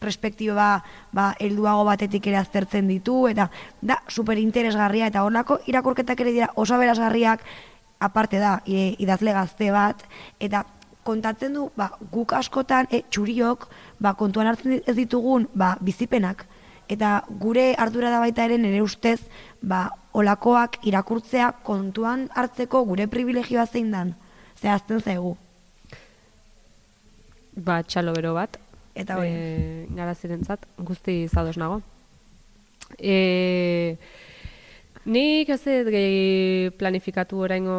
respektiba, 0.00 0.70
ba, 1.12 1.26
helduago 1.38 1.84
batetik 1.84 2.30
ere 2.30 2.38
aztertzen 2.40 2.88
ditu, 2.88 3.26
eta 3.28 3.50
da, 3.82 3.98
super 4.08 4.40
interesgarria, 4.40 5.10
eta 5.12 5.26
horlako 5.26 5.60
irakurketak 5.68 6.24
ere 6.24 6.32
dira 6.32 6.48
oso 6.56 6.78
berazgarriak, 6.80 7.44
aparte 8.00 8.40
da, 8.40 8.62
e, 8.64 8.94
idazle 9.04 9.36
gazte 9.36 9.68
bat, 9.74 10.06
eta 10.40 10.64
kontatzen 11.08 11.56
du, 11.56 11.68
ba, 11.76 11.90
guk 12.12 12.36
askotan, 12.36 12.88
e, 12.92 13.02
txuriok, 13.08 13.68
ba, 14.04 14.14
kontuan 14.20 14.50
hartzen 14.50 14.78
ez 14.84 14.96
ditugun, 14.98 15.48
ba, 15.56 15.74
bizipenak, 15.80 16.44
eta 16.88 17.22
gure 17.40 17.72
ardura 17.78 18.12
da 18.12 18.20
baita 18.22 18.46
ere 18.48 18.58
nire 18.60 18.80
ustez, 18.84 19.20
ba, 19.62 19.88
olakoak 20.18 20.80
irakurtzea 20.88 21.50
kontuan 21.66 22.26
hartzeko 22.34 22.82
gure 22.88 23.06
privilegioa 23.10 23.66
zein 23.66 23.92
dan. 23.92 24.14
Zehazten 24.58 25.00
zaigu. 25.04 25.36
Ba, 27.54 27.82
txalo 27.82 28.14
bero 28.16 28.34
bat. 28.34 28.58
Eta 28.98 29.18
hori. 29.20 29.30
E, 29.30 29.84
garazirentzat, 29.94 30.64
guzti 30.82 31.20
zadoz 31.28 31.56
nago. 31.60 31.80
E, 32.98 33.98
nik 35.06 35.52
ez 35.54 35.60
dut 35.62 35.92
gehi 35.92 36.72
planifikatu 36.80 37.44
oraingo 37.46 37.78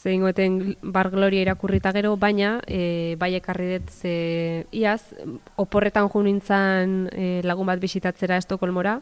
zeingoeten 0.00 0.76
bar 0.82 1.10
gloria 1.10 1.44
irakurrita 1.44 1.92
gero, 1.92 2.16
baina 2.16 2.58
e, 2.66 3.16
bai 3.20 3.34
ekarri 3.36 3.68
dut 3.74 3.90
ze 3.90 4.66
iaz, 4.72 5.14
oporretan 5.56 6.08
jo 6.08 6.22
nintzan 6.24 7.08
e, 7.12 7.40
lagun 7.44 7.68
bat 7.68 7.80
bisitatzera 7.80 8.38
Estokolmora, 8.40 9.00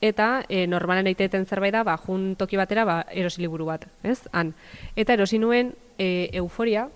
eta 0.00 0.44
e, 0.48 0.66
normalan 0.66 1.08
egiteten 1.10 1.46
zerbait 1.46 1.74
da, 1.74 1.82
ba, 1.84 1.96
jun 2.06 2.34
toki 2.38 2.56
batera, 2.60 2.84
ba, 2.84 3.00
erosi 3.10 3.42
liburu 3.42 3.66
bat, 3.72 3.88
ez? 4.04 4.20
Han. 4.32 4.54
Eta 4.96 5.16
erosi 5.16 5.40
nuen 5.42 5.74
e, 5.98 6.30
euforia, 6.36 6.86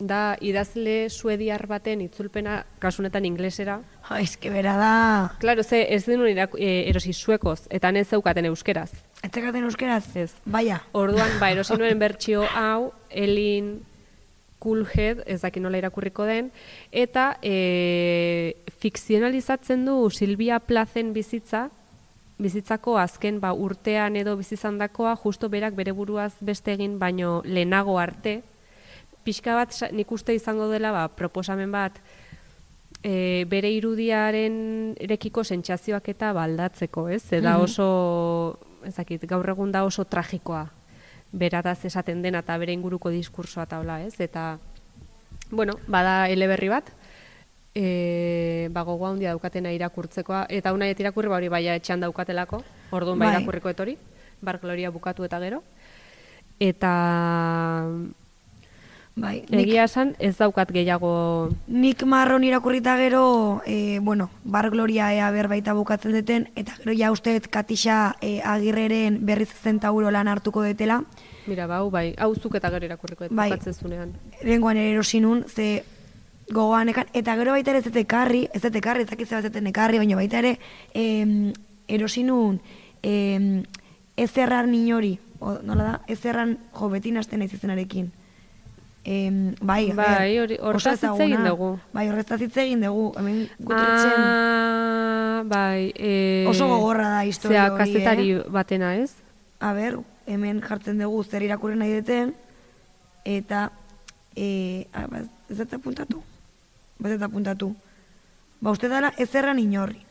da 0.00 0.36
idazle 0.40 1.10
suediar 1.10 1.66
baten 1.68 2.00
itzulpena 2.00 2.62
kasunetan 2.80 3.26
inglesera. 3.28 3.78
Ha, 4.08 4.20
eske 4.24 4.50
bera 4.50 4.74
da... 4.80 4.92
Claro, 5.40 5.62
ze 5.62 5.84
ez 5.94 6.06
denun 6.06 6.32
e, 6.32 6.70
erosi 6.88 7.12
suekoz, 7.12 7.66
eta 7.70 7.90
ez 7.90 8.08
zeukaten 8.08 8.48
euskeraz. 8.48 8.90
Etzekaten 9.22 9.64
euskeraz? 9.68 10.04
Ez. 10.16 10.32
Baia. 10.48 10.80
Orduan, 10.96 11.34
ba, 11.40 11.50
erosi 11.52 11.76
nuen 11.76 11.98
bertsio 12.00 12.44
hau, 12.56 12.92
Elin 13.10 13.74
Coolhead, 14.60 15.22
ez 15.28 15.40
dakit 15.42 15.62
nola 15.64 15.76
irakurriko 15.80 16.24
den, 16.28 16.48
eta 16.92 17.34
e, 17.44 18.54
fikzionalizatzen 18.80 19.84
du 19.88 19.98
Silvia 20.12 20.58
Plazen 20.60 21.12
bizitza, 21.16 21.66
bizitzako 22.40 22.96
azken 22.96 23.40
ba, 23.42 23.52
urtean 23.52 24.16
edo 24.16 24.38
bizizandakoa, 24.40 25.14
justo 25.20 25.50
berak 25.52 25.76
bere 25.76 25.92
buruaz 25.92 26.32
beste 26.40 26.72
egin 26.72 26.96
baino 26.98 27.42
lehenago 27.44 27.98
arte, 28.00 28.38
pixka 29.24 29.52
bat 29.58 29.76
nik 29.92 30.08
uste 30.16 30.32
izango 30.32 30.70
dela 30.72 30.92
ba, 30.96 31.04
proposamen 31.12 31.68
bat 31.72 32.00
e, 33.04 33.44
bere 33.48 33.68
irudiaren 33.76 34.96
erekiko 34.96 35.44
sentsazioak 35.44 36.08
eta 36.08 36.32
baldatzeko, 36.36 37.08
ez? 37.12 37.26
Eta 37.32 37.58
Mhm. 37.58 37.64
oso, 37.64 38.58
ez 38.64 38.69
dakit, 38.96 39.24
gaur 39.28 39.48
egun 39.48 39.72
da 39.72 39.84
oso 39.84 40.04
tragikoa 40.04 40.68
berataz 41.32 41.84
esaten 41.86 42.22
dena 42.22 42.42
eta 42.42 42.56
bere 42.58 42.74
inguruko 42.74 43.10
diskursoa 43.14 43.64
eta 43.68 43.78
hola, 43.80 44.00
ez? 44.02 44.14
Eta, 44.20 44.58
bueno, 45.50 45.76
bada 45.86 46.28
eleberri 46.28 46.68
bat, 46.68 46.90
e, 47.74 48.68
ba, 48.74 48.82
gogoa 48.82 49.12
handia 49.12 49.30
daukatena 49.34 49.72
irakurtzekoa, 49.72 50.46
eta 50.50 50.72
unai 50.74 50.90
irakurri 50.96 51.30
ba 51.30 51.38
hori 51.38 51.48
baia 51.48 51.76
etxean 51.78 52.00
daukatelako, 52.00 52.62
orduan 52.90 53.18
bai 53.18 53.28
Bai. 53.28 53.36
irakurriko 53.36 53.70
etori, 53.70 53.96
bar 54.42 54.58
gloria 54.58 54.90
bukatu 54.90 55.24
eta 55.24 55.38
gero. 55.40 55.62
Eta 56.60 56.92
Bai, 59.20 59.42
nik, 59.50 59.66
egia 59.66 59.84
esan 59.84 60.14
ez 60.18 60.32
daukat 60.38 60.70
gehiago 60.72 61.50
nik 61.68 62.02
marron 62.08 62.44
irakurrita 62.46 62.96
gero, 62.96 63.60
e, 63.66 63.98
bueno, 64.00 64.30
bar 64.44 64.70
gloria 64.72 65.10
ea 65.12 65.30
berbaita 65.34 65.74
bukatzen 65.76 66.14
deten, 66.16 66.48
eta 66.56 66.72
gero 66.78 66.94
ja 66.96 67.10
uste 67.12 67.34
Katixa 67.40 68.16
e, 68.20 68.40
agirreren 68.40 69.18
berriz 69.26 69.50
zentauro 69.52 70.10
lan 70.10 70.28
hartuko 70.28 70.62
detela. 70.64 71.02
Mira, 71.46 71.66
bau, 71.66 71.90
bai, 71.90 72.14
hau 72.16 72.32
zuk 72.34 72.56
eta 72.56 72.70
gero 72.72 72.86
irakurriko 72.86 73.28
dut, 73.28 73.36
Bai. 73.36 73.50
zunean. 73.72 74.14
Lenguan 74.42 74.76
ere 74.76 74.92
erosinun, 74.94 75.44
ze 75.48 75.82
gogoan 76.50 76.88
ekan, 76.88 77.10
eta 77.12 77.36
gero 77.36 77.52
baita 77.52 77.74
ere 77.74 77.82
ez 77.84 77.96
ekarri, 77.96 78.46
ez 78.54 78.64
ekarri, 78.64 79.02
ez 79.02 79.10
dakit 79.10 79.28
ze 79.28 79.40
bat 79.40 79.56
ekarri, 79.56 79.98
baina 79.98 80.16
baita 80.16 80.38
ere 80.38 80.58
em, 80.94 81.52
erosinun 81.88 82.60
em, 83.02 83.62
ez 84.16 84.30
errar 84.38 84.66
ninori, 84.66 85.18
o, 85.40 85.58
nola 85.62 85.84
da, 85.84 86.00
ez 86.08 86.24
erran 86.24 86.56
jo 86.72 86.88
beti 86.88 87.12
nasten 87.12 87.38
naiz 87.40 87.52
izenarekin. 87.52 88.10
Em, 89.10 89.56
bai, 89.60 89.90
Bai, 89.90 90.38
hori- 90.38 90.58
hortaz 90.62 91.00
hitz 91.02 91.18
egin 91.24 91.42
dugu. 91.42 91.70
Bai, 91.92 92.04
horretaz 92.12 92.36
hitz 92.44 92.56
egin 92.62 92.84
dugu, 92.84 93.08
hemen 93.18 93.40
gutritzen 93.58 94.20
Ah, 94.22 95.42
bai, 95.50 95.90
e, 95.96 96.44
oso 96.46 96.68
gogorra 96.70 97.08
da 97.16 97.24
historia 97.26 97.64
zea, 97.64 97.72
hori, 97.72 97.78
kazetari 97.80 98.28
eh? 98.36 98.44
batena, 98.54 98.92
ez? 99.02 99.16
A 99.58 99.72
ber, 99.74 99.98
hemen 100.30 100.60
jartzen 100.62 101.02
dugu 101.02 101.24
zer 101.24 101.42
irakurri 101.42 101.74
nahi 101.80 101.90
deten, 101.96 102.36
eta, 103.24 103.72
e, 104.36 104.86
a, 104.94 105.08
ba, 105.10 105.24
ez 105.50 105.58
dut 105.58 105.74
apuntatu? 105.74 106.22
Ba, 107.00 107.08
ez 107.10 107.16
dut 107.18 107.26
apuntatu. 107.26 107.72
Ba, 108.60 108.70
uste 108.70 108.86
dara 108.92 109.10
ez 109.18 109.34
erran 109.34 109.58
inorri. 109.58 110.04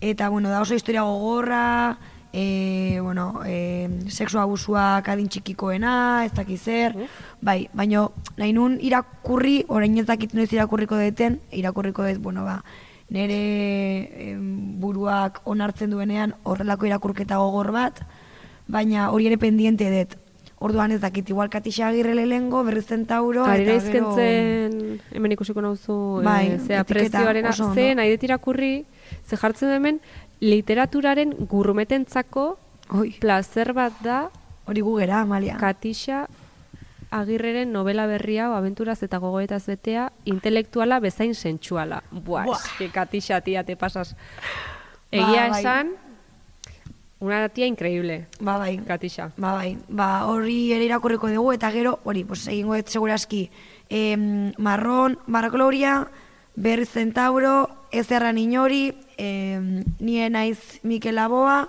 Eta, 0.00 0.30
bueno, 0.34 0.50
da 0.50 0.62
oso 0.64 0.74
historia 0.74 1.02
gogorra, 1.06 1.96
e, 2.32 2.98
bueno, 3.02 3.42
e, 3.44 3.88
sexu 4.08 4.38
abusuak 4.38 5.08
adin 5.08 5.28
txikikoena, 5.28 6.24
ez 6.24 6.32
dakiz 6.36 6.60
zer, 6.62 6.94
bai, 7.40 7.68
baino, 7.74 8.10
nahi 8.38 8.52
nun 8.54 8.78
irakurri, 8.80 9.64
orain 9.68 9.98
ez 9.98 10.06
dakit 10.06 10.34
noiz 10.34 10.50
irakurriko 10.52 10.96
deten, 11.00 11.40
irakurriko 11.50 12.06
dut, 12.06 12.22
bueno, 12.22 12.44
ba, 12.46 12.60
nire 13.10 14.30
em, 14.30 14.80
buruak 14.80 15.42
onartzen 15.44 15.90
duenean 15.90 16.34
horrelako 16.44 16.86
irakurketa 16.86 17.40
gogor 17.42 17.72
bat, 17.74 18.02
baina 18.70 19.10
hori 19.10 19.26
ere 19.30 19.38
pendiente 19.38 19.90
dut. 19.90 20.18
Orduan 20.60 20.92
ez 20.92 21.00
dakit, 21.00 21.24
igual 21.32 21.48
Katixa 21.48 21.86
Agirre 21.88 22.12
lehengo, 22.14 22.60
berriz 22.62 22.84
Centauro, 22.84 23.46
Karera 23.48 23.78
eta 23.78 23.92
gero... 23.94 24.10
hemen 25.16 25.32
ikusiko 25.32 25.62
nauzu, 25.64 26.20
Bai, 26.22 26.50
e, 26.52 26.58
zea, 26.58 26.84
ondo. 26.84 27.72
ze 27.72 27.94
nahi 27.94 28.10
dut 28.12 28.26
irakurri, 28.28 28.84
ze 29.24 29.38
jartzen 29.40 29.72
hemen, 29.72 30.02
literaturaren 30.40 31.34
gurmetentzako 31.48 32.58
Oi, 32.96 33.12
placer 33.20 33.72
bat 33.72 33.92
da 34.02 34.30
hori 34.66 34.80
gu 34.82 34.96
gera, 34.98 35.20
Amalia. 35.20 35.56
Katixa 35.60 36.26
Agirreren 37.10 37.72
novela 37.74 38.04
berri 38.06 38.36
hau 38.38 38.52
abenturaz 38.54 39.00
eta 39.02 39.18
gogoetaz 39.18 39.64
betea, 39.66 40.12
intelektuala 40.30 41.00
bezain 41.02 41.34
sentsuala. 41.34 42.04
Buah, 42.12 42.44
Buah. 42.46 42.60
eske 42.62 42.86
Katixa 42.94 43.40
tia 43.42 43.64
te 43.66 43.74
pasas. 43.76 44.14
Egia 45.10 45.48
bai. 45.50 45.58
esan, 45.58 45.90
una 47.18 47.48
tia 47.48 47.66
increíble, 47.66 48.28
Ba, 48.38 48.58
bai. 48.58 48.78
Katixa. 48.86 49.32
Ba, 49.36 49.54
bai. 49.54 49.76
Ba, 49.88 50.26
hori 50.26 50.72
ere 50.72 50.84
irakurriko 50.84 51.28
dugu, 51.28 51.50
eta 51.52 51.72
gero, 51.72 51.98
hori, 52.04 52.22
pues, 52.22 52.46
egingo 52.46 52.76
dut 52.76 52.86
seguraski, 52.86 53.50
em, 53.88 54.52
marron, 54.56 55.18
barrakoloria, 55.26 56.06
berri 56.54 56.86
centauro, 56.86 57.68
ez 57.90 58.06
erran 58.12 58.38
inori, 58.38 58.94
em, 59.20 59.84
nien 60.00 60.32
naiz 60.32 60.80
Mikel 60.82 61.20
Aboa, 61.20 61.68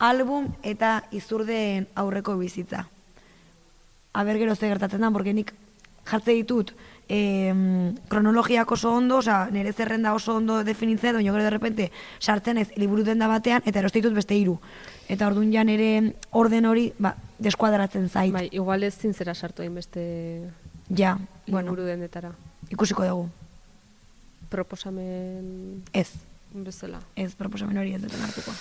album 0.00 0.48
eta 0.64 1.02
izurden 1.12 1.88
aurreko 1.94 2.36
bizitza. 2.40 2.86
Aber 4.16 4.38
gero 4.40 4.54
ze 4.56 4.68
gertatzen 4.68 5.00
da, 5.04 5.10
porque 5.10 5.34
nik 5.36 5.52
jartze 6.08 6.32
ditut 6.32 6.72
em, 7.08 7.94
kronologiak 8.08 8.70
oso 8.72 8.92
ondo, 8.94 9.18
osea, 9.18 9.48
nire 9.52 9.72
zerrenda 9.72 10.14
oso 10.14 10.36
ondo 10.36 10.62
definitzea, 10.64 11.12
baina 11.12 11.32
gero 11.32 11.44
de 11.44 11.50
repente 11.50 11.92
sartzen 12.18 12.58
ez 12.58 12.68
liburu 12.76 13.04
denda 13.04 13.28
batean, 13.28 13.62
eta 13.66 13.78
eroste 13.82 14.00
ditut 14.00 14.14
beste 14.16 14.34
hiru. 14.34 14.56
Eta 15.08 15.28
orduan 15.28 15.52
ja 15.52 15.64
nire 15.64 16.14
orden 16.32 16.66
hori, 16.66 16.92
ba, 16.98 17.14
deskuadratzen 17.38 18.08
zait. 18.08 18.32
Bai, 18.32 18.48
igual 18.52 18.82
ez 18.82 18.94
zintzera 18.96 19.34
sartu 19.34 19.62
hainbeste 19.62 20.50
Ja, 20.88 21.18
bueno. 21.46 21.72
bueno, 21.72 21.84
dendetara. 21.84 22.32
ikusiko 22.70 23.04
dugu. 23.04 23.28
Proposamen 24.48 25.82
Ez, 25.92 26.12
bezala. 26.64 27.00
ez 27.16 27.34
proposamen 27.34 27.76
hori 27.78 27.94
ez 27.94 28.02
duten 28.02 28.20
hartuko. 28.20 28.52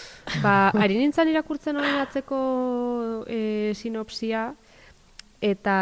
Ba, 0.41 0.71
ari 0.71 0.97
nintzen 0.97 1.29
irakurtzen 1.29 1.77
horren 1.77 2.01
atzeko 2.01 3.25
e, 3.27 3.73
sinopsia, 3.75 4.53
eta 5.41 5.77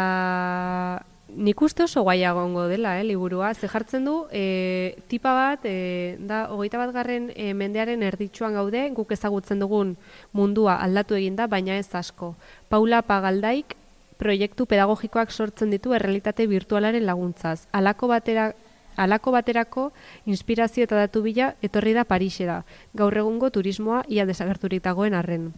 nik 1.34 1.60
uste 1.62 1.84
oso 1.84 2.02
guaia 2.02 2.32
gongo 2.32 2.66
dela, 2.68 2.98
eh, 3.00 3.04
liburua. 3.04 3.54
Ze 3.54 3.68
jartzen 3.68 4.04
du, 4.04 4.26
e, 4.30 4.96
tipa 5.08 5.32
bat, 5.34 5.60
e, 5.64 6.16
da, 6.20 6.48
hogeita 6.50 6.78
bat 6.78 6.92
garren 6.94 7.30
e, 7.34 7.54
mendearen 7.54 8.02
erditsuan 8.02 8.54
gaude, 8.54 8.90
guk 8.94 9.10
ezagutzen 9.12 9.58
dugun 9.58 9.96
mundua 10.32 10.76
aldatu 10.76 11.14
egin 11.14 11.36
da, 11.36 11.46
baina 11.46 11.78
ez 11.78 11.88
asko. 11.94 12.34
Paula 12.68 13.02
Pagaldaik 13.02 13.74
proiektu 14.18 14.66
pedagogikoak 14.66 15.32
sortzen 15.32 15.70
ditu 15.70 15.94
errealitate 15.94 16.46
virtualaren 16.46 17.04
laguntzaz. 17.06 17.66
Halako 17.72 18.08
batera 18.08 18.52
Halako 18.96 19.32
baterako 19.32 19.92
inspirazio 20.26 20.84
eta 20.84 20.96
datu 20.96 21.22
bila 21.22 21.54
etorri 21.62 21.92
da 21.92 22.04
Parisera. 22.04 22.64
Gaur 22.94 23.16
egungo 23.18 23.50
turismoa 23.50 24.04
ia 24.08 24.26
desagerturik 24.26 24.82
dagoen 24.82 25.14
arren. 25.14 25.52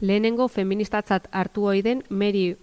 Lehenengo 0.00 0.48
feministatzat 0.48 1.28
hartu 1.32 1.66
ohi 1.66 1.82
den 1.82 2.04
Mary 2.08 2.56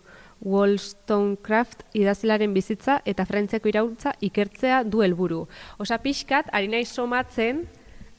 Wollstonecraft 0.46 1.84
idazilaren 1.96 2.54
bizitza 2.54 3.00
eta 3.06 3.26
frentzeko 3.26 3.70
iraultza 3.72 4.14
ikertzea 4.22 4.84
du 4.84 5.02
helburu. 5.02 5.46
Osa 5.80 5.98
pixkat, 6.04 6.52
ari 6.54 6.68
naiz 6.68 6.90
somatzen, 6.90 7.64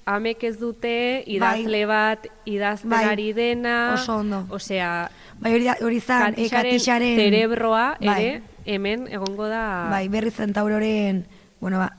amek 0.06 0.44
ez 0.48 0.56
dute 0.58 1.22
idazle 1.26 1.82
bat 1.90 2.26
idazten 2.46 2.90
Bai, 2.90 3.04
ari 3.10 3.32
dena. 3.36 3.94
oso 3.94 4.20
ondo. 4.22 4.44
Osea, 4.50 5.10
Bai, 5.40 5.54
hori, 5.54 5.68
hori 5.82 6.00
zan, 6.00 6.32
e, 6.32 6.48
Katixaren 6.48 6.70
Katixaren... 6.70 7.16
cerebroa 7.20 7.86
Bai. 8.00 8.14
ere 8.14 8.42
hemen 8.64 9.06
egongo 9.12 9.48
da... 9.50 9.88
Bai, 9.90 10.06
berri 10.08 10.30
zentauroren, 10.30 11.24
bueno, 11.61 11.78
ba, 11.78 11.92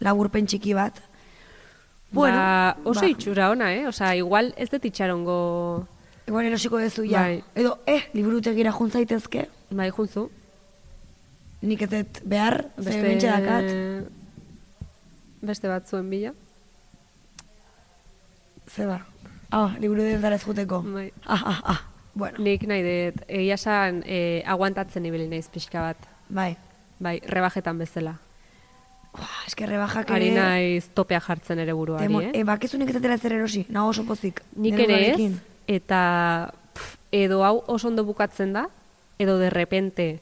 laburpen 0.00 0.46
txiki 0.46 0.74
bat. 0.74 1.00
ba, 2.12 2.76
oso 2.84 3.00
ba, 3.00 3.08
itxura 3.08 3.50
ona, 3.50 3.72
eh? 3.74 3.86
Osea, 3.86 4.14
igual 4.16 4.52
ez 4.56 4.70
dut 4.70 4.84
itxarongo... 4.84 5.86
Igual 6.26 6.46
erosiko 6.46 6.78
dezu, 6.78 7.04
ja. 7.04 7.22
Bai. 7.22 7.42
Edo, 7.54 7.78
eh, 7.86 8.04
liburutegira 8.14 8.72
juntzaitezke, 8.72 9.48
Bai, 9.70 9.90
juntzu. 9.90 10.28
nik 11.62 11.82
ez 11.82 11.90
dut 11.90 12.20
behar, 12.24 12.64
ze 12.80 13.02
bentsa 13.02 13.34
dakat. 13.40 14.06
Beste 15.42 15.68
bat 15.68 15.88
zuen 15.88 16.08
bila. 16.10 16.32
Ze 18.70 18.86
ba. 18.86 19.00
Ah, 19.50 19.74
liburu 19.80 20.02
dendara 20.06 20.36
ez 20.38 20.44
juteko. 20.44 20.82
Bai. 20.82 21.12
Ah, 21.26 21.42
ah, 21.44 21.60
ah. 21.64 21.80
Bueno, 22.14 22.38
Nik 22.42 22.62
nahi 22.66 22.82
dut, 22.82 23.22
egia 23.28 23.54
esan, 23.54 24.02
eh, 24.06 24.42
aguantatzen 24.46 25.04
ibili 25.06 25.28
naiz 25.28 25.48
pixka 25.48 25.80
bat. 25.80 26.08
bai. 26.28 26.56
Bai, 27.00 27.20
rebajetan 27.24 27.78
bezala. 27.78 28.18
Uah, 29.12 29.38
eske 29.48 29.66
rebajak 29.66 30.10
Ari 30.14 30.28
ere... 30.30 30.36
naiz 30.38 30.88
topea 30.94 31.18
jartzen 31.20 31.58
ere 31.58 31.72
buruari, 31.74 32.06
Demo, 32.06 32.20
eh? 32.22 32.30
e, 32.32 32.44
bakizunik 32.46 32.92
ez 32.92 33.00
dela 33.02 33.16
zer 33.18 33.32
erosi, 33.34 33.64
nago 33.68 33.90
oso 33.90 34.04
pozik. 34.06 34.38
Nik 34.54 34.78
ere 34.78 35.00
ez, 35.10 35.32
eta 35.66 36.52
pff, 36.74 36.96
edo 37.10 37.42
hau 37.44 37.64
oso 37.66 37.88
ondo 37.88 38.04
bukatzen 38.06 38.52
da, 38.54 38.68
edo 39.18 39.38
de 39.38 39.50
repente 39.50 40.20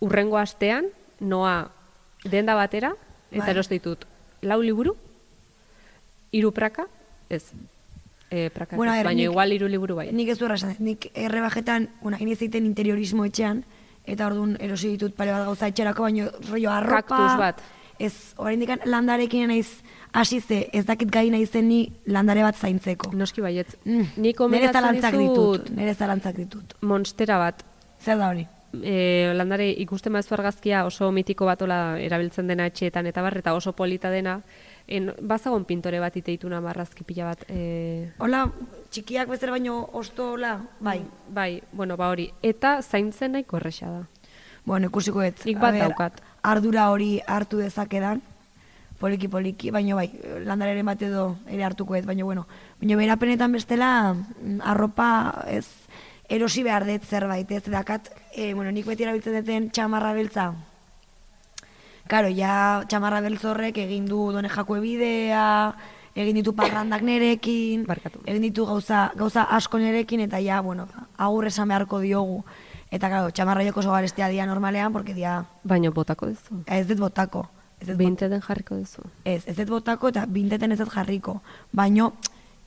urrengo 0.00 0.38
astean, 0.38 0.90
noa 1.20 1.70
denda 2.24 2.56
batera, 2.58 2.96
eta 3.30 3.44
Bai. 3.46 3.54
eroste 3.54 3.78
ditut, 3.78 4.04
lau 4.42 4.58
liburu, 4.60 4.96
hiru 6.32 6.50
praka, 6.52 6.88
ez. 7.30 7.52
E, 8.28 8.50
praka 8.50 8.74
Bueno, 8.76 8.90
ver, 8.92 9.06
baina 9.06 9.20
nik- 9.22 9.30
igual 9.30 9.52
hiru 9.54 9.68
liburu 9.70 9.94
bai. 9.94 10.10
Nik 10.12 10.28
ez 10.34 10.38
du 10.38 10.44
errasan, 10.50 10.74
nik 10.82 11.12
errebajetan, 11.14 11.88
una, 12.02 12.18
iniz 12.18 12.40
egiten 12.42 12.66
interiorismo 12.66 13.24
etxean, 13.24 13.62
eta 14.04 14.26
orduan 14.26 14.56
erosi 14.60 14.90
ditut 14.96 15.14
pare 15.14 15.30
bat 15.30 15.46
gauza 15.46 15.68
etxerako, 15.70 16.02
baino 16.02 16.28
rollo 16.50 16.70
arropa... 16.74 17.02
Kaktus 17.06 17.38
bat. 17.38 17.62
Ez, 17.98 18.34
oraindik 18.36 18.70
landarekin 18.84 19.48
naiz 19.48 19.82
hasi 20.12 20.40
ze, 20.40 20.66
ez 20.72 20.84
dakit 20.86 21.10
gai 21.10 21.30
naizen 21.30 21.68
ni 21.68 21.92
landare 22.06 22.42
bat 22.42 22.56
zaintzeko. 22.56 23.12
Noski 23.16 23.40
baietz. 23.44 23.76
Mm, 23.84 24.10
nire 24.16 24.34
komendatzen 24.36 24.82
zalantzak 24.82 25.16
ditut, 25.20 25.70
nire 25.76 25.94
zalantzak 25.94 26.36
ditut. 26.36 26.76
monstera 26.82 27.38
bat. 27.38 27.64
Zer 28.00 28.18
da 28.18 28.28
hori? 28.28 28.46
E, 28.82 29.32
landare 29.32 29.70
ikusten 29.70 30.12
bazu 30.12 30.34
argazkia 30.34 30.84
oso 30.84 31.08
mitiko 31.12 31.46
batola 31.48 31.98
erabiltzen 32.02 32.46
dena 32.50 32.66
etxeetan 32.68 33.06
eta 33.06 33.22
bar, 33.22 33.38
eta 33.38 33.54
oso 33.54 33.72
polita 33.72 34.10
dena. 34.10 34.40
En, 34.86 35.12
bazagon 35.20 35.64
pintore 35.64 36.00
bat 36.00 36.16
iteituna 36.16 36.60
marrazki 36.60 37.04
pila 37.04 37.30
bat. 37.32 37.46
E, 37.48 38.10
Hola, 38.18 38.44
txikiak 38.90 39.28
bezala 39.32 39.56
baino 39.56 39.78
osto 39.92 40.32
hola, 40.34 40.58
bai. 40.80 41.00
bai, 41.28 41.62
bueno, 41.72 41.96
ba 41.96 42.10
hori. 42.12 42.28
Eta 42.42 42.82
zaintzen 42.82 43.32
nahiko 43.32 43.56
erresa 43.56 43.90
da. 43.90 44.04
Bueno, 44.66 44.88
ikusiko 44.88 45.22
ez. 45.22 45.34
Nik 45.46 45.56
A 45.56 45.60
bat 45.60 45.78
daukat. 45.78 46.22
Ardura 46.46 46.90
hori 46.92 47.20
hartu 47.26 47.58
dezakedan, 47.58 48.20
poliki 49.00 49.28
poliki, 49.28 49.72
baino 49.74 49.96
bai, 49.98 50.08
landareren 50.46 50.86
bat 50.86 51.02
edo 51.02 51.26
ere 51.50 51.64
hartuko 51.66 51.96
ez, 51.98 52.04
baino 52.06 52.24
bueno. 52.24 52.46
Baino 52.80 52.98
berapenetan 52.98 53.52
bestela, 53.52 54.14
mm, 54.14 54.60
arropa 54.62 55.08
ez 55.50 55.66
erosi 56.28 56.62
behar 56.66 56.86
dut 56.86 57.04
zerbait, 57.04 57.50
ez 57.50 57.64
dakat, 57.70 58.10
e, 58.32 58.54
bueno, 58.54 58.70
nik 58.72 58.86
beti 58.86 59.04
erabiltzen 59.04 59.36
duten 59.40 59.68
txamarra 59.70 60.12
beltza. 60.14 60.52
Karo, 62.06 62.30
ja 62.30 62.82
txamarra 62.88 63.20
beltz 63.20 63.44
horrek 63.44 63.78
egin 63.82 64.06
du 64.06 64.30
done 64.32 64.48
jakue 64.48 64.80
bidea, 64.80 65.74
egin 66.14 66.38
ditu 66.38 66.54
parrandak 66.56 67.02
nerekin, 67.02 67.84
Barkatu. 67.86 68.22
egin 68.24 68.42
ditu 68.42 68.66
gauza, 68.66 69.10
gauza 69.16 69.42
asko 69.42 69.78
nerekin, 69.78 70.22
eta 70.26 70.40
ja, 70.40 70.60
bueno, 70.62 70.86
agur 71.16 71.46
esan 71.46 71.68
beharko 71.68 72.00
diogu. 72.00 72.44
Eta, 72.96 73.10
karo, 73.12 73.30
txamarra 73.34 73.64
joko 73.66 73.80
oso 73.82 73.92
garestia 73.92 74.28
dia 74.32 74.46
normalean, 74.48 74.92
porque 74.94 75.12
dia, 75.14 75.42
Baina 75.64 75.90
botako 75.90 76.30
duzu. 76.32 76.62
ez 76.66 76.86
dut 76.88 76.98
botako. 77.02 77.44
Ez 77.80 77.88
dut, 77.88 77.96
bot, 77.96 77.98
Binte 78.06 78.28
den 78.32 78.40
jarriko 78.40 78.76
duzu. 78.80 79.02
ez, 79.24 79.42
ez 79.46 79.56
dut 79.58 79.68
botako 79.68 80.08
eta 80.08 80.24
binteten 80.26 80.72
ez 80.72 80.78
dut 80.80 80.88
jarriko. 80.94 81.40
Baino, 81.72 82.12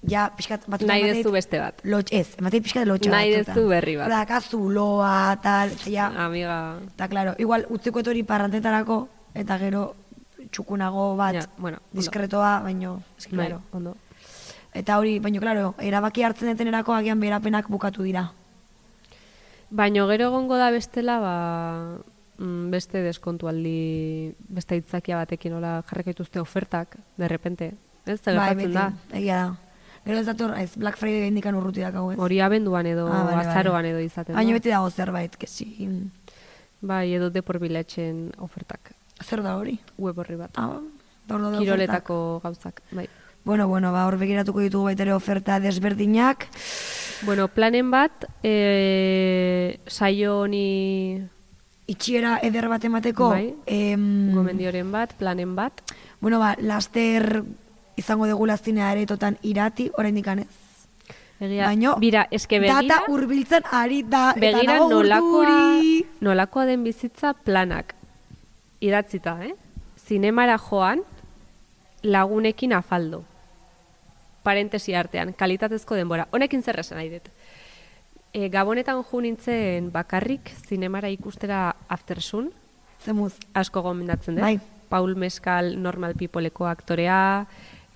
ja, 0.06 0.28
pixkat, 0.38 0.68
batzutan 0.70 0.94
Nahi 1.02 1.14
dit 1.18 1.32
beste 1.34 1.60
bat. 1.60 1.82
Lotx, 1.84 2.12
ez, 2.14 2.28
ematen 2.38 2.60
dit 2.60 2.64
pixkat 2.68 2.86
lotxa 2.88 3.10
Nahi 3.12 3.32
batzutan. 3.34 3.56
duzu 3.56 3.70
berri 3.70 3.96
bat. 3.98 4.10
Daka 4.14 4.42
zuloa, 4.42 5.16
tal, 5.42 5.72
eta 5.74 5.90
ja, 5.90 6.12
Amiga, 6.26 6.60
eta 6.94 7.08
claro, 7.08 7.34
igual 7.40 7.66
utziko 7.70 8.00
hori 8.06 8.22
parrantetarako, 8.24 9.00
eta 9.34 9.58
gero 9.58 9.96
txukunago 10.52 11.16
bat, 11.18 11.36
Ja, 11.36 11.46
bueno, 11.58 11.78
diskretoa, 11.92 12.60
baino, 12.64 13.02
eski, 13.18 13.36
bai, 13.36 13.48
claro. 13.48 13.62
ondo. 13.72 13.96
Eta 14.74 15.00
hori, 15.00 15.18
baino, 15.20 15.40
claro, 15.42 15.74
erabaki 15.80 16.24
hartzen 16.24 16.50
detenerako 16.54 16.94
agian 16.94 17.20
berapenak 17.20 17.68
bukatu 17.68 18.04
dira. 18.04 18.32
Baino 19.70 20.08
gero 20.10 20.26
egongo 20.32 20.58
da 20.58 20.72
bestela, 20.74 21.20
ba, 21.22 21.34
mm, 22.40 22.70
beste 22.74 23.04
deskontualdi, 23.06 24.34
beste 24.50 24.76
aitzakia 24.80 25.18
batekin 25.22 25.54
nola 25.54 25.84
jarriko 25.90 26.10
dituzte 26.16 26.40
ofertak, 26.42 26.98
de 27.18 27.28
repente. 27.28 27.74
Ez, 28.06 28.20
ze 28.24 28.34
bai, 28.34 28.56
gertatzen 28.56 28.58
beti, 28.58 28.74
da. 28.74 29.18
egia 29.18 29.36
da. 29.44 29.58
Gero 30.06 30.18
ez 30.20 30.26
dator, 30.26 30.54
ez, 30.58 30.72
Black 30.80 30.98
Friday 30.98 31.28
indikan 31.28 31.54
urruti 31.60 31.82
dakau, 31.84 32.08
ez? 32.12 32.18
Hori 32.18 32.40
abenduan 32.42 32.86
edo 32.88 33.06
Ah, 33.08 33.24
bale, 33.26 33.36
bale. 33.36 33.50
azaroan 33.50 33.86
edo 33.86 34.00
izaten 34.00 34.34
Baina 34.36 34.50
da. 34.52 34.58
beti 34.58 34.70
dago 34.70 34.90
zerbait, 34.90 35.36
kesi, 35.38 35.68
Bai, 36.82 37.14
edo 37.14 37.30
depor 37.30 37.60
biletxen 37.60 38.32
ofertak. 38.40 38.94
zer 39.22 39.44
da 39.44 39.58
hori? 39.58 39.78
Web 39.98 40.18
horri 40.18 40.36
bat. 40.38 40.52
Ah, 40.56 40.80
da 41.28 41.36
hor 41.36 41.42
daude 41.42 41.58
ofertak. 41.58 41.66
Kiroletako 41.68 42.40
gauzak, 42.42 42.82
bai. 42.92 43.08
Bueno, 43.44 43.68
bueno, 43.68 43.92
ba, 43.92 44.06
hor 44.08 44.18
begiratuko 44.18 44.60
ditugu 44.62 44.86
baita 44.86 45.04
ere 45.04 45.14
oferta 45.14 45.60
desberdinak. 45.60 46.48
Bueno, 47.22 47.48
planen 47.48 47.92
bat, 47.92 48.26
e, 48.44 49.80
saio 49.88 50.40
honi 50.42 51.20
Itxiera 51.90 52.38
eder 52.46 52.68
bat 52.70 52.84
emateko, 52.86 53.30
Bai. 53.34 53.56
em, 53.66 54.32
gomendioren 54.34 54.92
bat, 54.92 55.14
planen 55.18 55.56
bat. 55.56 55.82
bueno, 56.22 56.40
ba, 56.40 56.56
laster 56.60 57.44
izango 57.98 58.28
dugu 58.28 58.48
zinea 58.58 58.92
aretotan 58.92 59.38
irati, 59.42 59.92
oraindik 59.98 60.28
ez. 60.28 60.48
Egia, 61.40 61.66
Baino, 61.68 61.96
bira, 61.96 62.28
eske 62.32 62.60
begira, 62.60 62.82
data 62.82 63.04
hurbiltzen 63.08 63.64
ari 63.72 64.04
da, 64.04 64.32
eta 64.32 64.40
begira 64.40 64.74
nago 64.74 64.90
nolakoa, 64.90 65.80
nolakoa 66.20 66.66
den 66.66 66.84
bizitza 66.84 67.34
planak. 67.34 67.96
Idatzita, 68.82 69.46
eh? 69.46 69.54
Zinemara 69.98 70.58
joan, 70.58 71.02
lagunekin 72.04 72.74
afaldo. 72.74 73.24
Parentesi 74.50 74.96
artean, 74.98 75.36
kalitatezko 75.38 75.98
denbora. 76.00 76.26
Honekin 76.34 76.64
zer 76.66 76.82
esan 76.82 76.98
nahi 76.98 77.12
dut. 77.14 77.30
E, 78.34 78.48
Gabonetan 78.50 79.04
ju 79.06 79.22
nintzen 79.22 79.92
bakarrik 79.94 80.50
zinemara 80.66 81.10
ikustera 81.14 81.76
aftersun, 81.88 82.50
Zemuz, 83.00 83.34
asko 83.56 83.82
gomendatzen 83.82 84.36
dut. 84.36 84.44
Bai. 84.44 84.60
Paul 84.90 85.16
Mescal 85.16 85.76
Normal 85.82 86.16
Peopleko 86.18 86.66
aktorea, 86.68 87.46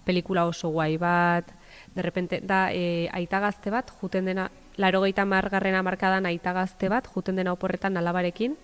pelikula 0.05 0.45
oso 0.45 0.69
guai 0.69 0.97
bat, 1.01 1.49
de 1.95 2.01
repente, 2.01 2.39
da, 2.41 2.67
e, 2.71 3.09
aita 3.11 3.39
gazte 3.39 3.73
bat, 3.73 3.89
juten 4.01 4.29
dena, 4.29 4.49
laro 4.77 5.01
gehieta 5.01 5.25
margarrena 5.25 5.81
markadan 5.83 6.27
aita 6.29 6.53
gazte 6.53 6.89
bat, 6.89 7.09
juten 7.15 7.35
dena 7.39 7.53
oporretan 7.53 7.97
alabarekin, 7.97 8.55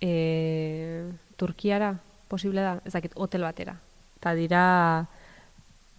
e, 0.00 1.12
Turkiara, 1.36 1.92
posible 2.28 2.64
da, 2.64 2.78
ezakit, 2.88 3.12
hotel 3.20 3.44
batera. 3.44 3.76
Eta 4.16 4.32
dira 4.34 4.64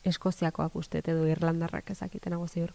Eskoziakoak 0.08 0.76
uste, 0.80 1.02
edo 1.04 1.26
Irlandarrak 1.28 1.92
ezakitenago 1.92 2.48
ziur. 2.48 2.74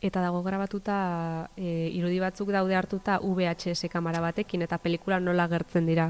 Eta 0.00 0.22
dago 0.24 0.40
grabatuta 0.40 1.50
e, 1.60 1.90
irudi 1.92 2.16
batzuk 2.22 2.48
daude 2.54 2.72
hartuta 2.76 3.18
VHS 3.20 3.90
kamera 3.92 4.22
batekin 4.24 4.64
eta 4.64 4.78
pelikula 4.80 5.18
nola 5.20 5.44
gertzen 5.48 5.84
dira. 5.84 6.06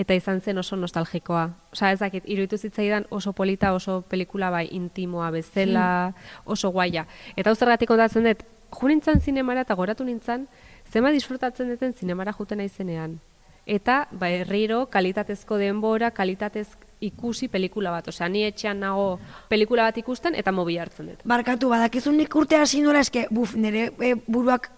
Eta 0.00 0.16
izan 0.16 0.40
zen 0.40 0.56
oso 0.56 0.76
nostalgikoa. 0.80 1.42
Osa 1.76 1.90
ez 1.92 1.98
dakit, 2.00 2.24
iruditu 2.24 2.56
zitzaidan 2.56 3.04
oso 3.10 3.34
polita, 3.36 3.74
oso 3.76 4.00
pelikula 4.08 4.48
bai 4.50 4.64
intimoa 4.72 5.28
bezala, 5.34 6.14
oso 6.46 6.72
guaia. 6.72 7.04
Eta 7.36 7.52
hau 7.52 7.56
zergatik 7.56 7.92
kontatzen 7.92 8.24
dut, 8.24 8.46
jo 8.72 8.88
nintzen 8.88 9.20
zinemara 9.20 9.66
eta 9.68 9.76
goratu 9.76 10.04
nintzen, 10.04 10.48
zema 10.88 11.12
disfrutatzen 11.12 11.68
duten 11.68 11.92
zinemara 11.92 12.32
juten 12.32 12.64
naizenean. 12.64 13.20
Eta, 13.66 14.06
ba, 14.12 14.30
herriro, 14.30 14.86
kalitatezko 14.88 15.58
denbora, 15.58 16.12
kalitatez 16.14 16.68
ikusi 17.00 17.48
pelikula 17.48 17.90
bat. 17.90 18.08
Osea, 18.08 18.28
ni 18.28 18.44
etxean 18.44 18.80
nago 18.80 19.18
pelikula 19.48 19.82
bat 19.88 19.98
ikusten 19.98 20.34
eta 20.34 20.52
mobi 20.52 20.78
hartzen 20.78 21.06
dut. 21.12 21.22
barkatu, 21.24 21.68
badakizun 21.68 22.16
nik 22.16 22.34
urte 22.34 22.56
hasi 22.56 22.82
nuela, 22.82 23.00
eske, 23.00 23.26
buf, 23.30 23.54
nire 23.54 23.92
e, 24.00 24.14
buruak 24.26 24.70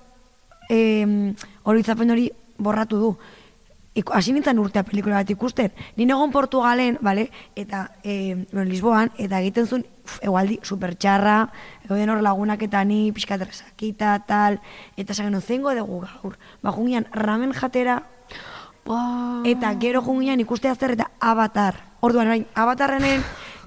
e, 0.70 1.34
horitzapen 1.64 2.10
hori 2.10 2.30
borratu 2.58 2.98
du. 2.98 3.16
Iku- 3.94 4.12
Hasi 4.14 4.32
nintzen 4.32 4.58
urtea 4.58 4.84
pelikula 4.84 5.16
bat 5.16 5.30
ikusten. 5.30 5.72
Ni 5.96 6.06
negon 6.06 6.30
Portugalen, 6.30 6.98
bale, 7.00 7.30
eta 7.56 7.92
e, 8.04 8.44
bueno, 8.52 8.68
Lisboan, 8.70 9.10
eta 9.18 9.40
egiten 9.40 9.66
zuen 9.66 9.86
uf, 10.04 10.18
egualdi 10.22 10.60
supertxarra, 10.62 11.48
egoden 11.84 12.10
hor 12.10 12.22
lagunak 12.22 12.62
eta 12.62 12.84
ni 12.84 13.10
pixkatresakita, 13.12 14.18
tal, 14.26 14.60
eta 14.96 15.14
genuen 15.14 15.42
zengo 15.42 15.74
dugu 15.74 16.04
gaur. 16.06 16.38
Ba, 16.62 16.72
jungian 16.72 17.06
ramen 17.12 17.52
jatera, 17.52 18.02
Eta 19.44 19.74
gero 19.76 20.00
jungian 20.00 20.40
ikustea 20.40 20.74
zer 20.74 20.94
eta 20.94 21.10
avatar. 21.20 21.74
Orduan, 22.00 22.26
orain, 22.28 22.46
avatarrenen, 22.54 23.22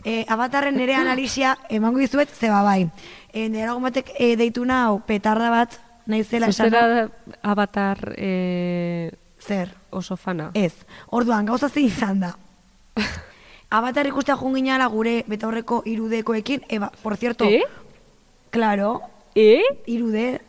e, 0.05 0.25
avatarren 0.29 0.75
nire 0.77 0.95
analizia 0.95 1.57
emango 1.69 1.99
dizuet 1.99 2.29
zeba 2.31 2.61
bai. 2.63 2.87
E, 3.33 3.49
nire 3.49 3.65
lagun 3.67 3.83
batek 3.83 4.13
e, 4.17 4.35
deitu 4.39 4.63
nau 4.65 5.01
petarda 5.05 5.49
bat, 5.51 5.75
naizela 6.07 6.47
esan 6.47 6.69
Zuzera 6.71 7.09
avatar 7.43 8.13
e, 8.17 9.11
zer. 9.39 9.73
oso 9.91 10.15
fana. 10.17 10.51
Ez. 10.53 10.73
Orduan, 11.09 11.45
gauza 11.45 11.67
zein 11.69 11.87
izan 11.87 12.19
da. 12.21 12.35
Avatar 13.71 14.05
ikustea 14.07 14.35
junginala 14.35 14.87
gure 14.91 15.23
betaurreko 15.31 15.81
irudekoekin, 15.87 16.65
eba, 16.67 16.89
por 17.03 17.15
cierto, 17.17 17.45
Eh? 17.45 17.61
claro, 18.49 19.01
E? 19.35 19.61
irude, 19.87 20.41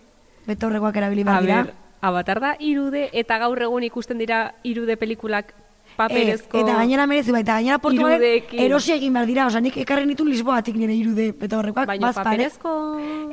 betaurrekoak 0.46 0.96
erabili 0.96 1.22
behar 1.22 1.42
dira. 1.42 1.66
avatar 2.00 2.40
da 2.40 2.56
irude 2.58 3.10
eta 3.12 3.38
gaur 3.38 3.62
egun 3.62 3.84
ikusten 3.86 4.18
dira 4.18 4.54
irude 4.64 4.96
pelikulak 4.96 5.54
paperezko... 5.96 6.58
Ez, 6.58 6.62
eta 6.64 6.76
gainera 6.78 7.06
merezi 7.06 7.34
bai, 7.34 7.42
eta 7.44 7.58
gainera 7.60 7.78
irudeekin. 7.92 8.60
erosi 8.66 8.92
egin 8.96 9.12
behar 9.16 9.26
dira, 9.30 9.46
oza, 9.46 9.60
nik 9.64 9.76
ekarri 9.84 10.06
nitu 10.06 10.26
Lisboatik 10.26 10.76
nire 10.76 10.94
irude 10.96 11.28
eta 11.32 11.58
horrekoak, 11.58 11.86
Baina 11.90 12.10
bazpare. 12.10 12.36
paperezko... 12.36 12.74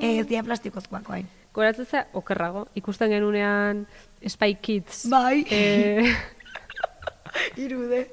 Ez, 0.02 0.26
dira 0.30 0.44
plastikozkoak, 0.48 1.08
bai. 1.10 1.24
Goratzen 1.54 1.86
za, 1.86 2.06
okerrago, 2.14 2.68
ikusten 2.80 3.10
genunean 3.12 3.86
Spy 4.28 4.56
Kids. 4.62 5.08
Bai. 5.10 5.46
E, 5.50 6.14
irude. 7.66 8.06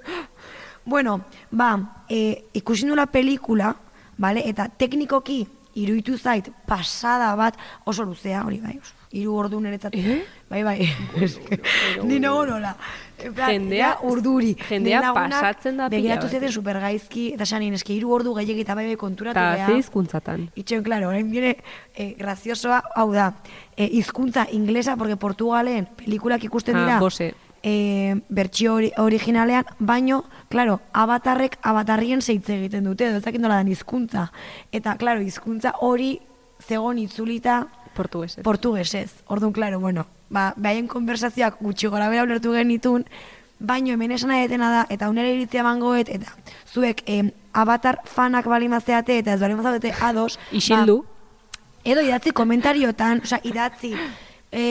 Bueno, 0.85 1.21
ba, 1.51 1.75
e, 2.09 2.47
ikusi 2.55 2.87
nula 2.87 3.07
pelikula, 3.11 3.75
vale? 4.19 4.43
eta 4.49 4.69
teknikoki 4.69 5.43
iruditu 5.77 6.17
zait 6.17 6.49
pasada 6.67 7.35
bat 7.37 7.59
oso 7.85 8.07
luzea, 8.07 8.45
hori 8.47 8.61
bai, 8.63 8.79
oso, 8.81 8.96
iru 9.13 9.35
ordu 9.37 9.61
niretzat. 9.61 9.95
Eh? 9.95 10.23
Bai, 10.51 10.63
bai, 10.63 10.89
ni 12.05 12.19
nago 12.21 12.45
nola. 12.47 12.77
Jendea- 13.17 13.99
urduri. 14.03 14.55
jendea 14.69 15.13
pasatzen 15.15 15.77
da 15.79 15.89
pila 15.89 16.03
Begiratu 16.03 16.29
zeten 16.29 16.53
supergaizki, 16.53 17.33
eta 17.35 17.47
sanin, 17.47 17.75
eske 17.75 17.95
iru 17.95 18.11
ordu 18.13 18.35
gehiagik 18.35 18.65
eta 18.67 18.75
bai 18.75 18.87
bai 18.87 18.97
konturatu 18.97 19.41
beha. 19.41 19.67
ze 19.67 19.77
hizkuntzatan. 19.79 20.51
Itxoen, 20.55 20.83
claro, 20.85 21.09
orain 21.09 21.31
viene 21.31 21.57
eh, 21.95 22.15
graziosoa, 22.19 22.83
hau 22.95 23.13
da, 23.13 23.35
eh, 23.77 23.89
hizkuntza 23.91 24.47
inglesa, 24.53 24.97
porque 24.97 25.17
Portugalen 25.17 25.87
pelikulak 25.97 26.45
ikusten 26.45 26.77
Ah, 26.77 26.81
dira, 26.85 26.99
bose. 27.01 27.35
eh, 27.63 28.15
bertsio 28.29 28.75
ori, 28.75 28.93
originalean, 28.99 29.65
baino, 29.79 30.25
claro, 30.49 30.81
avatarrek 30.93 31.59
avatarrien 31.63 32.21
zeitze 32.21 32.55
egiten 32.59 32.85
dute, 32.85 33.07
edo 33.07 33.17
ez 33.17 33.25
dakit 33.25 33.41
nola 33.41 33.57
dan 33.57 33.69
hizkuntza. 33.69 34.31
Eta, 34.73 34.97
claro, 34.99 35.21
hizkuntza 35.23 35.73
hori 35.81 36.21
zegon 36.61 36.99
itzulita 36.99 37.67
Portuguesez. 37.97 38.45
portugesez. 38.45 39.15
Orduan, 39.27 39.53
claro, 39.53 39.81
bueno, 39.81 40.07
ba, 40.31 40.53
behaien 40.57 40.87
konversazioak 40.87 41.59
gutxi 41.61 41.89
gora 41.89 42.09
bera 42.13 42.27
ulertu 42.29 42.53
genitun, 42.53 43.07
baino 43.59 43.95
hemen 43.95 44.13
esan 44.13 44.31
nahi 44.31 44.47
detena 44.47 44.71
da, 44.71 44.85
eta 44.93 45.09
unera 45.09 45.33
iritzia 45.33 45.65
mangoet, 45.65 46.13
eta 46.13 46.37
zuek 46.73 47.03
em, 47.07 47.33
avatar 47.53 48.01
fanak 48.05 48.47
bali 48.47 48.69
mazeate, 48.69 49.19
eta 49.19 49.35
ez 49.35 49.41
bali 49.41 49.57
mazeate 49.57 49.95
ados, 50.01 50.39
Isildu. 50.53 51.01
Ba, 51.03 51.51
edo 51.85 52.05
idatzi 52.05 52.35
komentariotan, 52.37 53.23
osea, 53.25 53.41
idatzi, 53.49 53.95
e, 54.53 54.63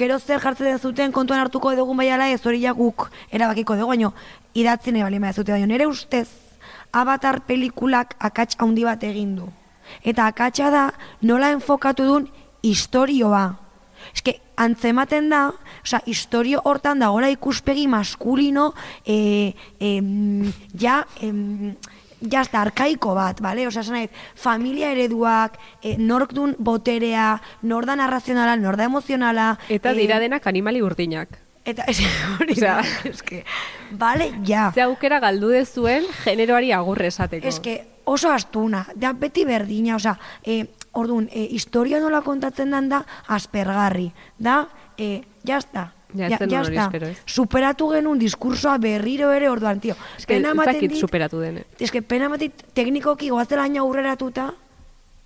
gero 0.00 0.18
zer 0.18 0.40
jartzen 0.40 0.78
zuten 0.78 1.12
kontuan 1.12 1.40
hartuko 1.40 1.74
dugun 1.76 1.98
baiala 2.00 2.30
ez 2.30 2.40
hori 2.46 2.62
ja 2.62 2.72
guk 2.72 3.10
erabakiko 3.30 3.76
dugu, 3.76 3.94
baino 3.94 4.14
idatzi 4.54 4.92
nahi 4.92 5.02
bali 5.02 5.32
zute, 5.32 5.52
baino 5.52 5.66
nire 5.66 5.86
ustez 5.86 6.28
avatar 6.92 7.40
pelikulak 7.46 8.16
akats 8.18 8.56
handi 8.58 8.84
bat 8.84 9.02
egin 9.04 9.36
du. 9.36 9.48
Eta 10.04 10.26
akatsa 10.30 10.70
da 10.70 10.82
nola 11.22 11.50
enfokatu 11.54 12.06
duen 12.06 12.28
historioa. 12.62 13.44
Eske, 14.14 14.40
antzematen 14.60 15.28
da, 15.30 15.46
osea, 15.84 16.02
historio 16.08 16.62
hortan 16.64 17.02
da, 17.02 17.10
gora 17.14 17.30
ikuspegi 17.32 17.86
maskulino, 17.88 18.70
e, 19.04 19.54
em, 19.78 20.50
ja, 20.78 21.04
em, 21.20 21.74
ja, 22.20 22.40
hasta 22.40 22.60
arkaiko 22.60 23.14
bat, 23.16 23.40
bale? 23.44 23.66
Osea, 23.68 23.84
esan 23.84 24.08
familia 24.34 24.90
ereduak, 24.92 25.58
e, 25.82 25.96
nork 25.98 26.34
dun 26.36 26.56
boterea, 26.58 27.34
nor 27.62 27.86
da 27.86 27.96
narrazionala, 27.96 28.56
nor 28.56 28.76
da 28.80 28.88
emozionala. 28.90 29.52
Eta 29.68 29.94
dira 29.96 30.18
denak 30.20 30.46
animali 30.50 30.82
urdinak. 30.82 31.38
Eta, 31.64 31.84
ez, 31.88 32.00
hori 32.40 32.56
da, 32.58 32.80
eske, 33.08 33.44
bale, 33.92 34.32
ja. 34.48 34.70
Ze 34.74 34.84
aukera 34.88 35.20
galdu 35.20 35.52
dezuen 35.54 36.08
generoari 36.24 36.72
agurre 36.72 37.12
esateko. 37.12 37.46
Eske 37.46 37.78
oso 38.10 38.32
astuna, 38.32 38.86
da 38.96 39.12
beti 39.12 39.44
berdina, 39.46 39.96
osea, 40.00 40.16
e, 40.42 40.64
orduan, 40.92 41.28
e, 41.32 41.46
historia 41.50 42.00
nola 42.00 42.22
kontatzen 42.22 42.70
dan 42.70 42.88
da 42.88 43.04
aspergarri, 43.28 44.12
da, 44.38 44.68
e, 44.98 45.22
jazta, 45.44 45.92
Ja, 46.14 46.26
hori 46.26 46.76
espero, 46.76 47.06
ez? 47.06 47.18
Superatu 47.24 47.86
genuen 47.92 48.18
diskursoa 48.18 48.78
berriro 48.82 49.30
ere 49.30 49.48
orduan, 49.48 49.78
tio. 49.78 49.94
Eske 50.18 50.34
Pena 50.34 50.48
ez 50.48 50.54
ematen 50.56 50.74
dakit 50.74 50.90
dit- 50.90 50.98
superatu 51.00 51.38
den. 51.38 51.60
Eske 51.78 52.02
pena 52.02 52.26
ematen 52.26 52.48
dit 52.48 52.64
teknikoki 52.74 53.28
goazela 53.30 53.62
aina 53.62 53.80
aurreratuta, 53.80 54.52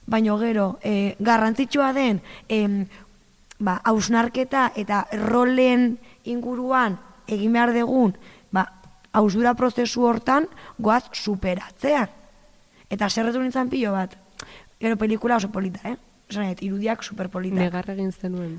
baino 0.07 0.39
gero, 0.39 0.79
e, 0.83 1.17
garrantzitsua 1.19 1.93
den, 1.95 2.21
em, 2.49 2.87
ba, 3.59 3.81
hausnarketa 3.85 4.73
eta 4.77 5.07
rolen 5.13 5.99
inguruan 6.25 6.99
egin 7.27 7.53
behar 7.53 7.73
dugun, 7.73 8.17
ba, 8.53 8.67
hausdura 9.13 9.55
prozesu 9.55 10.05
hortan 10.05 10.49
goaz 10.79 11.05
superatzean. 11.13 12.09
Eta 12.91 13.09
zerretu 13.09 13.41
nintzen 13.41 13.71
pilo 13.71 13.93
bat. 13.93 14.19
Gero 14.85 14.99
pelikula 15.01 15.37
oso 15.41 15.49
polita, 15.49 15.81
eh? 15.89 15.97
Esan 16.29 16.45
nahi, 16.45 16.57
irudiak 16.67 17.01
superpolita. 17.07 17.57
Negar 17.57 17.87
egin 17.89 18.11
zenuen. 18.13 18.59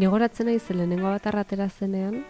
Nigoratzen 0.00 0.48
nahi 0.48 0.56
zen 0.58 0.78
lehenengo 0.80 1.10
bat 1.12 1.26
arratera 1.28 1.66
zenean, 1.68 2.22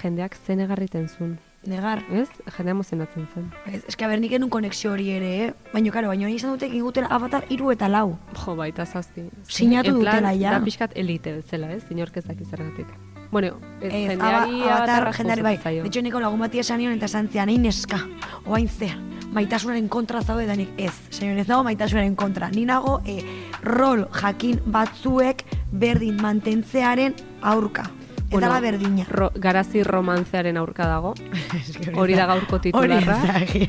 jendeak 0.00 0.38
zenegarriten 0.46 1.04
zuen. 1.08 1.36
negar. 1.66 2.00
Ez? 2.14 2.28
Jendea 2.56 2.72
emozionatzen 2.76 3.26
zen. 3.34 3.50
Ez, 3.66 3.82
eske 3.90 4.06
aber 4.06 4.20
nik 4.22 4.32
enun 4.38 4.48
konexio 4.48 4.92
hori 4.92 5.08
ere, 5.10 5.30
eh? 5.46 5.50
Baina, 5.72 5.90
karo, 5.90 6.08
baina 6.12 6.30
izan 6.30 6.54
dute 6.54 6.68
egin 6.70 6.84
gutela 6.86 7.10
avatar 7.10 7.44
iru 7.50 7.72
eta 7.74 7.88
lau. 7.90 8.16
Jo, 8.44 8.54
baita 8.56 8.86
zazpi. 8.86 9.26
Sinatu 9.50 9.96
dutela, 9.98 10.32
ja. 10.32 10.54
Da 10.56 10.62
pixkat 10.64 10.96
elite 10.96 11.34
bezala, 11.40 11.72
ez? 11.74 11.82
Inork 11.90 12.16
ezak 12.22 12.40
izergatik. 12.40 12.86
Bueno, 13.30 13.58
ez, 13.80 13.92
Ez, 13.92 14.08
jendeari 14.10 14.20
aba- 14.20 14.44
avatar, 14.44 14.72
avatarra 14.78 15.12
jendeari, 15.12 15.42
bai. 15.42 15.56
zaio. 15.58 15.82
De 15.82 15.88
hecho, 15.88 16.02
niko 16.02 16.20
lagun 16.20 16.38
bati 16.40 16.58
esan 16.58 16.78
nion 16.78 16.92
eta 16.92 17.06
esan 17.06 17.28
zian, 17.28 17.48
"Ei, 17.48 17.58
neska, 17.58 17.98
oain 18.46 18.68
ze, 18.68 18.90
maitasunaren 19.32 19.88
kontra 19.88 20.22
zaude 20.22 20.46
da 20.46 20.54
nik 20.56 20.68
ez. 20.78 20.92
Señor, 21.10 21.36
ez 21.38 21.46
dago 21.46 21.62
maitasunaren 21.64 22.14
kontra. 22.14 22.48
Ni 22.50 22.64
nago 22.64 23.00
eh, 23.04 23.22
rol 23.62 24.06
jakin 24.22 24.60
batzuek 24.66 25.44
berdin 25.72 26.16
mantentzearen 26.22 27.14
aurka. 27.42 27.90
Ez 28.30 28.40
dala 28.40 28.60
berdina. 28.60 29.04
Ro, 29.08 29.30
garazi 29.34 29.82
romantzearen 29.84 30.56
aurka 30.56 30.86
dago. 30.86 31.14
Hori 32.00 32.14
da 32.14 32.26
gaurko 32.26 32.58
titularra. 32.58 33.18
Hori. 33.22 33.66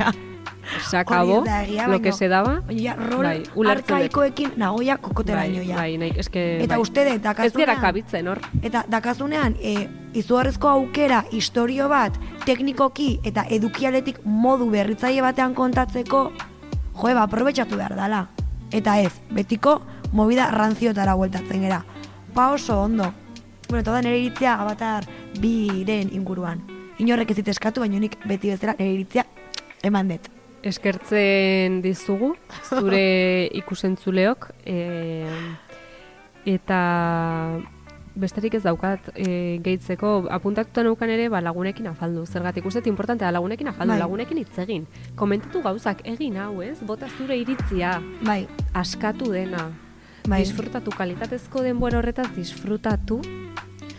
Se 0.81 0.97
acabó 0.97 1.43
ez 1.45 1.87
lo 1.87 2.01
que 2.01 2.11
se 2.11 2.27
daba. 2.27 2.61
Ja, 2.69 2.95
rol 2.95 3.23
Bai, 3.23 3.43
arkaikoekin 3.67 4.53
nagoia 4.57 4.97
kokoteraino 4.97 5.59
bai, 5.59 5.75
bai, 5.75 5.97
nahi, 5.97 6.13
eske, 6.17 6.63
Eta 6.63 6.75
bai. 6.75 6.81
uste 6.81 7.05
dut, 7.05 7.13
Ez 7.15 7.21
dakazunean- 7.21 7.57
gera 7.57 7.79
kabitzen, 7.81 8.27
hor. 8.27 8.39
Eta 8.61 8.85
dakazunean, 8.87 9.55
e, 9.61 9.87
izugarrizko 10.13 10.67
aukera, 10.69 11.25
historio 11.31 11.89
bat, 11.89 12.13
teknikoki 12.45 13.19
eta 13.23 13.45
edukialetik 13.49 14.19
modu 14.23 14.69
berritzaile 14.69 15.21
batean 15.21 15.53
kontatzeko, 15.53 16.31
joe, 16.93 17.13
ba, 17.13 17.23
aprobetxatu 17.23 17.75
behar 17.75 17.95
dala. 17.95 18.27
Eta 18.71 18.99
ez, 18.99 19.13
betiko, 19.31 19.81
movida 20.11 20.51
ranziotara 20.51 21.13
bueltatzen 21.15 21.61
gera. 21.61 21.83
Pa 22.33 22.51
oso 22.51 22.81
ondo. 22.81 23.13
Bueno, 23.69 23.81
eta 23.81 23.91
da 23.91 24.01
nire 24.01 24.17
iritzia 24.19 24.55
avatar 24.55 25.05
biren 25.39 26.09
inguruan. 26.13 26.61
Inorrek 26.99 27.31
ez 27.31 27.47
eskatu, 27.47 27.81
baina 27.81 27.99
nik 27.99 28.17
beti 28.25 28.49
bezala 28.49 28.75
nire 28.79 28.93
iritzia 28.93 29.25
eman 29.83 30.07
dut. 30.07 30.36
Eskertzen 30.65 31.81
dizugu, 31.81 32.33
zure 32.65 33.49
ikusentzuleok, 33.61 34.51
e, 34.65 35.27
eta 36.47 36.79
besterik 38.17 38.57
ez 38.57 38.63
daukat 38.65 39.11
e, 39.13 39.59
gehitzeko, 39.63 40.27
apuntatuta 40.33 40.83
neukan 40.87 41.11
ere 41.13 41.27
ba, 41.29 41.41
lagunekin 41.45 41.91
afaldu, 41.91 42.25
zergatik 42.25 42.65
uste 42.65 42.81
importantea 42.89 43.31
lagunekin 43.31 43.69
afaldu, 43.69 43.93
Bai. 43.93 43.99
lagunekin 44.01 44.41
hitz 44.41 44.57
egin. 44.63 44.87
Komentatu 45.15 45.61
gauzak 45.61 46.01
egin 46.09 46.39
hau, 46.41 46.61
ez? 46.65 46.79
Bota 46.81 47.09
zure 47.17 47.37
iritzia, 47.37 47.99
Bai, 48.25 48.47
askatu 48.73 49.31
dena, 49.31 49.69
Bai. 50.27 50.41
disfrutatu, 50.41 50.91
kalitatezko 50.97 51.61
denbora 51.61 52.01
horretaz 52.01 52.31
disfrutatu, 52.35 53.21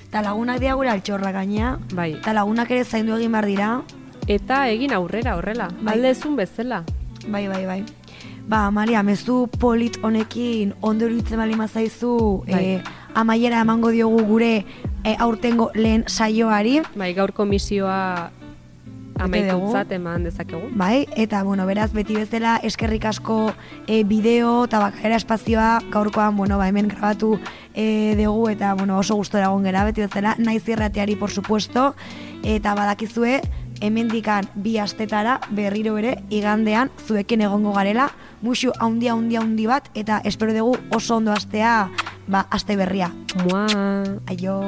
eta 0.09 0.25
lagunak 0.25 0.59
dira 0.61 0.75
gure 0.75 0.91
altxorra 0.91 1.33
gainea, 1.33 1.77
bai, 1.93 2.15
eta 2.17 2.33
lagunak 2.33 2.71
ere 2.73 2.85
zaindu 2.85 3.15
egin 3.19 3.33
behar 3.33 3.47
dira, 3.47 3.71
eta 4.29 4.68
egin 4.68 4.93
aurrera 4.93 5.37
horrela, 5.37 5.70
Bai. 5.81 5.95
aldezun 5.97 6.37
bezala. 6.37 6.85
Bai, 7.29 7.49
bai, 7.49 7.64
bai. 7.66 7.85
Ba, 8.49 8.70
Maria, 8.70 9.03
mezu 9.03 9.49
polit 9.61 9.99
honekin 10.03 10.74
ondo 10.81 11.05
iruditzen 11.05 11.37
bali 11.37 11.57
mazaizu 11.57 12.45
Bai. 12.47 12.64
eh, 12.64 12.83
amaiera 13.14 13.61
emango 13.61 13.91
diogu 13.93 14.22
gure 14.24 14.64
eh, 15.05 15.16
aurtengo 15.18 15.70
lehen 15.74 16.05
saioari, 16.09 16.81
Bai, 16.97 17.12
gaurko 17.14 17.45
misioa 17.45 18.31
dugu. 19.18 19.24
amaitutzat 19.24 19.93
eman 19.93 20.24
dezakegu. 20.24 20.68
bai, 20.79 21.07
eta, 21.16 21.43
bueno, 21.43 21.66
beraz, 21.66 21.93
beti 21.93 22.14
bezala 22.14 22.57
eskerrik 22.62 23.05
asko 23.05 23.53
eh, 23.87 24.05
bideo 24.05 24.64
eta 24.64 24.79
bakarera 24.79 25.16
espazioa 25.16 25.81
gaurkoan, 25.91 26.37
bueno, 26.37 26.57
ba, 26.57 26.68
hemen 26.68 26.89
grabatu 26.89 27.39
eh, 27.74 28.14
dugu 28.16 28.49
eta, 28.51 28.74
bueno, 28.74 28.97
oso 28.99 29.16
gustora 29.16 29.47
egon 29.51 29.64
gera, 29.64 29.85
beti 29.85 30.01
bezala, 30.07 30.37
naiz 30.39 30.66
irrateari, 30.68 31.16
por 31.16 31.31
supuesto, 31.31 31.95
eta 32.45 32.74
badakizue, 32.74 33.41
hemendikan 33.81 34.49
bi 34.55 34.79
astetara 34.79 35.41
berriro 35.51 35.97
ere 35.99 36.16
igandean 36.31 36.91
zuekin 37.07 37.41
egongo 37.47 37.72
garela, 37.72 38.11
musu 38.43 38.72
haundi 38.79 39.09
haundi 39.09 39.37
haundi 39.37 39.66
bat 39.66 39.91
eta 39.95 40.20
espero 40.24 40.55
dugu 40.55 40.76
oso 40.95 41.16
ondo 41.16 41.33
astea, 41.33 41.91
ba, 42.29 42.47
aste 42.51 42.76
berria. 42.76 43.12
Mua! 43.45 43.66
Aio! 44.26 44.61